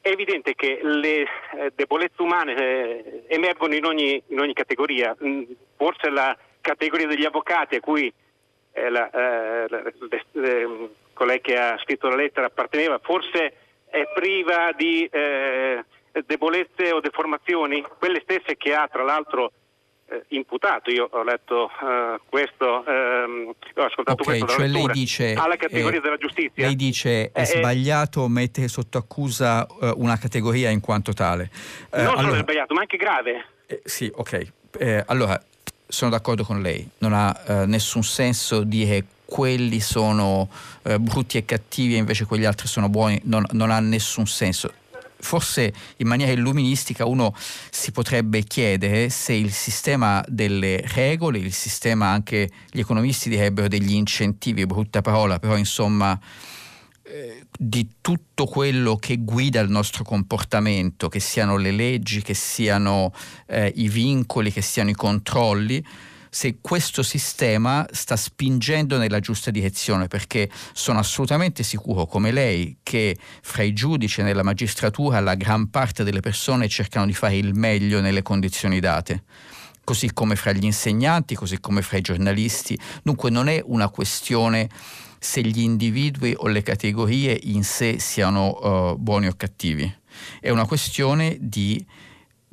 È 0.00 0.08
evidente 0.08 0.54
che 0.54 0.80
le 0.82 1.22
eh, 1.22 1.72
debolezze 1.74 2.22
umane 2.22 2.54
eh, 2.54 3.24
emergono 3.28 3.74
in 3.74 3.84
ogni, 3.84 4.22
in 4.28 4.40
ogni, 4.40 4.54
categoria, 4.54 5.14
mm, 5.22 5.42
forse 5.76 6.08
la 6.08 6.36
categoria 6.60 7.06
degli 7.06 7.24
avvocati 7.24 7.76
a 7.76 7.80
cui 7.80 8.12
eh, 8.72 8.90
la, 8.90 9.10
la, 9.12 9.82
le, 10.32 10.88
colei 11.12 11.40
che 11.40 11.58
ha 11.58 11.78
scritto 11.78 12.08
la 12.08 12.16
lettera 12.16 12.46
apparteneva, 12.46 12.98
forse 13.02 13.54
è 13.90 14.06
priva 14.14 14.72
di 14.76 15.04
eh, 15.10 15.84
debolezze 16.24 16.92
o 16.92 17.00
deformazioni, 17.00 17.84
quelle 17.98 18.20
stesse 18.20 18.56
che 18.56 18.74
ha 18.74 18.88
tra 18.88 19.02
l'altro 19.02 19.52
eh, 20.10 20.24
imputato. 20.28 20.90
Io 20.90 21.08
ho 21.10 21.22
letto 21.22 21.68
eh, 21.68 22.20
questo, 22.28 22.84
ehm, 22.84 23.54
ho 23.74 23.82
ascoltato 23.82 24.22
okay, 24.22 24.38
questo 24.38 24.58
cioè 24.58 24.66
lei 24.66 24.86
dice, 24.88 25.34
alla 25.34 25.56
categoria 25.56 26.00
della 26.00 26.16
giustizia. 26.16 26.66
Lei 26.66 26.76
dice 26.76 27.30
è 27.32 27.44
sbagliato 27.44 28.26
mettere 28.28 28.68
sotto 28.68 28.98
accusa 28.98 29.66
una 29.96 30.16
categoria 30.18 30.70
in 30.70 30.80
quanto 30.80 31.12
tale. 31.12 31.50
non 31.92 32.06
allora, 32.06 32.20
solo 32.22 32.34
è 32.34 32.38
sbagliato, 32.38 32.74
ma 32.74 32.80
anche 32.80 32.96
grave. 32.96 33.44
sì, 33.84 34.10
ok. 34.14 34.52
allora, 35.06 35.40
sono 35.86 36.10
d'accordo 36.10 36.44
con 36.44 36.60
lei. 36.60 36.88
Non 36.98 37.12
ha 37.12 37.64
nessun 37.66 38.02
senso 38.02 38.62
dire 38.62 39.04
quelli 39.28 39.78
sono 39.80 40.48
eh, 40.84 40.98
brutti 40.98 41.36
e 41.36 41.44
cattivi 41.44 41.94
e 41.94 41.98
invece 41.98 42.24
quegli 42.24 42.46
altri 42.46 42.66
sono 42.66 42.88
buoni, 42.88 43.20
non, 43.24 43.44
non 43.50 43.70
ha 43.70 43.78
nessun 43.78 44.26
senso 44.26 44.72
forse 45.20 45.72
in 45.96 46.06
maniera 46.06 46.32
illuministica 46.32 47.04
uno 47.04 47.34
si 47.70 47.92
potrebbe 47.92 48.42
chiedere 48.44 49.08
se 49.08 49.32
il 49.32 49.52
sistema 49.52 50.24
delle 50.28 50.82
regole, 50.94 51.38
il 51.38 51.52
sistema 51.52 52.08
anche 52.08 52.50
gli 52.70 52.80
economisti 52.80 53.28
direbbero 53.28 53.68
degli 53.68 53.94
incentivi, 53.94 54.66
brutta 54.66 55.00
parola, 55.00 55.38
però 55.38 55.56
insomma 55.56 56.18
eh, 57.02 57.46
di 57.58 57.88
tutto 58.00 58.44
quello 58.44 58.96
che 58.96 59.16
guida 59.16 59.60
il 59.60 59.70
nostro 59.70 60.04
comportamento, 60.04 61.08
che 61.08 61.20
siano 61.20 61.56
le 61.56 61.70
leggi, 61.70 62.22
che 62.22 62.34
siano 62.34 63.12
eh, 63.46 63.72
i 63.76 63.88
vincoli, 63.88 64.52
che 64.52 64.62
siano 64.62 64.90
i 64.90 64.94
controlli, 64.94 65.84
se 66.30 66.58
questo 66.60 67.02
sistema 67.02 67.86
sta 67.90 68.16
spingendo 68.16 68.98
nella 68.98 69.20
giusta 69.20 69.50
direzione, 69.50 70.08
perché 70.08 70.50
sono 70.72 70.98
assolutamente 70.98 71.62
sicuro, 71.62 72.06
come 72.06 72.32
lei, 72.32 72.78
che 72.82 73.16
fra 73.42 73.62
i 73.62 73.72
giudici 73.72 74.20
e 74.20 74.24
nella 74.24 74.42
magistratura 74.42 75.20
la 75.20 75.34
gran 75.34 75.70
parte 75.70 76.04
delle 76.04 76.20
persone 76.20 76.68
cercano 76.68 77.06
di 77.06 77.14
fare 77.14 77.36
il 77.36 77.54
meglio 77.54 78.00
nelle 78.00 78.22
condizioni 78.22 78.80
date 78.80 79.22
così 79.88 80.12
come 80.12 80.36
fra 80.36 80.52
gli 80.52 80.64
insegnanti, 80.64 81.34
così 81.34 81.60
come 81.60 81.80
fra 81.80 81.96
i 81.96 82.02
giornalisti. 82.02 82.78
Dunque 83.02 83.30
non 83.30 83.48
è 83.48 83.62
una 83.64 83.88
questione 83.88 84.68
se 85.18 85.40
gli 85.40 85.60
individui 85.60 86.34
o 86.36 86.46
le 86.46 86.62
categorie 86.62 87.38
in 87.44 87.64
sé 87.64 87.98
siano 87.98 88.90
uh, 88.92 88.98
buoni 88.98 89.28
o 89.28 89.32
cattivi, 89.34 89.92
è 90.40 90.50
una 90.50 90.66
questione 90.66 91.36
di 91.40 91.84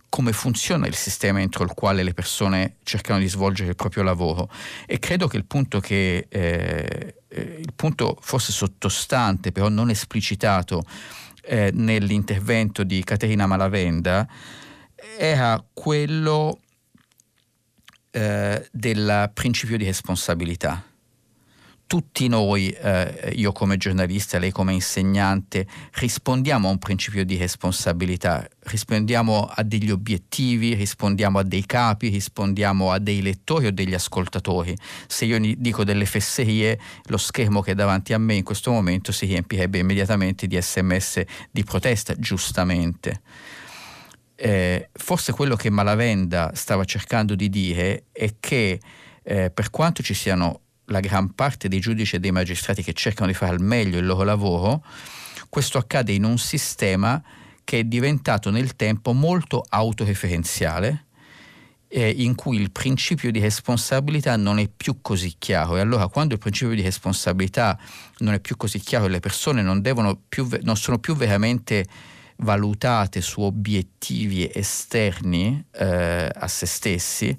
come 0.09 0.31
funziona 0.31 0.87
il 0.87 0.95
sistema 0.95 1.41
entro 1.41 1.63
il 1.63 1.73
quale 1.73 2.03
le 2.03 2.13
persone 2.13 2.77
cercano 2.83 3.19
di 3.19 3.27
svolgere 3.27 3.69
il 3.69 3.75
proprio 3.75 4.03
lavoro. 4.03 4.49
E 4.85 4.99
credo 4.99 5.27
che 5.27 5.37
il 5.37 5.45
punto 5.45 5.79
che 5.79 6.27
eh, 6.29 7.15
eh, 7.27 7.41
il 7.59 7.73
punto 7.75 8.17
forse 8.21 8.51
sottostante 8.51 9.51
però 9.51 9.69
non 9.69 9.89
esplicitato 9.89 10.83
eh, 11.43 11.71
nell'intervento 11.73 12.83
di 12.83 13.03
Caterina 13.03 13.45
Malavenda 13.45 14.27
era 15.17 15.63
quello 15.73 16.59
eh, 18.11 18.67
del 18.71 19.29
principio 19.33 19.77
di 19.77 19.85
responsabilità 19.85 20.83
tutti 21.87 22.27
noi, 22.27 22.69
eh, 22.69 23.33
io 23.35 23.51
come 23.51 23.77
giornalista, 23.77 24.39
lei 24.39 24.51
come 24.51 24.73
insegnante, 24.73 25.67
rispondiamo 25.93 26.67
a 26.67 26.71
un 26.71 26.79
principio 26.79 27.23
di 27.23 27.37
responsabilità, 27.37 28.47
rispondiamo 28.63 29.49
a 29.53 29.61
degli 29.63 29.91
obiettivi, 29.91 30.73
rispondiamo 30.73 31.39
a 31.39 31.43
dei 31.43 31.65
capi, 31.65 32.09
rispondiamo 32.09 32.91
a 32.91 32.99
dei 32.99 33.21
lettori 33.21 33.67
o 33.67 33.71
degli 33.71 33.93
ascoltatori. 33.93 34.75
Se 35.07 35.25
io 35.25 35.39
dico 35.57 35.83
delle 35.83 36.05
fesserie, 36.05 36.79
lo 37.05 37.17
schermo 37.17 37.61
che 37.61 37.71
è 37.71 37.75
davanti 37.75 38.13
a 38.13 38.17
me 38.17 38.33
in 38.33 38.43
questo 38.43 38.71
momento 38.71 39.11
si 39.11 39.27
riempirebbe 39.27 39.77
immediatamente 39.77 40.47
di 40.47 40.59
sms 40.59 41.23
di 41.51 41.63
protesta, 41.63 42.15
giustamente. 42.15 43.21
Eh, 44.37 44.89
forse 44.91 45.31
quello 45.31 45.55
che 45.55 45.69
Malavenda 45.69 46.51
stava 46.55 46.83
cercando 46.83 47.35
di 47.35 47.47
dire 47.47 48.05
è 48.11 48.33
che 48.39 48.79
eh, 49.23 49.49
per 49.49 49.69
quanto 49.69 50.03
ci 50.03 50.13
siano 50.13 50.59
la 50.85 50.99
gran 50.99 51.33
parte 51.33 51.67
dei 51.67 51.79
giudici 51.79 52.15
e 52.15 52.19
dei 52.19 52.31
magistrati 52.31 52.83
che 52.83 52.93
cercano 52.93 53.27
di 53.27 53.33
fare 53.33 53.51
al 53.51 53.61
meglio 53.61 53.97
il 53.97 54.05
loro 54.05 54.23
lavoro, 54.23 54.83
questo 55.49 55.77
accade 55.77 56.11
in 56.11 56.23
un 56.23 56.37
sistema 56.37 57.21
che 57.63 57.79
è 57.79 57.83
diventato 57.83 58.51
nel 58.51 58.75
tempo 58.75 59.13
molto 59.13 59.65
autoreferenziale, 59.67 61.05
eh, 61.87 62.09
in 62.09 62.35
cui 62.35 62.59
il 62.59 62.71
principio 62.71 63.31
di 63.31 63.39
responsabilità 63.39 64.35
non 64.35 64.59
è 64.59 64.67
più 64.67 65.01
così 65.01 65.35
chiaro. 65.37 65.77
E 65.77 65.79
allora 65.79 66.07
quando 66.07 66.33
il 66.33 66.39
principio 66.39 66.75
di 66.75 66.81
responsabilità 66.81 67.77
non 68.19 68.33
è 68.33 68.39
più 68.39 68.57
così 68.57 68.79
chiaro 68.79 69.05
e 69.05 69.09
le 69.09 69.19
persone 69.19 69.61
non, 69.61 69.81
più, 70.27 70.47
non 70.61 70.77
sono 70.77 70.99
più 70.99 71.15
veramente 71.15 71.85
valutate 72.37 73.21
su 73.21 73.41
obiettivi 73.41 74.49
esterni 74.53 75.63
eh, 75.71 76.29
a 76.33 76.47
se 76.47 76.65
stessi, 76.65 77.37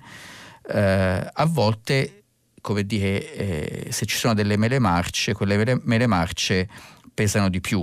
eh, 0.68 1.30
a 1.32 1.44
volte 1.44 2.24
come 2.66 2.84
dire, 2.84 3.32
eh, 3.32 3.92
se 3.92 4.06
ci 4.06 4.16
sono 4.16 4.34
delle 4.34 4.56
mele 4.56 4.80
marce, 4.80 5.34
quelle 5.34 5.78
mele 5.84 6.06
marce 6.08 6.68
pesano 7.14 7.48
di 7.48 7.60
più. 7.60 7.80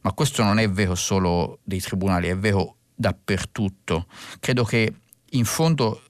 Ma 0.00 0.12
questo 0.12 0.42
non 0.42 0.58
è 0.58 0.66
vero 0.70 0.94
solo 0.94 1.58
dei 1.62 1.78
tribunali, 1.78 2.28
è 2.28 2.36
vero 2.38 2.76
dappertutto. 2.94 4.06
Credo 4.40 4.64
che 4.64 4.94
in 5.28 5.44
fondo 5.44 6.04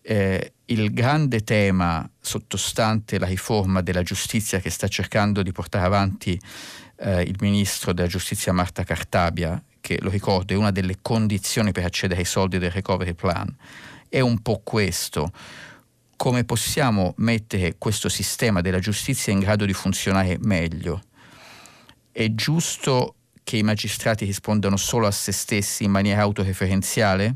eh, 0.00 0.54
il 0.64 0.94
grande 0.94 1.44
tema 1.44 2.08
sottostante 2.18 3.18
la 3.18 3.26
riforma 3.26 3.82
della 3.82 4.02
giustizia 4.02 4.58
che 4.58 4.70
sta 4.70 4.88
cercando 4.88 5.42
di 5.42 5.52
portare 5.52 5.84
avanti 5.84 6.40
eh, 6.96 7.24
il 7.24 7.36
ministro 7.40 7.92
della 7.92 8.08
giustizia 8.08 8.54
Marta 8.54 8.84
Cartabia, 8.84 9.62
che 9.82 9.98
lo 10.00 10.08
ricordo 10.08 10.54
è 10.54 10.56
una 10.56 10.70
delle 10.70 10.96
condizioni 11.02 11.72
per 11.72 11.84
accedere 11.84 12.20
ai 12.20 12.26
soldi 12.26 12.56
del 12.56 12.70
recovery 12.70 13.12
plan, 13.12 13.54
è 14.08 14.20
un 14.20 14.40
po' 14.40 14.62
questo. 14.64 15.30
Come 16.24 16.44
possiamo 16.44 17.12
mettere 17.18 17.74
questo 17.76 18.08
sistema 18.08 18.62
della 18.62 18.78
giustizia 18.78 19.30
in 19.30 19.40
grado 19.40 19.66
di 19.66 19.74
funzionare 19.74 20.38
meglio? 20.40 21.02
È 22.10 22.32
giusto 22.32 23.16
che 23.42 23.58
i 23.58 23.62
magistrati 23.62 24.24
rispondano 24.24 24.78
solo 24.78 25.06
a 25.06 25.10
se 25.10 25.32
stessi 25.32 25.84
in 25.84 25.90
maniera 25.90 26.22
autoreferenziale? 26.22 27.34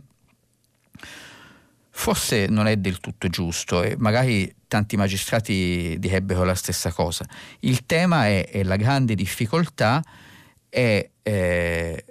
Forse 1.90 2.46
non 2.46 2.66
è 2.66 2.78
del 2.78 2.98
tutto 2.98 3.28
giusto 3.28 3.82
e 3.82 3.94
magari 3.98 4.50
tanti 4.66 4.96
magistrati 4.96 5.96
direbbero 5.98 6.44
la 6.44 6.54
stessa 6.54 6.90
cosa. 6.90 7.26
Il 7.60 7.84
tema 7.84 8.26
è, 8.26 8.48
è 8.48 8.62
la 8.62 8.76
grande 8.76 9.14
difficoltà 9.14 10.02
è 10.66 11.10
eh, 11.22 12.04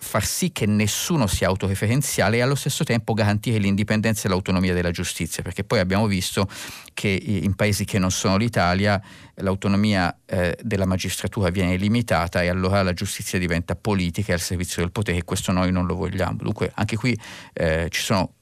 far 0.00 0.24
sì 0.24 0.52
che 0.52 0.66
nessuno 0.66 1.26
sia 1.26 1.48
autoreferenziale 1.48 2.38
e 2.38 2.40
allo 2.40 2.54
stesso 2.54 2.84
tempo 2.84 3.14
garantire 3.14 3.58
l'indipendenza 3.58 4.26
e 4.26 4.30
l'autonomia 4.30 4.74
della 4.74 4.90
giustizia, 4.90 5.42
perché 5.42 5.64
poi 5.64 5.78
abbiamo 5.78 6.06
visto 6.06 6.48
che 6.94 7.08
in 7.08 7.54
paesi 7.54 7.84
che 7.84 7.98
non 7.98 8.10
sono 8.10 8.36
l'Italia 8.36 9.00
l'autonomia 9.40 10.16
eh, 10.26 10.58
della 10.62 10.86
magistratura 10.86 11.50
viene 11.50 11.76
limitata 11.76 12.42
e 12.42 12.48
allora 12.48 12.82
la 12.82 12.92
giustizia 12.92 13.38
diventa 13.38 13.76
politica 13.76 14.30
e 14.30 14.34
al 14.34 14.40
servizio 14.40 14.82
del 14.82 14.90
potere 14.90 15.18
e 15.18 15.24
questo 15.24 15.52
noi 15.52 15.70
non 15.70 15.86
lo 15.86 15.94
vogliamo. 15.94 16.38
Dunque 16.42 16.70
anche 16.74 16.96
qui 16.96 17.18
eh, 17.52 17.88
ci 17.90 18.00
sono 18.00 18.32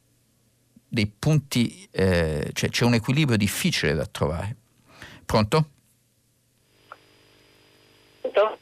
dei 0.89 1.07
punti, 1.07 1.87
eh, 1.91 2.51
cioè 2.53 2.71
c'è 2.71 2.85
un 2.85 2.95
equilibrio 2.95 3.37
difficile 3.37 3.95
da 3.95 4.07
trovare. 4.07 4.57
Pronto? 5.25 5.71
Pronto? 8.21 8.59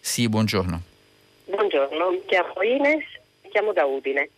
Sì, 0.00 0.28
buongiorno. 0.28 0.88
Buongiorno, 1.50 2.10
mi 2.10 2.24
chiamo 2.26 2.62
Ines, 2.62 3.04
mi 3.42 3.50
chiamo 3.50 3.72
da 3.72 3.84
Udine 3.84 4.30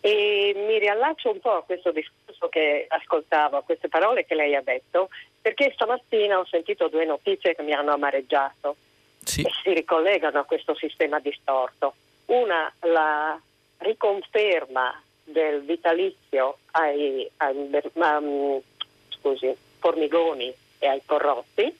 e 0.00 0.52
mi 0.66 0.76
riallaccio 0.80 1.30
un 1.30 1.38
po' 1.38 1.58
a 1.58 1.62
questo 1.62 1.92
discorso 1.92 2.48
che 2.48 2.86
ascoltavo, 2.88 3.56
a 3.56 3.62
queste 3.62 3.86
parole 3.86 4.26
che 4.26 4.34
lei 4.34 4.56
ha 4.56 4.62
detto, 4.62 5.10
perché 5.40 5.70
stamattina 5.72 6.40
ho 6.40 6.44
sentito 6.44 6.88
due 6.88 7.04
notizie 7.04 7.54
che 7.54 7.62
mi 7.62 7.72
hanno 7.72 7.92
amareggiato 7.92 8.74
sì. 9.22 9.42
e 9.42 9.50
si 9.62 9.72
ricollegano 9.72 10.40
a 10.40 10.44
questo 10.44 10.74
sistema 10.74 11.20
distorto. 11.20 11.94
Una, 12.26 12.70
la 12.80 13.40
riconferma 13.78 15.00
del 15.22 15.62
vitalizio 15.62 16.58
ai, 16.72 17.30
ai 17.36 17.80
um, 17.92 18.60
scusi, 19.08 19.54
formigoni 19.78 20.52
e 20.80 20.86
ai 20.88 21.02
corrotti 21.06 21.78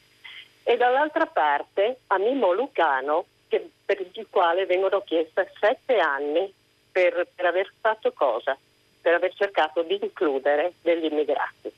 e 0.62 0.77
dall'altra 0.77 1.27
parte 1.27 1.99
a 2.07 2.18
Mimo 2.18 2.53
Lucano 2.53 3.27
che, 3.53 3.69
per 3.85 4.01
il 4.01 4.27
quale 4.31 4.65
vengono 4.65 5.03
chieste 5.03 5.53
sette 5.61 5.99
anni 5.99 6.51
per, 6.91 7.27
per 7.35 7.45
aver 7.45 7.71
fatto 7.79 8.11
cosa? 8.13 8.57
Per 9.03 9.13
aver 9.13 9.35
cercato 9.35 9.83
di 9.83 9.99
includere 10.01 10.73
degli 10.81 11.05
immigrati. 11.05 11.71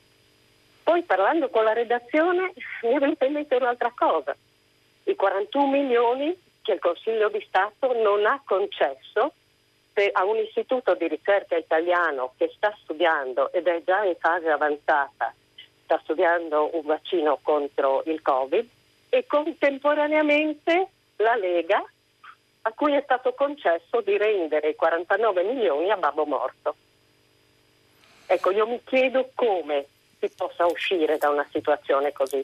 Poi 0.83 1.01
parlando 1.03 1.49
con 1.49 1.65
la 1.65 1.73
redazione 1.73 2.53
mi 2.83 2.93
è 2.93 2.99
venuta 2.99 3.25
in 3.25 3.33
mente 3.33 3.55
un'altra 3.55 3.91
cosa, 3.93 4.33
i 5.03 5.15
41 5.15 5.67
milioni 5.67 6.39
che 6.61 6.73
il 6.73 6.79
Consiglio 6.79 7.27
di 7.27 7.43
Stato 7.45 7.91
non 8.01 8.25
ha 8.25 8.41
concesso 8.45 9.33
a 10.13 10.23
un 10.25 10.37
istituto 10.37 10.93
di 10.93 11.07
ricerca 11.07 11.57
italiano 11.57 12.33
che 12.37 12.51
sta 12.55 12.73
studiando 12.83 13.51
ed 13.51 13.67
è 13.67 13.81
già 13.83 14.03
in 14.03 14.15
fase 14.17 14.49
avanzata, 14.49 15.33
sta 15.83 15.99
studiando 16.03 16.69
un 16.73 16.83
vaccino 16.83 17.39
contro 17.41 18.03
il 18.05 18.21
Covid 18.21 18.67
e 19.09 19.25
contemporaneamente 19.25 20.89
la 21.17 21.35
Lega 21.35 21.83
a 22.67 22.71
cui 22.73 22.93
è 22.93 23.01
stato 23.03 23.33
concesso 23.33 24.01
di 24.01 24.17
rendere 24.17 24.69
i 24.69 24.75
49 24.75 25.43
milioni 25.43 25.91
a 25.91 25.97
babbo 25.97 26.25
morto. 26.25 26.75
Ecco, 28.25 28.51
io 28.51 28.65
mi 28.67 28.81
chiedo 28.83 29.29
come 29.35 29.85
si 30.19 30.29
possa 30.29 30.65
uscire 30.65 31.17
da 31.17 31.29
una 31.29 31.47
situazione 31.51 32.11
così. 32.11 32.43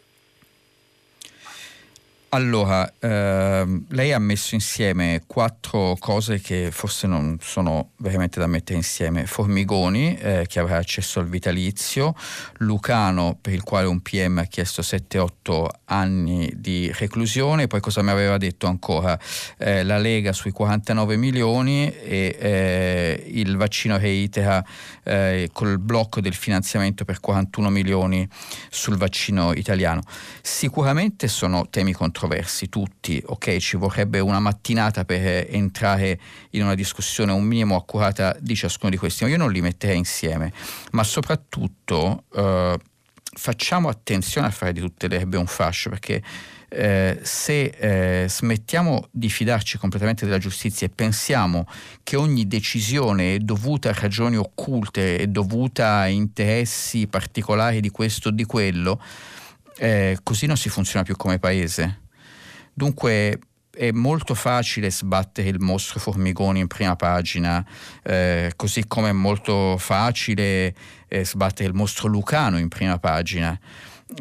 Allora, 2.34 2.90
ehm, 2.98 3.88
lei 3.90 4.14
ha 4.14 4.20
messo 4.20 4.56
insieme 4.56 5.24
quattro 5.28 5.98
cose 6.00 6.40
che 6.40 6.70
forse 6.72 7.06
non 7.06 7.38
sono 7.42 7.90
veramente 7.98 8.40
da 8.40 8.48
mettere 8.48 8.78
insieme. 8.78 9.26
Formigoni, 9.26 10.16
eh, 10.16 10.46
che 10.48 10.60
avrà 10.60 10.78
accesso 10.78 11.20
al 11.20 11.28
vitalizio, 11.28 12.16
Lucano, 12.60 13.38
per 13.42 13.52
il 13.52 13.64
quale 13.64 13.88
un 13.88 14.00
PM 14.00 14.38
ha 14.38 14.46
chiesto 14.46 14.82
7-8 14.82 15.68
anni 15.88 16.50
di 16.56 16.90
reclusione, 16.98 17.68
poi 17.68 17.82
cosa 17.82 18.02
mi 18.02 18.12
aveva 18.12 18.38
detto 18.38 18.66
ancora? 18.66 19.20
Eh, 19.58 19.84
la 19.84 19.98
Lega 19.98 20.32
sui 20.32 20.52
49 20.52 21.18
milioni 21.18 21.94
e 21.94 22.38
eh, 22.40 23.24
il 23.28 23.58
vaccino 23.58 23.98
reitera 23.98 24.64
eh, 25.04 25.50
col 25.52 25.80
blocco 25.80 26.22
del 26.22 26.34
finanziamento 26.34 27.04
per 27.04 27.20
41 27.20 27.70
milioni 27.70 28.26
sul 28.70 28.96
vaccino 28.96 29.52
italiano. 29.52 30.02
Sicuramente 30.42 31.28
sono 31.28 31.68
temi 31.70 31.92
controversi 31.92 32.20
controversi 32.22 32.70
tutti, 32.70 33.22
ok, 33.26 33.58
ci 33.58 33.78
vorrebbe 33.78 34.20
una 34.20 34.40
mattinata 34.40 35.06
per 35.06 35.48
entrare 35.50 36.20
in 36.52 36.62
una 36.62 36.76
discussione 36.76 37.32
un 37.32 37.44
minimo 37.44 37.76
accurata 37.76 38.36
di 38.40 38.56
ciascuno 38.56 38.92
di 38.92 38.98
questi, 38.98 39.24
ma 39.24 39.32
io 39.32 39.38
non 39.38 39.52
li 39.52 39.62
metterei 39.62 39.98
insieme, 39.98 40.54
ma 40.92 41.04
soprattutto 41.04 42.26
eh, 42.36 42.78
facciamo 43.34 43.90
attenzione 43.90 44.48
a 44.48 44.52
fare 44.52 44.72
di 44.72 44.80
tutte 44.80 45.08
le 45.08 45.16
erbe 45.16 45.38
un 45.38 45.48
fascio, 45.48 45.90
perché 45.90 46.22
eh, 46.70 47.20
se 47.24 47.64
eh, 47.64 48.30
smettiamo 48.30 49.08
di 49.10 49.30
fidarci 49.30 49.80
completamente 49.80 50.26
della 50.26 50.38
giustizia 50.38 50.86
e 50.86 50.92
pensiamo 50.94 51.66
che 52.04 52.16
ogni 52.16 52.48
decisione 52.48 53.36
è 53.36 53.38
dovuta 53.40 53.90
a 53.90 53.96
ragioni 53.98 54.38
occulte, 54.38 55.18
è 55.18 55.28
dovuta 55.28 55.98
a 55.98 56.08
interessi 56.08 57.08
particolari 57.08 57.82
di 57.82 57.90
questo 57.90 58.30
o 58.30 58.32
di 58.32 58.46
quello, 58.46 59.02
eh, 59.78 60.20
così 60.22 60.46
non 60.46 60.58
si 60.58 60.70
funziona 60.70 61.04
più 61.04 61.16
come 61.16 61.40
paese. 61.40 62.01
Dunque 62.74 63.40
è 63.72 63.92
molto 63.92 64.36
facile 64.36 64.92
sbattere 64.92 65.50
il 65.50 65.60
mostro 65.60 66.00
Formigoni 66.00 66.60
in 66.60 66.68
prima 66.68 66.96
pagina, 66.96 67.66
eh, 68.04 68.52
così 68.56 68.86
come 68.86 69.10
è 69.10 69.14
molto 69.14 69.78
facile 69.78 70.76
eh, 71.08 71.26
sbattere 71.26 71.70
il 71.70 71.76
mostro 71.76 72.08
Lucano 72.08 72.58
in 72.58 72.68
prima 72.68 73.00
pagina. 73.00 73.58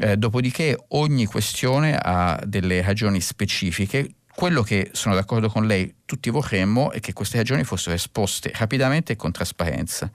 Eh, 0.00 0.16
dopodiché 0.16 0.78
ogni 0.88 1.26
questione 1.26 1.98
ha 2.00 2.40
delle 2.46 2.80
ragioni 2.80 3.20
specifiche. 3.20 4.14
Quello 4.32 4.62
che 4.62 4.90
sono 4.92 5.14
d'accordo 5.14 5.48
con 5.48 5.66
lei 5.66 5.96
tutti 6.04 6.30
vorremmo 6.30 6.92
è 6.92 7.00
che 7.00 7.12
queste 7.12 7.38
ragioni 7.38 7.64
fossero 7.64 7.94
esposte 7.94 8.52
rapidamente 8.54 9.12
e 9.12 9.16
con 9.16 9.32
trasparenza 9.32 10.10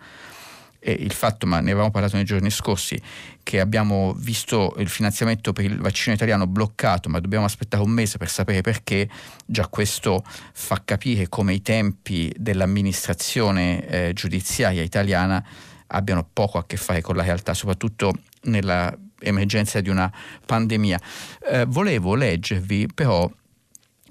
e 0.87 0.91
il 0.91 1.13
fatto, 1.13 1.47
ma 1.47 1.61
ne 1.61 1.71
avevamo 1.71 1.89
parlato 1.89 2.15
nei 2.15 2.25
giorni 2.25 2.51
scorsi, 2.51 3.01
che 3.41 3.59
abbiamo 3.59 4.13
visto 4.13 4.75
il 4.77 4.87
finanziamento 4.87 5.51
per 5.51 5.65
il 5.65 5.79
vaccino 5.79 6.13
italiano 6.13 6.45
bloccato, 6.45 7.09
ma 7.09 7.19
dobbiamo 7.19 7.45
aspettare 7.45 7.81
un 7.81 7.89
mese 7.89 8.19
per 8.19 8.29
sapere 8.29 8.61
perché, 8.61 9.09
già 9.47 9.67
questo 9.67 10.23
fa 10.53 10.83
capire 10.85 11.27
come 11.27 11.55
i 11.55 11.63
tempi 11.63 12.31
dell'amministrazione 12.37 13.87
eh, 13.87 14.13
giudiziaria 14.13 14.83
italiana 14.83 15.43
abbiano 15.87 16.27
poco 16.31 16.59
a 16.59 16.65
che 16.67 16.77
fare 16.77 17.01
con 17.01 17.15
la 17.15 17.23
realtà, 17.23 17.55
soprattutto 17.55 18.13
nella 18.43 18.95
emergenza 19.21 19.81
di 19.81 19.89
una 19.89 20.11
pandemia. 20.45 21.01
Eh, 21.49 21.65
volevo 21.65 22.13
leggervi 22.13 22.89
però 22.93 23.27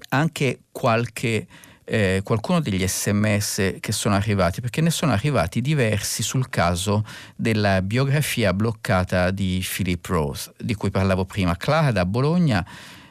anche 0.09 0.59
qualche 0.73 1.47
eh, 1.85 2.21
qualcuno 2.23 2.59
degli 2.59 2.85
sms 2.85 3.75
che 3.79 3.91
sono 3.91 4.15
arrivati, 4.15 4.59
perché 4.59 4.81
ne 4.81 4.89
sono 4.89 5.11
arrivati 5.11 5.61
diversi 5.61 6.23
sul 6.23 6.49
caso 6.49 7.05
della 7.35 7.81
biografia 7.81 8.53
bloccata 8.53 9.31
di 9.31 9.63
Philip 9.65 10.05
Rose, 10.05 10.51
di 10.57 10.73
cui 10.73 10.89
parlavo 10.89 11.25
prima. 11.25 11.55
Clara 11.55 11.91
da 11.91 12.05
Bologna 12.05 12.65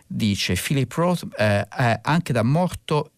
dice 0.07 0.55
Philip 0.55 0.93
Rose 0.93 1.27
eh, 1.39 1.67
anche 2.03 2.33
da 2.33 2.43
morto 2.43 3.11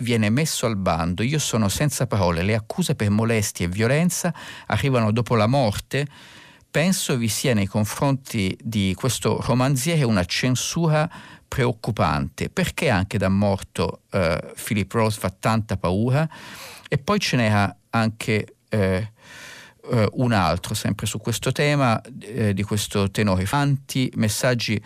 viene 0.00 0.30
messo 0.30 0.66
al 0.66 0.76
bando, 0.76 1.22
io 1.22 1.38
sono 1.38 1.68
senza 1.68 2.06
parole, 2.06 2.42
le 2.42 2.54
accuse 2.54 2.94
per 2.94 3.10
molestie 3.10 3.66
e 3.66 3.68
violenza 3.68 4.32
arrivano 4.66 5.10
dopo 5.12 5.34
la 5.34 5.46
morte. 5.46 6.06
Penso 6.70 7.16
vi 7.16 7.28
sia 7.28 7.52
nei 7.52 7.66
confronti 7.66 8.56
di 8.62 8.94
questo 8.96 9.40
romanziere 9.40 10.04
una 10.04 10.24
censura 10.24 11.10
preoccupante 11.50 12.48
perché 12.48 12.90
anche 12.90 13.18
da 13.18 13.28
morto 13.28 14.02
eh, 14.12 14.52
Philip 14.54 14.92
Rose 14.92 15.18
fa 15.18 15.34
tanta 15.36 15.76
paura 15.76 16.28
e 16.88 16.96
poi 16.96 17.18
ce 17.18 17.36
n'era 17.36 17.76
anche 17.90 18.54
eh, 18.68 19.12
eh, 19.90 20.08
un 20.12 20.30
altro 20.30 20.74
sempre 20.74 21.06
su 21.06 21.18
questo 21.18 21.50
tema 21.50 22.00
eh, 22.20 22.54
di 22.54 22.62
questo 22.62 23.10
tenore. 23.10 23.46
Fanti 23.46 24.12
messaggi 24.14 24.80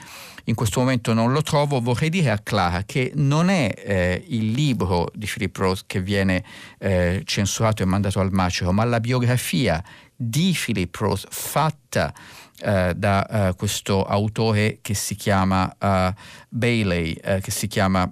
in 0.45 0.55
questo 0.55 0.81
momento 0.81 1.13
non 1.13 1.33
lo 1.33 1.43
trovo. 1.43 1.83
Vorrei 1.83 2.09
dire 2.09 2.31
a 2.31 2.39
Clara 2.39 2.85
che 2.85 3.13
non 3.15 3.51
è 3.51 3.71
eh, 3.77 4.25
il 4.29 4.53
libro 4.53 5.11
di 5.13 5.27
Philip 5.27 5.55
Rose 5.59 5.83
che 5.87 6.01
viene 6.01 6.43
eh, 6.79 7.21
censurato 7.27 7.83
e 7.83 7.87
mandato 7.87 8.21
al 8.21 8.33
macero 8.33 8.73
ma 8.73 8.85
la 8.85 9.01
biografia 9.01 9.85
di 10.17 10.57
Philip 10.59 10.95
Roth 10.97 11.27
fatta 11.29 12.15
eh, 12.61 12.95
da 12.97 13.27
eh, 13.49 13.55
questo 13.55 14.05
autore 14.05 14.79
che 14.81 14.95
si 14.95 15.15
chiama 15.17 15.75
uh, 15.79 16.13
Bailey, 16.49 17.13
eh, 17.13 17.41
che 17.41 17.51
si 17.51 17.67
chiama 17.67 18.11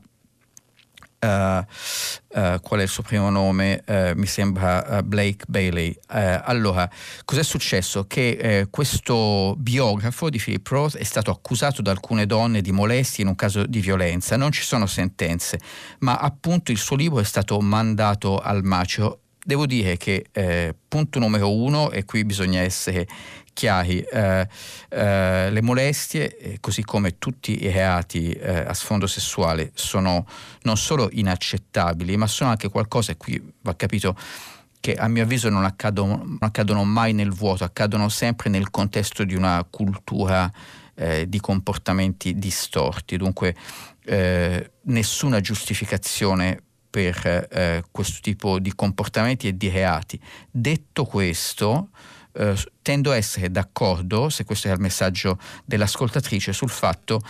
Uh, 1.25 1.29
uh, 1.29 2.61
qual 2.61 2.81
è 2.81 2.83
il 2.83 2.89
suo 2.89 3.05
primo 3.05 3.31
nome? 3.31 3.85
Mi 4.17 4.27
sembra 4.27 5.05
Blake 5.05 5.45
Bailey. 5.47 5.97
allora, 6.09 6.91
cos'è 7.25 7.45
successo? 7.45 8.09
Che 8.09 8.67
questo 8.71 9.55
biografo 9.57 10.29
di 10.31 10.41
Philip 10.41 10.67
Roth 10.67 10.97
è 10.97 11.05
stato 11.05 11.31
accusato 11.31 11.81
da 11.81 11.93
alcune 11.93 12.27
donne 12.27 12.61
di 12.61 12.73
molestie 12.73 13.23
in 13.23 13.29
un 13.29 13.37
caso 13.37 13.67
di 13.67 13.79
violenza. 13.79 14.37
Non 14.37 14.51
ci 14.51 14.63
sono 14.65 14.87
sentenze, 14.87 15.61
ma 16.01 16.17
appunto 16.17 16.73
il 16.73 16.79
suo 16.79 16.97
libro 16.97 17.21
è 17.21 17.25
stato 17.25 17.61
mandato 17.61 18.39
al 18.39 18.65
macero. 18.65 19.21
Devo 19.45 19.65
dire 19.67 19.97
che 19.97 20.27
punto 20.89 21.21
numero 21.21 21.55
uno, 21.55 21.93
e 21.93 22.05
qui 22.05 22.25
bisogna 22.25 22.63
essere 22.63 23.07
chiari, 23.53 24.01
eh, 24.01 24.49
eh, 24.89 25.51
le 25.51 25.63
molestie, 25.63 26.37
eh, 26.37 26.57
così 26.61 26.83
come 26.85 27.19
tutti 27.19 27.63
i 27.63 27.71
reati 27.71 28.31
eh, 28.33 28.61
a 28.61 28.75
sfondo 28.75 29.07
sessuale, 29.07 29.71
sono 29.75 30.27
non 30.63 30.77
solo 30.77 31.09
inaccettabili, 31.11 32.17
ma 32.17 32.27
sono 32.27 32.51
anche 32.51 32.69
qualcosa, 32.69 33.13
e 33.13 33.17
qui 33.17 33.53
va 33.61 33.75
capito, 33.75 34.17
che 34.81 34.95
a 34.95 35.07
mio 35.07 35.23
avviso 35.23 35.49
non 35.49 35.65
accadono, 35.65 36.17
non 36.17 36.39
accadono 36.41 36.85
mai 36.85 37.13
nel 37.13 37.31
vuoto, 37.31 37.65
accadono 37.65 38.09
sempre 38.09 38.51
nel 38.51 38.71
contesto 38.71 39.25
di 39.25 39.35
una 39.35 39.65
cultura 39.69 40.51
eh, 40.95 41.29
di 41.29 41.39
comportamenti 41.39 42.37
distorti. 42.37 43.17
Dunque 43.17 43.55
eh, 44.05 44.71
nessuna 44.83 45.41
giustificazione 45.41 46.61
per 46.93 47.89
questo 47.91 48.19
tipo 48.21 48.59
di 48.59 48.75
comportamenti 48.75 49.49
e 49.49 49.57
di 49.57 49.71
reati. 49.71 50.21
Detto 50.51 51.07
questo, 51.07 51.89
eh, 52.33 52.57
tendo 52.83 53.11
a 53.11 53.17
essere 53.17 53.51
d'accordo, 53.51 54.29
se 54.29 54.45
questo 54.45 54.69
è 54.69 54.73
il 54.73 54.81
messaggio 54.81 55.39
dell'ascoltatrice, 55.65 56.53
sul 56.53 56.71
fatto 56.71 57.21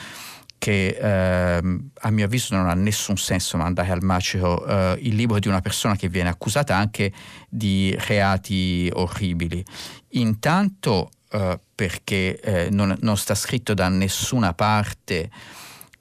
che 0.63 0.97
eh, 0.97 1.81
a 1.93 2.11
mio 2.11 2.25
avviso 2.25 2.55
non 2.55 2.69
ha 2.69 2.75
nessun 2.75 3.17
senso 3.17 3.57
mandare 3.57 3.91
al 3.91 4.03
macero 4.03 4.65
eh, 4.65 4.97
il 5.01 5.17
libro 5.17 5.41
di 5.41 5.49
una 5.49 5.61
persona 5.61 5.97
che 5.97 6.09
viene 6.09 6.29
accusata 6.29 6.77
anche 6.77 7.13
di 7.49 7.93
reati 8.07 8.89
orribili. 8.93 9.65
Intanto 10.11 11.11
eh, 11.31 11.59
perché 11.75 12.39
eh, 12.39 12.71
non, 12.71 12.97
non, 13.01 13.17
sta 13.17 13.35
scritto 13.35 13.75
da 13.75 13.89
nessuna 13.89 14.55
parte 14.55 15.31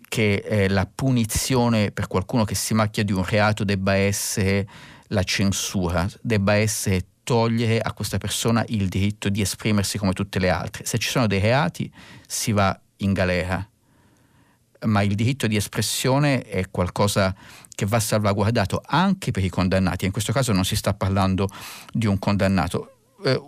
che 0.08 0.44
eh, 0.46 0.70
la 0.70 0.86
punizione 0.86 1.90
per 1.92 2.06
qualcuno 2.08 2.44
che 2.44 2.54
si 2.54 2.76
macchia 2.76 3.04
di 3.04 3.14
un 3.14 3.24
reato 3.24 3.64
debba 3.64 3.96
essere 3.96 4.68
la 5.08 5.24
censura, 5.24 6.08
debba 6.22 6.54
essere 6.54 7.06
togliere 7.32 7.80
a 7.80 7.94
questa 7.94 8.18
persona 8.18 8.62
il 8.68 8.90
diritto 8.90 9.30
di 9.30 9.40
esprimersi 9.40 9.98
come 9.98 10.12
tutte 10.12 10.38
le 10.38 10.50
altre. 10.50 10.84
Se 10.86 10.98
ci 10.98 11.08
sono 11.08 11.28
dei 11.28 11.40
reati 11.40 11.90
si 12.28 12.52
va 12.52 12.78
in 12.98 13.14
galera, 13.14 13.66
ma 14.88 15.02
il 15.02 15.16
diritto 15.16 15.48
di 15.48 15.56
espressione 15.56 16.42
è 16.42 16.70
qualcosa 16.70 17.34
che 17.74 17.86
va 17.86 18.02
salvaguardato 18.02 18.82
anche 18.86 19.32
per 19.32 19.46
i 19.46 19.50
condannati. 19.50 20.04
In 20.04 20.12
questo 20.12 20.34
caso 20.34 20.52
non 20.52 20.66
si 20.66 20.76
sta 20.76 20.94
parlando 20.94 21.48
di 21.94 22.06
un 22.06 22.20
condannato. 22.20 22.98
Eh, 23.24 23.42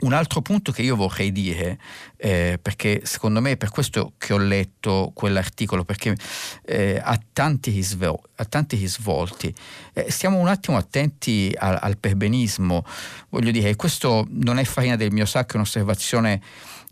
un 0.00 0.12
altro 0.12 0.40
punto 0.40 0.72
che 0.72 0.82
io 0.82 0.96
vorrei 0.96 1.32
dire, 1.32 1.78
eh, 2.16 2.58
perché 2.60 3.02
secondo 3.04 3.40
me 3.40 3.52
è 3.52 3.56
per 3.56 3.70
questo 3.70 4.14
che 4.18 4.32
ho 4.32 4.38
letto 4.38 5.10
quell'articolo, 5.14 5.84
perché 5.84 6.16
eh, 6.64 7.00
ha, 7.02 7.18
tanti 7.32 7.70
risvo- 7.70 8.22
ha, 8.36 8.44
tanti 8.44 8.76
risvolti, 8.76 9.54
eh, 9.92 10.10
stiamo 10.10 10.38
un 10.38 10.48
attimo 10.48 10.76
attenti 10.76 11.54
al, 11.56 11.78
al, 11.80 11.98
perbenismo, 11.98 12.84
voglio 13.28 13.50
dire, 13.50 13.76
questo 13.76 14.26
non 14.30 14.58
è 14.58 14.64
farina 14.64 14.96
del 14.96 15.12
mio 15.12 15.26
sacco, 15.26 15.52
è 15.52 15.56
un'osservazione 15.56 16.40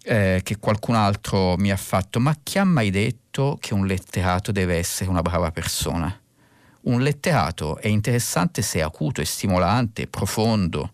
eh, 0.03 0.41
che 0.43 0.59
qualcun 0.59 0.95
altro 0.95 1.57
mi 1.57 1.71
ha 1.71 1.77
fatto, 1.77 2.21
ma 2.21 2.37
chi 2.43 2.59
ha 2.59 2.65
mai 2.65 2.91
detto 2.91 3.57
che 3.61 3.75
un 3.75 3.87
letterato 3.87 4.53
deve 4.53 4.77
essere 4.77 5.09
una 5.11 5.23
brava 5.23 5.51
persona? 5.51 6.15
Un 6.81 7.01
letterato 7.03 7.79
è 7.79 7.89
interessante 7.89 8.63
se 8.63 8.79
è 8.79 8.83
acuto, 8.83 9.21
è 9.21 9.25
stimolante, 9.25 10.07
profondo 10.07 10.93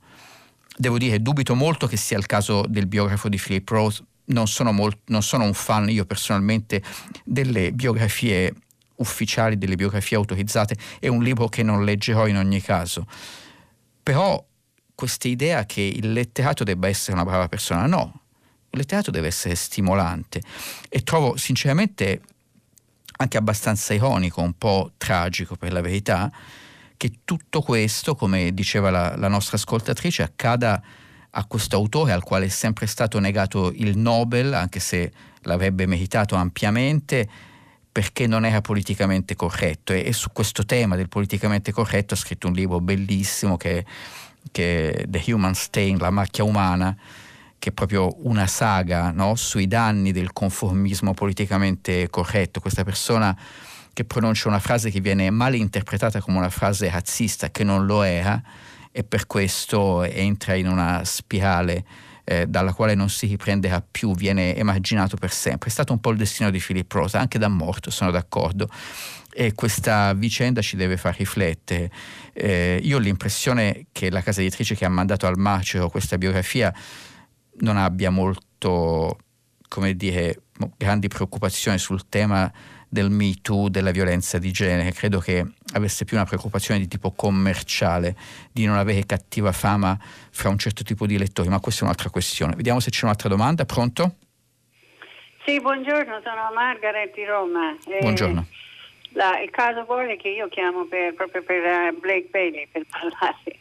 devo 0.77 0.99
dire, 0.99 1.21
dubito 1.21 1.55
molto 1.55 1.87
che 1.87 1.97
sia 1.97 2.19
il 2.19 2.27
caso 2.27 2.65
del 2.69 2.87
biografo 2.87 3.29
di 3.29 3.39
Philip 3.39 3.69
Roth. 3.69 4.03
Non 4.27 4.47
sono, 4.47 4.73
molt, 4.73 5.01
non 5.07 5.23
sono 5.23 5.45
un 5.45 5.53
fan 5.53 5.89
io 5.91 6.07
personalmente 6.07 6.83
delle 7.25 7.73
biografie 7.73 8.55
ufficiali, 8.97 9.59
delle 9.59 9.77
biografie 9.77 10.17
autorizzate. 10.17 10.77
È 10.99 11.09
un 11.09 11.23
libro 11.23 11.49
che 11.49 11.63
non 11.63 11.85
leggerò 11.85 12.27
in 12.27 12.37
ogni 12.37 12.61
caso. 12.63 13.07
Però 14.03 14.43
questa 14.95 15.29
idea 15.29 15.67
che 15.67 15.81
il 15.81 16.13
letterato 16.13 16.65
debba 16.65 16.89
essere 16.89 17.13
una 17.13 17.25
brava 17.25 17.49
persona, 17.49 17.87
no. 17.87 18.21
Il 18.71 18.79
letterato 18.79 19.11
deve 19.11 19.29
essere 19.29 19.55
stimolante 19.55 20.43
e 20.89 21.03
trovo 21.03 21.37
sinceramente 21.37 22.23
anche 23.17 23.37
abbastanza 23.37 23.95
ironico, 23.95 24.41
un 24.41 24.55
po' 24.55 24.93
tragico 24.97 25.55
per 25.57 25.73
la 25.73 25.81
verità, 25.81 26.33
che 27.05 27.19
tutto 27.23 27.61
questo, 27.61 28.15
come 28.15 28.55
diceva 28.55 28.89
la, 28.89 29.15
la 29.19 29.29
nostra 29.29 29.59
ascoltatrice, 29.59 30.23
accada 30.23 30.83
a 31.29 31.45
questo 31.45 31.77
autore 31.77 32.13
al 32.13 32.23
quale 32.23 32.47
è 32.47 32.49
sempre 32.49 32.87
stato 32.87 33.19
negato 33.19 33.71
il 33.75 33.99
Nobel, 33.99 34.55
anche 34.55 34.81
se 34.81 35.13
l'avrebbe 35.43 35.85
meritato 35.85 36.35
ampiamente, 36.35 37.29
perché 37.93 38.27
non 38.27 38.47
era 38.47 38.63
politicamente 38.63 39.37
corretto. 39.37 39.93
E, 39.93 40.05
e 40.07 40.15
su 40.15 40.31
questo 40.33 40.65
tema 40.65 40.97
del 40.97 41.11
politicamente 41.11 41.73
corretto 41.73 42.15
ha 42.15 42.17
scritto 42.17 42.47
un 42.47 42.55
libro 42.55 42.81
bellissimo 42.81 43.59
che, 43.59 43.85
che 44.51 44.93
è 44.93 45.05
The 45.07 45.23
Human 45.31 45.55
Stain, 45.55 45.99
la 45.99 46.09
macchia 46.09 46.45
umana, 46.45 46.97
che 47.59 47.69
è 47.69 47.73
proprio 47.73 48.15
una 48.27 48.47
saga 48.47 49.11
no? 49.11 49.35
sui 49.35 49.69
danni 49.69 50.11
del 50.11 50.33
conformismo 50.33 51.13
politicamente 51.13 52.09
corretto. 52.09 52.61
Questa 52.61 52.83
persona 52.83 53.37
che 53.95 54.05
pronuncia 54.05 54.49
una 54.49 54.59
frase 54.59 54.91
che 54.91 55.01
viene 55.01 55.31
male 55.31 55.57
interpretata 55.57 56.21
come 56.21 56.37
una 56.37 56.51
frase 56.51 56.91
razzista, 56.91 57.51
che 57.51 57.65
non 57.65 57.87
lo 57.87 58.03
era, 58.03 58.43
e 58.93 59.03
per 59.05 59.27
questo 59.27 60.03
entra 60.03 60.55
in 60.55 60.69
una 60.69 61.03
spirale 61.05 61.85
eh, 62.25 62.47
dalla 62.47 62.73
quale 62.73 62.95
non 62.95 63.09
si 63.09 63.27
riprenderà 63.27 63.83
più, 63.89 64.15
viene 64.15 64.55
emarginato 64.57 65.17
per 65.17 65.31
sempre. 65.31 65.69
È 65.69 65.73
stato 65.73 65.93
un 65.93 66.01
po' 66.01 66.11
il 66.11 66.17
destino 66.17 66.51
di 66.51 66.59
Philip 66.59 66.91
Rosa, 66.93 67.21
anche 67.21 67.39
da 67.39 67.49
morto, 67.49 67.91
sono 67.91 68.11
d'accordo. 68.11 68.69
E 69.33 69.53
questa 69.55 70.13
vicenda 70.15 70.61
ci 70.61 70.77
deve 70.77 70.97
far 70.97 71.17
riflettere. 71.17 71.91
Eh, 72.33 72.81
io 72.83 72.97
ho 72.97 73.01
l'impressione 73.01 73.87
che 73.93 74.11
la 74.11 74.23
casa 74.23 74.41
editrice 74.41 74.75
che 74.75 74.85
ha 74.85 74.89
mandato 74.89 75.27
al 75.27 75.39
macero 75.39 75.89
questa 75.89 76.19
biografia 76.19 76.73
non 77.59 77.77
abbia 77.77 78.11
molto, 78.11 79.19
come 79.69 79.95
dire, 79.95 80.43
grandi 80.77 81.09
preoccupazioni 81.09 81.79
sul 81.79 82.09
tema 82.09 82.51
del 82.95 83.11
Me 83.11 83.35
Too, 83.43 83.69
della 83.69 83.91
violenza 83.91 84.39
di 84.39 84.53
genere, 84.53 84.93
credo 84.93 85.19
che 85.19 85.45
avesse 85.73 86.05
più 86.05 86.17
una 86.17 86.25
preoccupazione 86.25 86.79
di 86.79 86.87
tipo 86.87 87.11
commerciale, 87.11 88.15
di 88.53 88.65
non 88.67 88.77
avere 88.77 89.05
cattiva 89.05 89.51
fama 89.51 89.99
fra 90.31 90.49
un 90.49 90.59
certo 90.59 90.85
tipo 90.85 91.05
di 91.05 91.19
lettori, 91.19 91.49
ma 91.49 91.59
questa 91.59 91.81
è 91.81 91.85
un'altra 91.85 92.09
questione. 92.09 92.55
Vediamo 92.55 92.79
se 92.79 92.91
c'è 92.91 93.05
un'altra 93.05 93.29
domanda, 93.29 93.65
pronto? 93.65 94.15
Sì, 95.45 95.61
buongiorno, 95.61 96.21
sono 96.23 96.53
Margaret 96.55 97.13
di 97.15 97.25
Roma. 97.25 97.77
Eh, 97.85 97.99
buongiorno. 98.01 98.47
La, 99.15 99.41
il 99.41 99.51
caso 99.51 99.85
vuole 99.85 100.17
che 100.17 100.29
io 100.29 100.49
chiamo 100.49 100.85
per, 100.87 101.15
proprio 101.15 101.43
per 101.43 101.63
uh, 101.63 101.99
Blake 101.99 102.29
Bailey 102.31 102.69
per 102.71 102.85
parlare 102.89 103.59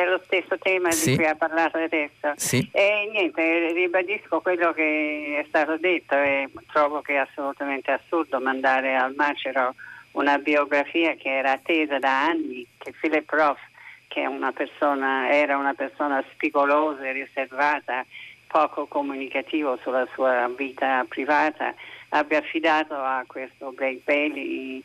dello 0.00 0.20
stesso 0.26 0.58
tema 0.58 0.90
sì. 0.90 1.10
di 1.10 1.16
cui 1.16 1.24
ha 1.24 1.34
parlato 1.34 1.78
adesso. 1.78 2.34
Sì. 2.36 2.68
E 2.70 3.08
niente, 3.10 3.72
ribadisco 3.72 4.40
quello 4.42 4.72
che 4.74 5.38
è 5.42 5.44
stato 5.48 5.78
detto 5.78 6.14
e 6.14 6.50
trovo 6.70 7.00
che 7.00 7.14
è 7.14 7.16
assolutamente 7.16 7.90
assurdo 7.92 8.38
mandare 8.38 8.94
al 8.94 9.14
macero 9.16 9.74
una 10.12 10.36
biografia 10.36 11.14
che 11.14 11.38
era 11.38 11.52
attesa 11.52 11.98
da 11.98 12.26
anni, 12.26 12.66
che 12.76 12.92
Philip 13.00 13.30
Roth, 13.30 13.58
che 14.08 14.26
una 14.26 14.52
persona, 14.52 15.30
era 15.30 15.56
una 15.56 15.72
persona 15.72 16.22
spigolosa 16.30 17.02
e 17.06 17.12
riservata, 17.12 18.04
poco 18.46 18.84
comunicativo 18.86 19.78
sulla 19.82 20.06
sua 20.12 20.46
vita 20.54 21.06
privata, 21.08 21.74
abbia 22.10 22.38
affidato 22.38 22.94
a 22.94 23.24
questo 23.26 23.72
Blake 23.72 24.02
Bailey 24.04 24.82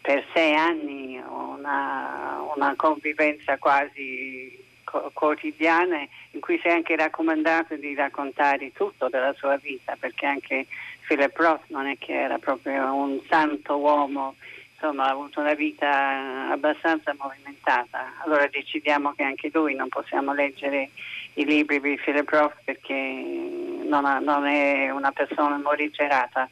per 0.00 0.24
sei 0.32 0.54
anni 0.54 1.18
una, 1.18 2.42
una 2.54 2.74
convivenza 2.76 3.58
quasi 3.58 4.58
co- 4.84 5.10
quotidiana 5.12 5.98
in 6.32 6.40
cui 6.40 6.58
si 6.60 6.68
è 6.68 6.72
anche 6.72 6.96
raccomandato 6.96 7.76
di 7.76 7.94
raccontare 7.94 8.72
tutto 8.72 9.08
della 9.08 9.34
sua 9.34 9.56
vita, 9.56 9.96
perché 9.98 10.26
anche 10.26 10.66
Philip 11.06 11.36
Roth 11.36 11.64
non 11.68 11.86
è 11.86 11.96
che 11.98 12.12
era 12.12 12.38
proprio 12.38 12.94
un 12.94 13.20
santo 13.28 13.76
uomo, 13.76 14.34
insomma 14.72 15.06
ha 15.06 15.10
avuto 15.10 15.40
una 15.40 15.54
vita 15.54 16.50
abbastanza 16.50 17.14
movimentata. 17.18 18.14
Allora 18.24 18.46
decidiamo 18.48 19.12
che 19.12 19.22
anche 19.22 19.50
lui 19.52 19.74
non 19.74 19.88
possiamo 19.88 20.32
leggere 20.32 20.90
i 21.34 21.44
libri 21.44 21.80
di 21.80 22.00
Philip 22.02 22.28
Roth 22.28 22.56
perché 22.64 22.94
non, 22.94 24.04
ha, 24.04 24.18
non 24.18 24.46
è 24.46 24.90
una 24.90 25.12
persona 25.12 25.58
morigerata 25.58 26.48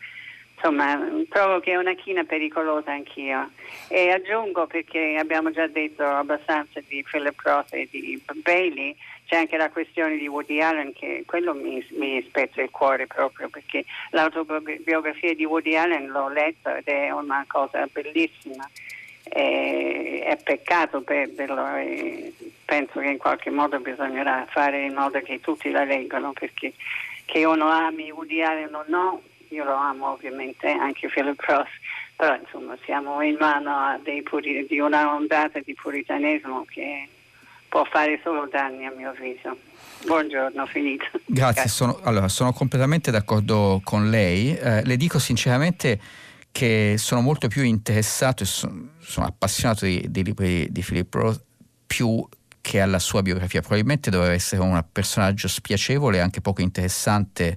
insomma, 0.59 0.99
trovo 1.29 1.61
che 1.61 1.73
è 1.73 1.77
una 1.77 1.95
china 1.95 2.25
pericolosa 2.25 2.91
anch'io. 2.93 3.51
E 3.89 4.11
aggiungo, 4.11 4.67
perché 4.67 5.17
abbiamo 5.19 5.51
già 5.51 5.67
detto 5.69 6.03
abbastanza 6.03 6.81
di 6.87 7.05
Philip 7.09 7.39
Roth 7.41 7.73
e 7.73 7.89
di 7.91 8.21
Bailey, 8.43 8.95
c'è 9.27 9.37
anche 9.37 9.57
la 9.57 9.71
questione 9.71 10.17
di 10.17 10.27
Woody 10.27 10.61
Allen 10.61 10.93
che 10.93 11.23
quello 11.27 11.55
mi, 11.55 11.87
mi 11.91 12.23
spezza 12.27 12.63
il 12.63 12.71
cuore 12.71 13.07
proprio 13.07 13.51
perché 13.51 13.85
l'autobiografia 14.11 15.35
di 15.35 15.45
Woody 15.45 15.77
Allen 15.77 16.07
l'ho 16.07 16.31
letta 16.31 16.79
ed 16.79 16.87
è 16.87 17.11
una 17.11 17.45
cosa 17.47 17.87
bellissima. 17.93 18.69
E, 19.31 20.25
è 20.25 20.37
peccato 20.43 21.03
perderlo 21.03 21.77
e 21.77 22.33
penso 22.65 23.01
che 23.01 23.09
in 23.09 23.19
qualche 23.19 23.51
modo 23.51 23.79
bisognerà 23.79 24.47
fare 24.49 24.85
in 24.85 24.95
modo 24.95 25.21
che 25.21 25.41
tutti 25.41 25.71
la 25.71 25.85
leggano 25.85 26.33
perché 26.33 26.73
che 27.27 27.45
uno 27.45 27.69
ami 27.69 28.11
Woody 28.11 28.41
Allen 28.41 28.75
o 28.75 28.85
no, 28.87 29.23
io 29.51 29.65
lo 29.65 29.75
amo 29.75 30.13
ovviamente, 30.13 30.69
anche 30.69 31.09
Philip 31.09 31.41
Ross, 31.41 31.69
però 32.17 32.37
insomma 32.37 32.77
siamo 32.85 33.21
in 33.23 33.37
mano 33.39 34.01
puri, 34.25 34.67
di 34.69 34.79
una 34.79 35.15
ondata 35.15 35.61
di 35.61 35.75
puritanesmo 35.75 36.65
che 36.69 37.09
può 37.69 37.85
fare 37.85 38.21
solo 38.23 38.49
danni 38.51 38.87
a 38.87 38.93
mio 38.97 39.11
avviso. 39.11 39.57
Buongiorno, 40.05 40.67
finito. 40.67 41.05
Grazie, 41.27 41.69
sono, 41.69 41.99
allora, 42.03 42.29
sono 42.29 42.53
completamente 42.53 43.11
d'accordo 43.11 43.81
con 43.85 44.11
lei. 44.11 44.57
Eh, 44.57 44.85
le 44.85 44.97
dico 44.97 45.19
sinceramente 45.19 46.01
che 46.51 46.95
sono 46.97 47.21
molto 47.21 47.49
più 47.49 47.63
interessato 47.63 48.43
e 48.43 48.47
sono, 48.47 48.91
sono 48.99 49.27
appassionato 49.27 49.85
dei 49.85 50.25
libri 50.25 50.71
di 50.71 50.83
Philip 50.83 51.13
Roth 51.15 51.45
più 51.87 52.27
che 52.61 52.81
alla 52.81 52.99
sua 52.99 53.23
biografia. 53.23 53.61
Probabilmente 53.61 54.11
doveva 54.11 54.33
essere 54.33 54.63
un 54.63 54.83
personaggio 54.91 55.49
spiacevole 55.49 56.19
e 56.19 56.21
anche 56.21 56.41
poco 56.41 56.61
interessante. 56.61 57.57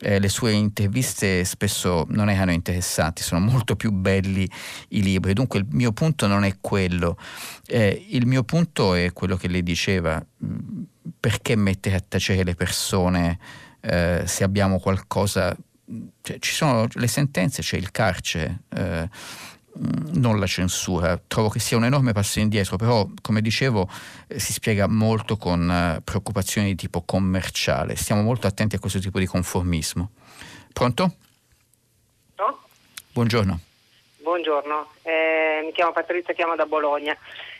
Eh, 0.00 0.18
le 0.18 0.28
sue 0.28 0.52
interviste 0.52 1.44
spesso 1.44 2.06
non 2.08 2.28
erano 2.28 2.52
interessanti, 2.52 3.22
sono 3.22 3.40
molto 3.40 3.76
più 3.76 3.90
belli 3.90 4.48
i 4.88 5.02
libri. 5.02 5.32
Dunque 5.32 5.60
il 5.60 5.66
mio 5.70 5.92
punto 5.92 6.26
non 6.26 6.44
è 6.44 6.56
quello. 6.60 7.16
Eh, 7.66 8.06
il 8.10 8.26
mio 8.26 8.44
punto 8.44 8.94
è 8.94 9.12
quello 9.12 9.36
che 9.36 9.48
lei 9.48 9.62
diceva. 9.62 10.24
Mm, 10.44 10.82
perché 11.18 11.56
mettere 11.56 11.96
a 11.96 12.04
tacere 12.06 12.44
le 12.44 12.54
persone 12.54 13.38
eh, 13.80 14.22
se 14.26 14.44
abbiamo 14.44 14.78
qualcosa... 14.78 15.56
Cioè, 16.22 16.38
ci 16.38 16.54
sono 16.54 16.86
le 16.90 17.08
sentenze, 17.08 17.60
c'è 17.60 17.76
il 17.76 17.90
carcere 17.90 18.62
eh, 18.70 19.08
non 19.74 20.38
la 20.38 20.46
censura. 20.46 21.20
Trovo 21.26 21.48
che 21.48 21.58
sia 21.58 21.76
un 21.76 21.84
enorme 21.84 22.12
passo 22.12 22.38
indietro, 22.38 22.76
però 22.76 23.08
come 23.20 23.40
dicevo 23.40 23.88
eh, 24.26 24.38
si 24.38 24.52
spiega 24.52 24.86
molto 24.86 25.36
con 25.36 25.70
eh, 25.70 26.00
preoccupazioni 26.02 26.68
di 26.68 26.74
tipo 26.74 27.02
commerciale. 27.02 27.96
Stiamo 27.96 28.22
molto 28.22 28.46
attenti 28.46 28.76
a 28.76 28.78
questo 28.78 28.98
tipo 28.98 29.18
di 29.18 29.26
conformismo. 29.26 30.10
Pronto? 30.72 31.14
No? 32.36 32.62
Buongiorno. 33.12 33.60
Buongiorno, 34.22 34.92
eh, 35.02 35.62
mi 35.64 35.72
chiamo 35.72 35.90
Patrizia, 35.92 36.32
chiamo 36.32 36.54
da 36.54 36.64
Bologna. 36.64 37.16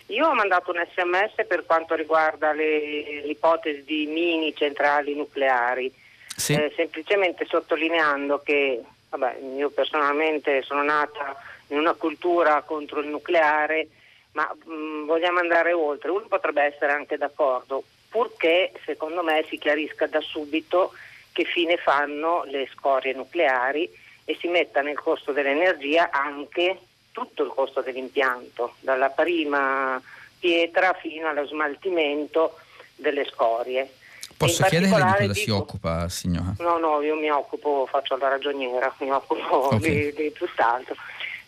Io 0.06 0.28
ho 0.28 0.34
mandato 0.34 0.70
un 0.70 0.84
sms 0.94 1.47
per 1.47 1.64
quanto 1.66 1.94
riguarda 1.94 2.52
le, 2.52 3.22
l'ipotesi 3.24 3.82
di 3.84 4.06
mini 4.06 4.55
centrali 4.55 5.14
nucleari, 5.16 5.93
sì. 6.36 6.55
eh, 6.55 6.72
semplicemente 6.76 7.47
sottolineando 7.47 8.43
che 8.44 8.80
vabbè, 9.09 9.39
io 9.56 9.70
personalmente 9.70 10.62
sono 10.62 10.82
nata 10.84 11.36
in 11.72 11.78
una 11.78 11.94
cultura 11.94 12.62
contro 12.62 13.00
il 13.00 13.08
nucleare, 13.08 13.88
ma 14.32 14.48
mh, 14.64 14.72
mm, 14.72 15.06
vogliamo 15.06 15.40
andare 15.40 15.72
oltre. 15.72 16.10
Uno 16.10 16.26
potrebbe 16.28 16.62
essere 16.62 16.92
anche 16.92 17.16
d'accordo, 17.16 17.82
purché 18.08 18.72
secondo 18.84 19.22
me 19.22 19.44
si 19.48 19.58
chiarisca 19.58 20.06
da 20.06 20.20
subito 20.20 20.92
che 21.32 21.44
fine 21.44 21.78
fanno 21.78 22.44
le 22.44 22.68
scorie 22.72 23.14
nucleari 23.14 23.90
e 24.24 24.36
si 24.38 24.48
metta 24.48 24.82
nel 24.82 24.98
costo 24.98 25.32
dell'energia 25.32 26.10
anche 26.10 26.78
tutto 27.10 27.42
il 27.42 27.50
costo 27.50 27.80
dell'impianto, 27.80 28.74
dalla 28.80 29.08
prima 29.08 30.00
pietra 30.38 30.92
fino 30.92 31.28
allo 31.28 31.46
smaltimento 31.46 32.58
delle 32.96 33.24
scorie. 33.24 33.90
Posso 34.36 34.64
chiedere 34.64 34.90
di 34.90 35.00
cosa 35.00 35.16
dico, 35.18 35.34
si 35.34 35.50
occupa, 35.50 36.08
signora? 36.08 36.54
No, 36.58 36.78
no, 36.78 37.00
io 37.00 37.16
mi 37.16 37.30
occupo, 37.30 37.86
faccio 37.88 38.16
la 38.16 38.28
ragioniera, 38.28 38.92
mi 38.98 39.10
occupo 39.10 39.74
okay. 39.74 39.78
di, 39.78 40.12
di 40.14 40.32
tutt'altro 40.32 40.96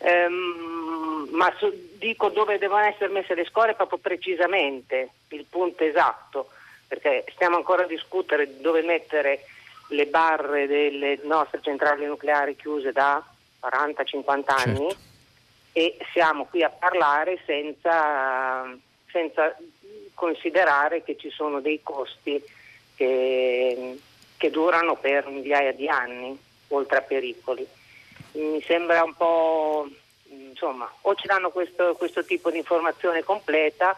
ehm, 0.05 1.29
ma 1.33 1.53
so, 1.59 1.73
dico 1.99 2.29
dove 2.29 2.59
devono 2.59 2.85
essere 2.85 3.13
messe 3.13 3.35
le 3.35 3.47
scuole 3.47 3.75
proprio 3.75 3.99
precisamente, 3.99 5.11
il 5.29 5.47
punto 5.49 5.83
esatto, 5.83 6.51
perché 6.87 7.25
stiamo 7.33 7.57
ancora 7.57 7.85
a 7.85 7.89
discutere 7.89 8.61
dove 8.61 8.83
mettere 8.83 9.47
le 9.89 10.07
barre 10.07 10.67
delle 10.67 11.19
nostre 11.23 11.61
centrali 11.63 12.05
nucleari 12.07 12.57
chiuse 12.57 12.93
da 12.93 13.23
40-50 13.63 14.43
anni 14.47 14.89
certo. 14.89 14.97
e 15.73 15.97
siamo 16.13 16.45
qui 16.45 16.63
a 16.63 16.71
parlare 16.71 17.41
senza, 17.45 18.65
senza, 19.11 19.57
considerare 20.15 21.03
che 21.03 21.17
ci 21.17 21.31
sono 21.31 21.61
dei 21.61 21.81
costi 21.83 22.41
che, 22.95 23.99
che 24.37 24.51
durano 24.51 24.95
per 24.95 25.27
migliaia 25.27 25.73
di 25.73 25.89
anni, 25.89 26.39
oltre 26.69 26.99
a 26.99 27.03
pericoli 27.03 27.67
mi 28.35 28.63
sembra 28.63 29.03
un 29.03 29.15
po' 29.15 29.89
insomma 30.29 30.91
o 31.03 31.15
ci 31.15 31.27
danno 31.27 31.51
questo, 31.51 31.95
questo 31.95 32.25
tipo 32.25 32.51
di 32.51 32.59
informazione 32.59 33.23
completa 33.23 33.97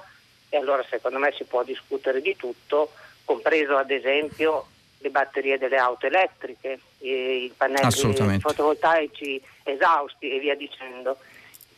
e 0.48 0.56
allora 0.56 0.84
secondo 0.88 1.18
me 1.18 1.32
si 1.32 1.44
può 1.44 1.62
discutere 1.64 2.20
di 2.20 2.36
tutto, 2.36 2.92
compreso 3.24 3.76
ad 3.76 3.90
esempio 3.90 4.66
le 4.98 5.10
batterie 5.10 5.58
delle 5.58 5.76
auto 5.76 6.06
elettriche, 6.06 6.78
i 6.98 7.52
pannelli 7.56 8.40
fotovoltaici 8.40 9.42
esausti 9.64 10.30
e 10.30 10.38
via 10.38 10.54
dicendo. 10.54 11.18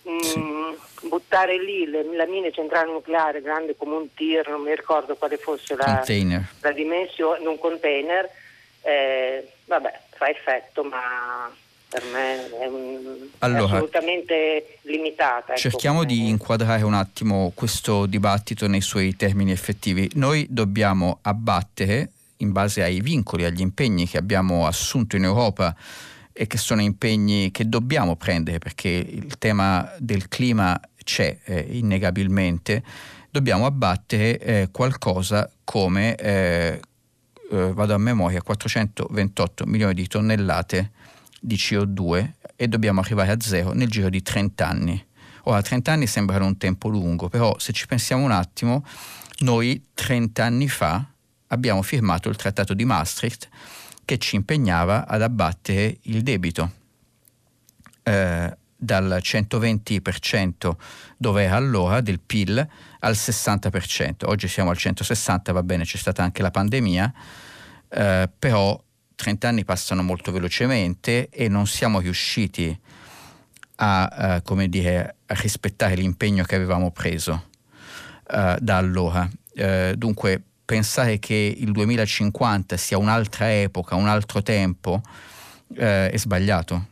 Mm, 0.09 0.21
sì. 0.21 1.09
buttare 1.09 1.59
lì 1.59 1.85
le, 1.85 2.05
la 2.15 2.25
mini 2.25 2.53
centrale 2.53 2.91
nucleare 2.91 3.43
grande 3.43 3.77
come 3.77 3.97
un 3.97 4.15
tir, 4.15 4.49
non 4.49 4.63
mi 4.63 4.75
ricordo 4.75 5.17
quale 5.17 5.37
fosse 5.37 5.75
la, 5.75 6.03
la 6.61 6.73
dimensione, 6.73 7.41
in 7.41 7.47
un 7.47 7.59
container, 7.59 8.31
eh, 8.83 9.47
vabbè, 9.67 10.01
fa 10.11 10.29
effetto, 10.29 10.85
ma 10.85 11.53
per 11.89 12.05
me 12.13 12.51
è, 12.51 12.67
un, 12.67 13.29
allora, 13.39 13.61
è 13.61 13.77
assolutamente 13.77 14.79
limitata. 14.83 15.53
Ecco, 15.53 15.61
cerchiamo 15.61 16.05
di 16.05 16.29
inquadrare 16.29 16.85
un 16.85 16.93
attimo 16.93 17.53
questo 17.55 18.05
dibattito 18.05 18.67
nei 18.69 18.83
suoi 18.83 19.17
termini 19.17 19.53
effettivi. 19.53 20.11
Noi 20.15 20.47
dobbiamo 20.51 21.19
abbattere, 21.23 22.11
in 22.39 22.53
base 22.53 22.83
ai 22.83 23.01
vincoli, 23.01 23.45
agli 23.45 23.63
impegni 23.63 24.07
che 24.07 24.19
abbiamo 24.19 24.67
assunto 24.67 25.17
in 25.17 25.25
Europa 25.25 25.75
e 26.33 26.47
che 26.47 26.59
sono 26.59 26.83
impegni 26.83 27.51
che 27.51 27.69
dobbiamo 27.69 28.17
prendere 28.17 28.59
perché 28.59 28.89
il 28.89 29.39
tema 29.39 29.91
del 29.99 30.29
clima 30.29 30.79
c'è 31.03 31.39
eh, 31.45 31.67
innegabilmente, 31.71 32.83
dobbiamo 33.31 33.65
abbattere 33.65 34.39
eh, 34.39 34.69
qualcosa 34.71 35.51
come, 35.65 36.15
eh, 36.17 36.81
eh 37.51 37.73
vado 37.73 37.95
a 37.95 37.99
memoria, 37.99 38.43
428 38.43 39.65
milioni 39.67 39.95
di 39.95 40.07
tonnellate 40.07 40.91
di 41.41 41.57
CO2 41.57 42.33
e 42.57 42.69
dobbiamo 42.69 43.01
arrivare 43.01 43.33
a 43.33 43.41
zero 43.41 43.73
nel 43.73 43.89
giro 43.89 44.09
di 44.09 44.23
30 44.23 44.67
anni. 44.67 45.07
Ora, 45.45 45.63
30 45.63 45.93
anni 45.93 46.07
sembrano 46.07 46.47
un 46.47 46.57
tempo 46.59 46.89
lungo, 46.89 47.29
però 47.29 47.59
se 47.59 47.73
ci 47.73 47.87
pensiamo 47.87 48.25
un 48.25 48.33
attimo, 48.33 48.85
noi 49.41 49.83
30 49.95 50.45
anni 50.45 50.69
fa 50.69 51.07
abbiamo 51.49 51.83
firmato 51.83 52.29
il 52.29 52.37
Trattato 52.37 52.75
di 52.75 52.85
Maastricht 52.85 53.49
che 54.05 54.19
ci 54.19 54.37
impegnava 54.37 55.07
ad 55.07 55.23
abbattere 55.23 55.99
il 56.03 56.23
debito 56.23 56.73
eh, 58.03 58.57
dal 58.81 59.19
120% 59.21 60.71
dove 61.17 61.43
era 61.43 61.57
allora 61.57 62.01
del 62.01 62.21
PIL 62.21 62.67
al 63.01 63.13
60%. 63.13 64.25
Oggi 64.25 64.49
siamo 64.49 64.71
al 64.71 64.77
160%, 64.79 65.53
va 65.53 65.63
bene, 65.63 65.85
c'è 65.85 65.97
stata 65.97 66.23
anche 66.23 66.43
la 66.43 66.51
pandemia, 66.51 67.13
eh, 67.89 68.31
però 68.39 68.81
30 69.19 69.49
anni 69.49 69.65
passano 69.65 70.05
molto 70.05 70.31
velocemente 70.31 71.29
e 71.29 71.49
non 71.49 71.67
siamo 71.67 71.99
riusciti 71.99 72.79
a, 73.81 74.43
uh, 74.49 74.67
dire, 74.69 75.17
a 75.27 75.35
rispettare 75.35 75.97
l'impegno 75.97 76.45
che 76.45 76.55
avevamo 76.55 76.93
preso 76.93 77.49
uh, 78.31 78.57
da 78.61 78.77
allora. 78.77 79.29
Uh, 79.57 79.95
dunque 79.97 80.41
pensare 80.65 81.19
che 81.19 81.35
il 81.35 81.73
2050 81.73 82.77
sia 82.77 82.97
un'altra 82.97 83.53
epoca, 83.53 83.97
un 83.97 84.07
altro 84.07 84.41
tempo, 84.43 85.01
è 85.75 86.15
sbagliato. 86.15 86.87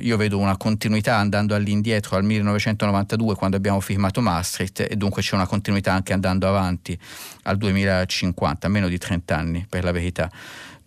io 0.00 0.16
vedo 0.16 0.38
una 0.38 0.56
continuità 0.56 1.16
andando 1.16 1.54
all'indietro 1.54 2.16
al 2.16 2.24
1992 2.24 3.34
quando 3.34 3.56
abbiamo 3.56 3.80
firmato 3.80 4.20
Maastricht 4.20 4.86
e 4.88 4.96
dunque 4.96 5.22
c'è 5.22 5.34
una 5.34 5.46
continuità 5.46 5.92
anche 5.92 6.12
andando 6.12 6.48
avanti 6.48 6.98
al 7.42 7.56
2050, 7.56 8.68
meno 8.68 8.88
di 8.88 8.98
30 8.98 9.36
anni 9.36 9.66
per 9.68 9.84
la 9.84 9.92
verità. 9.92 10.30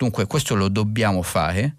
Dunque 0.03 0.27
questo 0.27 0.55
lo 0.55 0.67
dobbiamo 0.67 1.21
fare, 1.21 1.75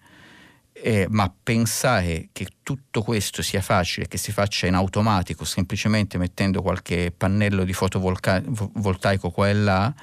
eh, 0.73 1.07
ma 1.11 1.31
pensare 1.31 2.31
che 2.33 2.47
tutto 2.63 3.03
questo 3.03 3.43
sia 3.43 3.61
facile, 3.61 4.09
che 4.09 4.17
si 4.17 4.33
faccia 4.33 4.67
in 4.67 4.73
automatico, 4.73 5.45
semplicemente 5.45 6.17
mettendo 6.17 6.63
qualche 6.63 7.13
pannello 7.15 7.65
di 7.65 7.75
fotovoltaico 7.75 9.29
qua 9.31 9.51
e 9.51 9.53
là, 9.53 9.95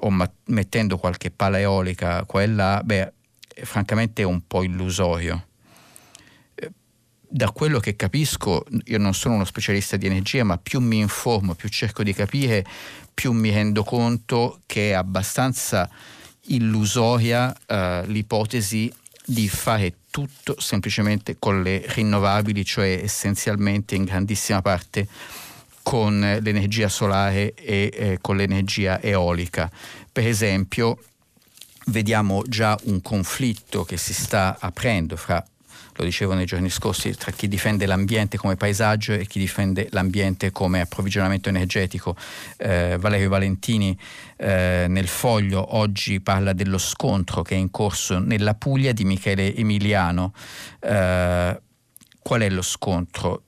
o 0.00 0.10
ma- 0.10 0.30
mettendo 0.48 0.98
qualche 0.98 1.30
pala 1.30 1.58
eolica 1.58 2.26
qua 2.26 2.42
e 2.42 2.46
là, 2.46 2.82
beh, 2.84 3.12
francamente 3.62 4.20
è 4.20 4.26
un 4.26 4.46
po' 4.46 4.62
illusorio. 4.62 5.46
Eh, 6.56 6.70
da 7.26 7.50
quello 7.52 7.78
che 7.78 7.96
capisco, 7.96 8.66
io 8.84 8.98
non 8.98 9.14
sono 9.14 9.36
uno 9.36 9.46
specialista 9.46 9.96
di 9.96 10.04
energia, 10.04 10.44
ma 10.44 10.58
più 10.58 10.78
mi 10.80 10.98
informo, 10.98 11.54
più 11.54 11.70
cerco 11.70 12.02
di 12.02 12.12
capire, 12.12 12.66
più 13.14 13.32
mi 13.32 13.50
rendo 13.50 13.82
conto 13.82 14.60
che 14.66 14.90
è 14.90 14.92
abbastanza 14.92 15.88
illusoria 16.48 17.54
eh, 17.66 18.02
l'ipotesi 18.06 18.92
di 19.24 19.48
fare 19.48 19.94
tutto 20.10 20.56
semplicemente 20.60 21.36
con 21.38 21.62
le 21.62 21.84
rinnovabili, 21.86 22.64
cioè 22.64 23.00
essenzialmente 23.02 23.94
in 23.94 24.04
grandissima 24.04 24.62
parte 24.62 25.08
con 25.82 26.20
l'energia 26.40 26.88
solare 26.88 27.54
e 27.54 27.90
eh, 27.92 28.18
con 28.20 28.36
l'energia 28.36 29.00
eolica. 29.00 29.70
Per 30.10 30.26
esempio, 30.26 30.98
vediamo 31.86 32.42
già 32.46 32.78
un 32.84 33.02
conflitto 33.02 33.84
che 33.84 33.96
si 33.96 34.14
sta 34.14 34.56
aprendo 34.58 35.16
fra 35.16 35.44
lo 35.96 36.04
dicevo 36.04 36.34
nei 36.34 36.44
giorni 36.44 36.68
scorsi, 36.68 37.14
tra 37.16 37.32
chi 37.32 37.48
difende 37.48 37.86
l'ambiente 37.86 38.36
come 38.36 38.56
paesaggio 38.56 39.14
e 39.14 39.26
chi 39.26 39.38
difende 39.38 39.88
l'ambiente 39.90 40.50
come 40.50 40.80
approvvigionamento 40.80 41.48
energetico. 41.48 42.14
Eh, 42.58 42.96
Valerio 43.00 43.30
Valentini 43.30 43.98
eh, 44.36 44.86
nel 44.88 45.08
foglio 45.08 45.76
oggi 45.76 46.20
parla 46.20 46.52
dello 46.52 46.78
scontro 46.78 47.42
che 47.42 47.54
è 47.54 47.58
in 47.58 47.70
corso 47.70 48.18
nella 48.18 48.54
Puglia 48.54 48.92
di 48.92 49.04
Michele 49.04 49.54
Emiliano. 49.54 50.32
Eh, 50.80 51.60
qual 52.20 52.40
è 52.40 52.50
lo 52.50 52.62
scontro? 52.62 53.42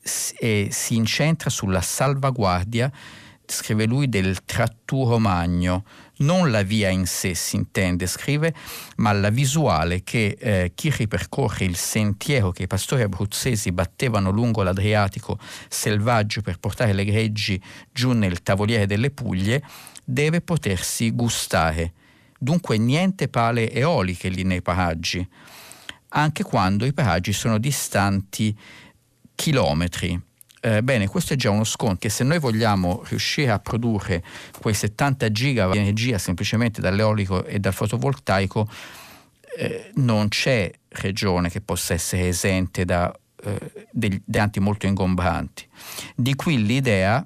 S- 0.00 0.34
si 0.68 0.96
incentra 0.96 1.50
sulla 1.50 1.80
salvaguardia, 1.80 2.90
scrive 3.46 3.84
lui, 3.86 4.08
del 4.08 4.44
tratturo 4.44 5.18
magno 5.18 5.84
non 6.18 6.50
la 6.50 6.62
via 6.62 6.90
in 6.90 7.06
sé 7.06 7.34
si 7.34 7.56
intende, 7.56 8.06
scrive, 8.06 8.54
ma 8.96 9.12
la 9.12 9.30
visuale 9.30 10.02
che 10.04 10.36
eh, 10.38 10.72
chi 10.74 10.90
ripercorre 10.90 11.64
il 11.64 11.76
sentiero 11.76 12.52
che 12.52 12.64
i 12.64 12.66
pastori 12.66 13.02
abruzzesi 13.02 13.72
battevano 13.72 14.30
lungo 14.30 14.62
l'Adriatico 14.62 15.38
selvaggio 15.68 16.40
per 16.40 16.58
portare 16.58 16.92
le 16.92 17.04
greggi 17.04 17.60
giù 17.92 18.12
nel 18.12 18.42
tavoliere 18.42 18.86
delle 18.86 19.10
Puglie 19.10 19.62
deve 20.04 20.40
potersi 20.40 21.10
gustare. 21.10 21.92
Dunque 22.38 22.76
niente 22.78 23.28
pale 23.28 23.72
eoliche 23.72 24.28
lì 24.28 24.44
nei 24.44 24.62
paraggi, 24.62 25.26
anche 26.10 26.42
quando 26.42 26.84
i 26.84 26.92
paraggi 26.92 27.32
sono 27.32 27.58
distanti 27.58 28.56
chilometri. 29.34 30.20
Eh, 30.64 30.82
bene, 30.82 31.08
questo 31.08 31.34
è 31.34 31.36
già 31.36 31.50
uno 31.50 31.64
sconto 31.64 31.98
che 31.98 32.08
se 32.08 32.24
noi 32.24 32.38
vogliamo 32.38 33.02
riuscire 33.04 33.50
a 33.50 33.58
produrre 33.58 34.24
quei 34.62 34.72
70 34.72 35.30
giga 35.30 35.68
di 35.68 35.76
energia 35.76 36.16
semplicemente 36.16 36.80
dall'eolico 36.80 37.44
e 37.44 37.58
dal 37.58 37.74
fotovoltaico, 37.74 38.66
eh, 39.58 39.90
non 39.96 40.28
c'è 40.28 40.70
regione 40.88 41.50
che 41.50 41.60
possa 41.60 41.92
essere 41.92 42.28
esente 42.28 42.86
da 42.86 43.14
eh, 43.44 43.86
degli 43.92 44.18
molto 44.60 44.86
ingombranti. 44.86 45.68
Di 46.16 46.34
qui 46.34 46.64
l'idea 46.64 47.22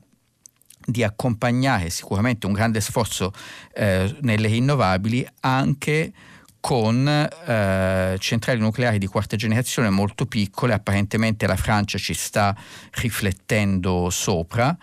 di 0.84 1.04
accompagnare 1.04 1.90
sicuramente 1.90 2.44
un 2.44 2.52
grande 2.54 2.80
sforzo 2.80 3.32
eh, 3.72 4.16
nelle 4.22 4.48
rinnovabili 4.48 5.24
anche 5.42 6.12
con 6.60 7.06
eh, 7.06 8.16
centrali 8.18 8.58
nucleari 8.58 8.98
di 8.98 9.06
quarta 9.06 9.36
generazione 9.36 9.90
molto 9.90 10.26
piccole, 10.26 10.74
apparentemente 10.74 11.46
la 11.46 11.56
Francia 11.56 11.98
ci 11.98 12.14
sta 12.14 12.56
riflettendo 12.92 14.10
sopra, 14.10 14.76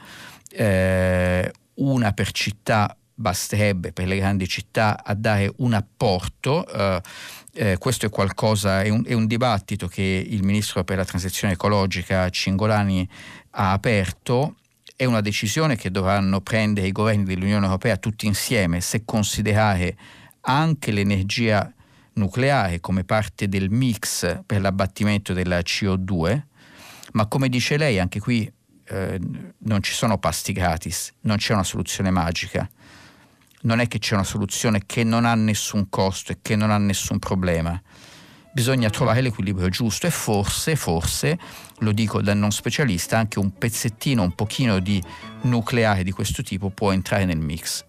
eh, 0.51 1.51
una 1.75 2.11
per 2.13 2.31
città 2.31 2.95
basterebbe 3.15 3.93
per 3.93 4.07
le 4.07 4.17
grandi 4.17 4.47
città 4.47 5.03
a 5.03 5.13
dare 5.13 5.51
un 5.57 5.73
apporto. 5.73 6.67
Eh, 6.67 7.01
eh, 7.53 7.77
questo 7.77 8.05
è 8.05 8.09
qualcosa, 8.09 8.81
è 8.81 8.89
un, 8.89 9.03
è 9.05 9.13
un, 9.13 9.27
dibattito 9.27 9.87
che 9.87 10.01
il 10.01 10.43
ministro 10.43 10.83
per 10.83 10.97
la 10.97 11.05
transizione 11.05 11.53
ecologica 11.53 12.29
Cingolani 12.29 13.07
ha 13.51 13.71
aperto. 13.71 14.55
È 14.97 15.05
una 15.05 15.21
decisione 15.21 15.75
che 15.75 15.91
dovranno 15.91 16.41
prendere 16.41 16.87
i 16.87 16.91
governi 16.91 17.23
dell'Unione 17.23 17.65
Europea 17.65 17.97
tutti 17.97 18.27
insieme 18.27 18.81
se 18.81 19.03
considerare 19.05 19.97
anche 20.45 20.91
l'energia 20.91 21.71
nucleare 22.13 22.79
come 22.79 23.03
parte 23.03 23.47
del 23.47 23.69
mix 23.69 24.41
per 24.45 24.61
l'abbattimento 24.61 25.33
della 25.33 25.59
CO2, 25.59 26.41
ma 27.13 27.27
come 27.27 27.49
dice 27.49 27.77
lei 27.77 27.99
anche 27.99 28.19
qui 28.19 28.51
eh, 28.87 29.19
non 29.59 29.81
ci 29.81 29.93
sono 29.93 30.17
pasti 30.17 30.53
gratis, 30.53 31.13
non 31.21 31.37
c'è 31.37 31.53
una 31.53 31.63
soluzione 31.63 32.11
magica, 32.11 32.69
non 33.61 33.79
è 33.79 33.87
che 33.87 33.99
c'è 33.99 34.13
una 34.13 34.23
soluzione 34.23 34.83
che 34.85 35.03
non 35.03 35.25
ha 35.25 35.35
nessun 35.35 35.89
costo 35.89 36.31
e 36.31 36.37
che 36.41 36.55
non 36.55 36.71
ha 36.71 36.77
nessun 36.77 37.19
problema. 37.19 37.81
Bisogna 38.53 38.89
trovare 38.89 39.19
l'equilibrio 39.19 39.67
giusto 39.67 40.07
e 40.07 40.11
forse, 40.11 40.77
forse, 40.77 41.37
lo 41.79 41.91
dico 41.91 42.21
da 42.21 42.33
non 42.33 42.51
specialista, 42.51 43.17
anche 43.17 43.37
un 43.37 43.51
pezzettino, 43.51 44.21
un 44.21 44.33
pochino 44.33 44.79
di 44.79 45.03
nucleare 45.41 46.03
di 46.03 46.11
questo 46.11 46.41
tipo 46.41 46.69
può 46.69 46.93
entrare 46.93 47.25
nel 47.25 47.39
mix. 47.39 47.83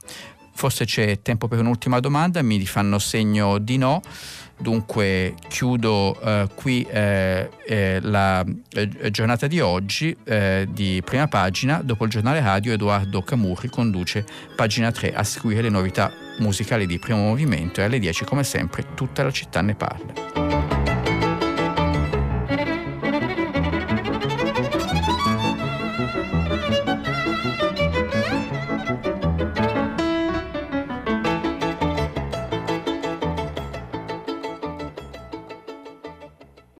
Forse 0.56 0.86
c'è 0.86 1.20
tempo 1.20 1.48
per 1.48 1.58
un'ultima 1.58 2.00
domanda, 2.00 2.40
mi 2.40 2.64
fanno 2.64 2.98
segno 2.98 3.58
di 3.58 3.76
no. 3.76 4.00
Dunque 4.58 5.34
chiudo 5.48 6.18
eh, 6.18 6.48
qui 6.54 6.86
eh, 6.90 7.50
eh, 7.66 8.00
la 8.00 8.42
eh, 8.72 9.10
giornata 9.10 9.46
di 9.46 9.60
oggi 9.60 10.16
eh, 10.24 10.66
di 10.70 11.02
prima 11.04 11.28
pagina. 11.28 11.82
Dopo 11.82 12.04
il 12.04 12.10
giornale 12.10 12.40
radio 12.40 12.72
Edoardo 12.72 13.20
Camurri 13.20 13.68
conduce 13.68 14.24
pagina 14.56 14.90
3 14.90 15.12
a 15.12 15.24
seguire 15.24 15.60
le 15.60 15.68
novità 15.68 16.10
musicali 16.38 16.86
di 16.86 16.98
primo 16.98 17.20
movimento 17.20 17.82
e 17.82 17.84
alle 17.84 17.98
10 17.98 18.24
come 18.24 18.42
sempre 18.42 18.94
tutta 18.94 19.22
la 19.22 19.30
città 19.30 19.60
ne 19.60 19.74
parla. 19.74 20.55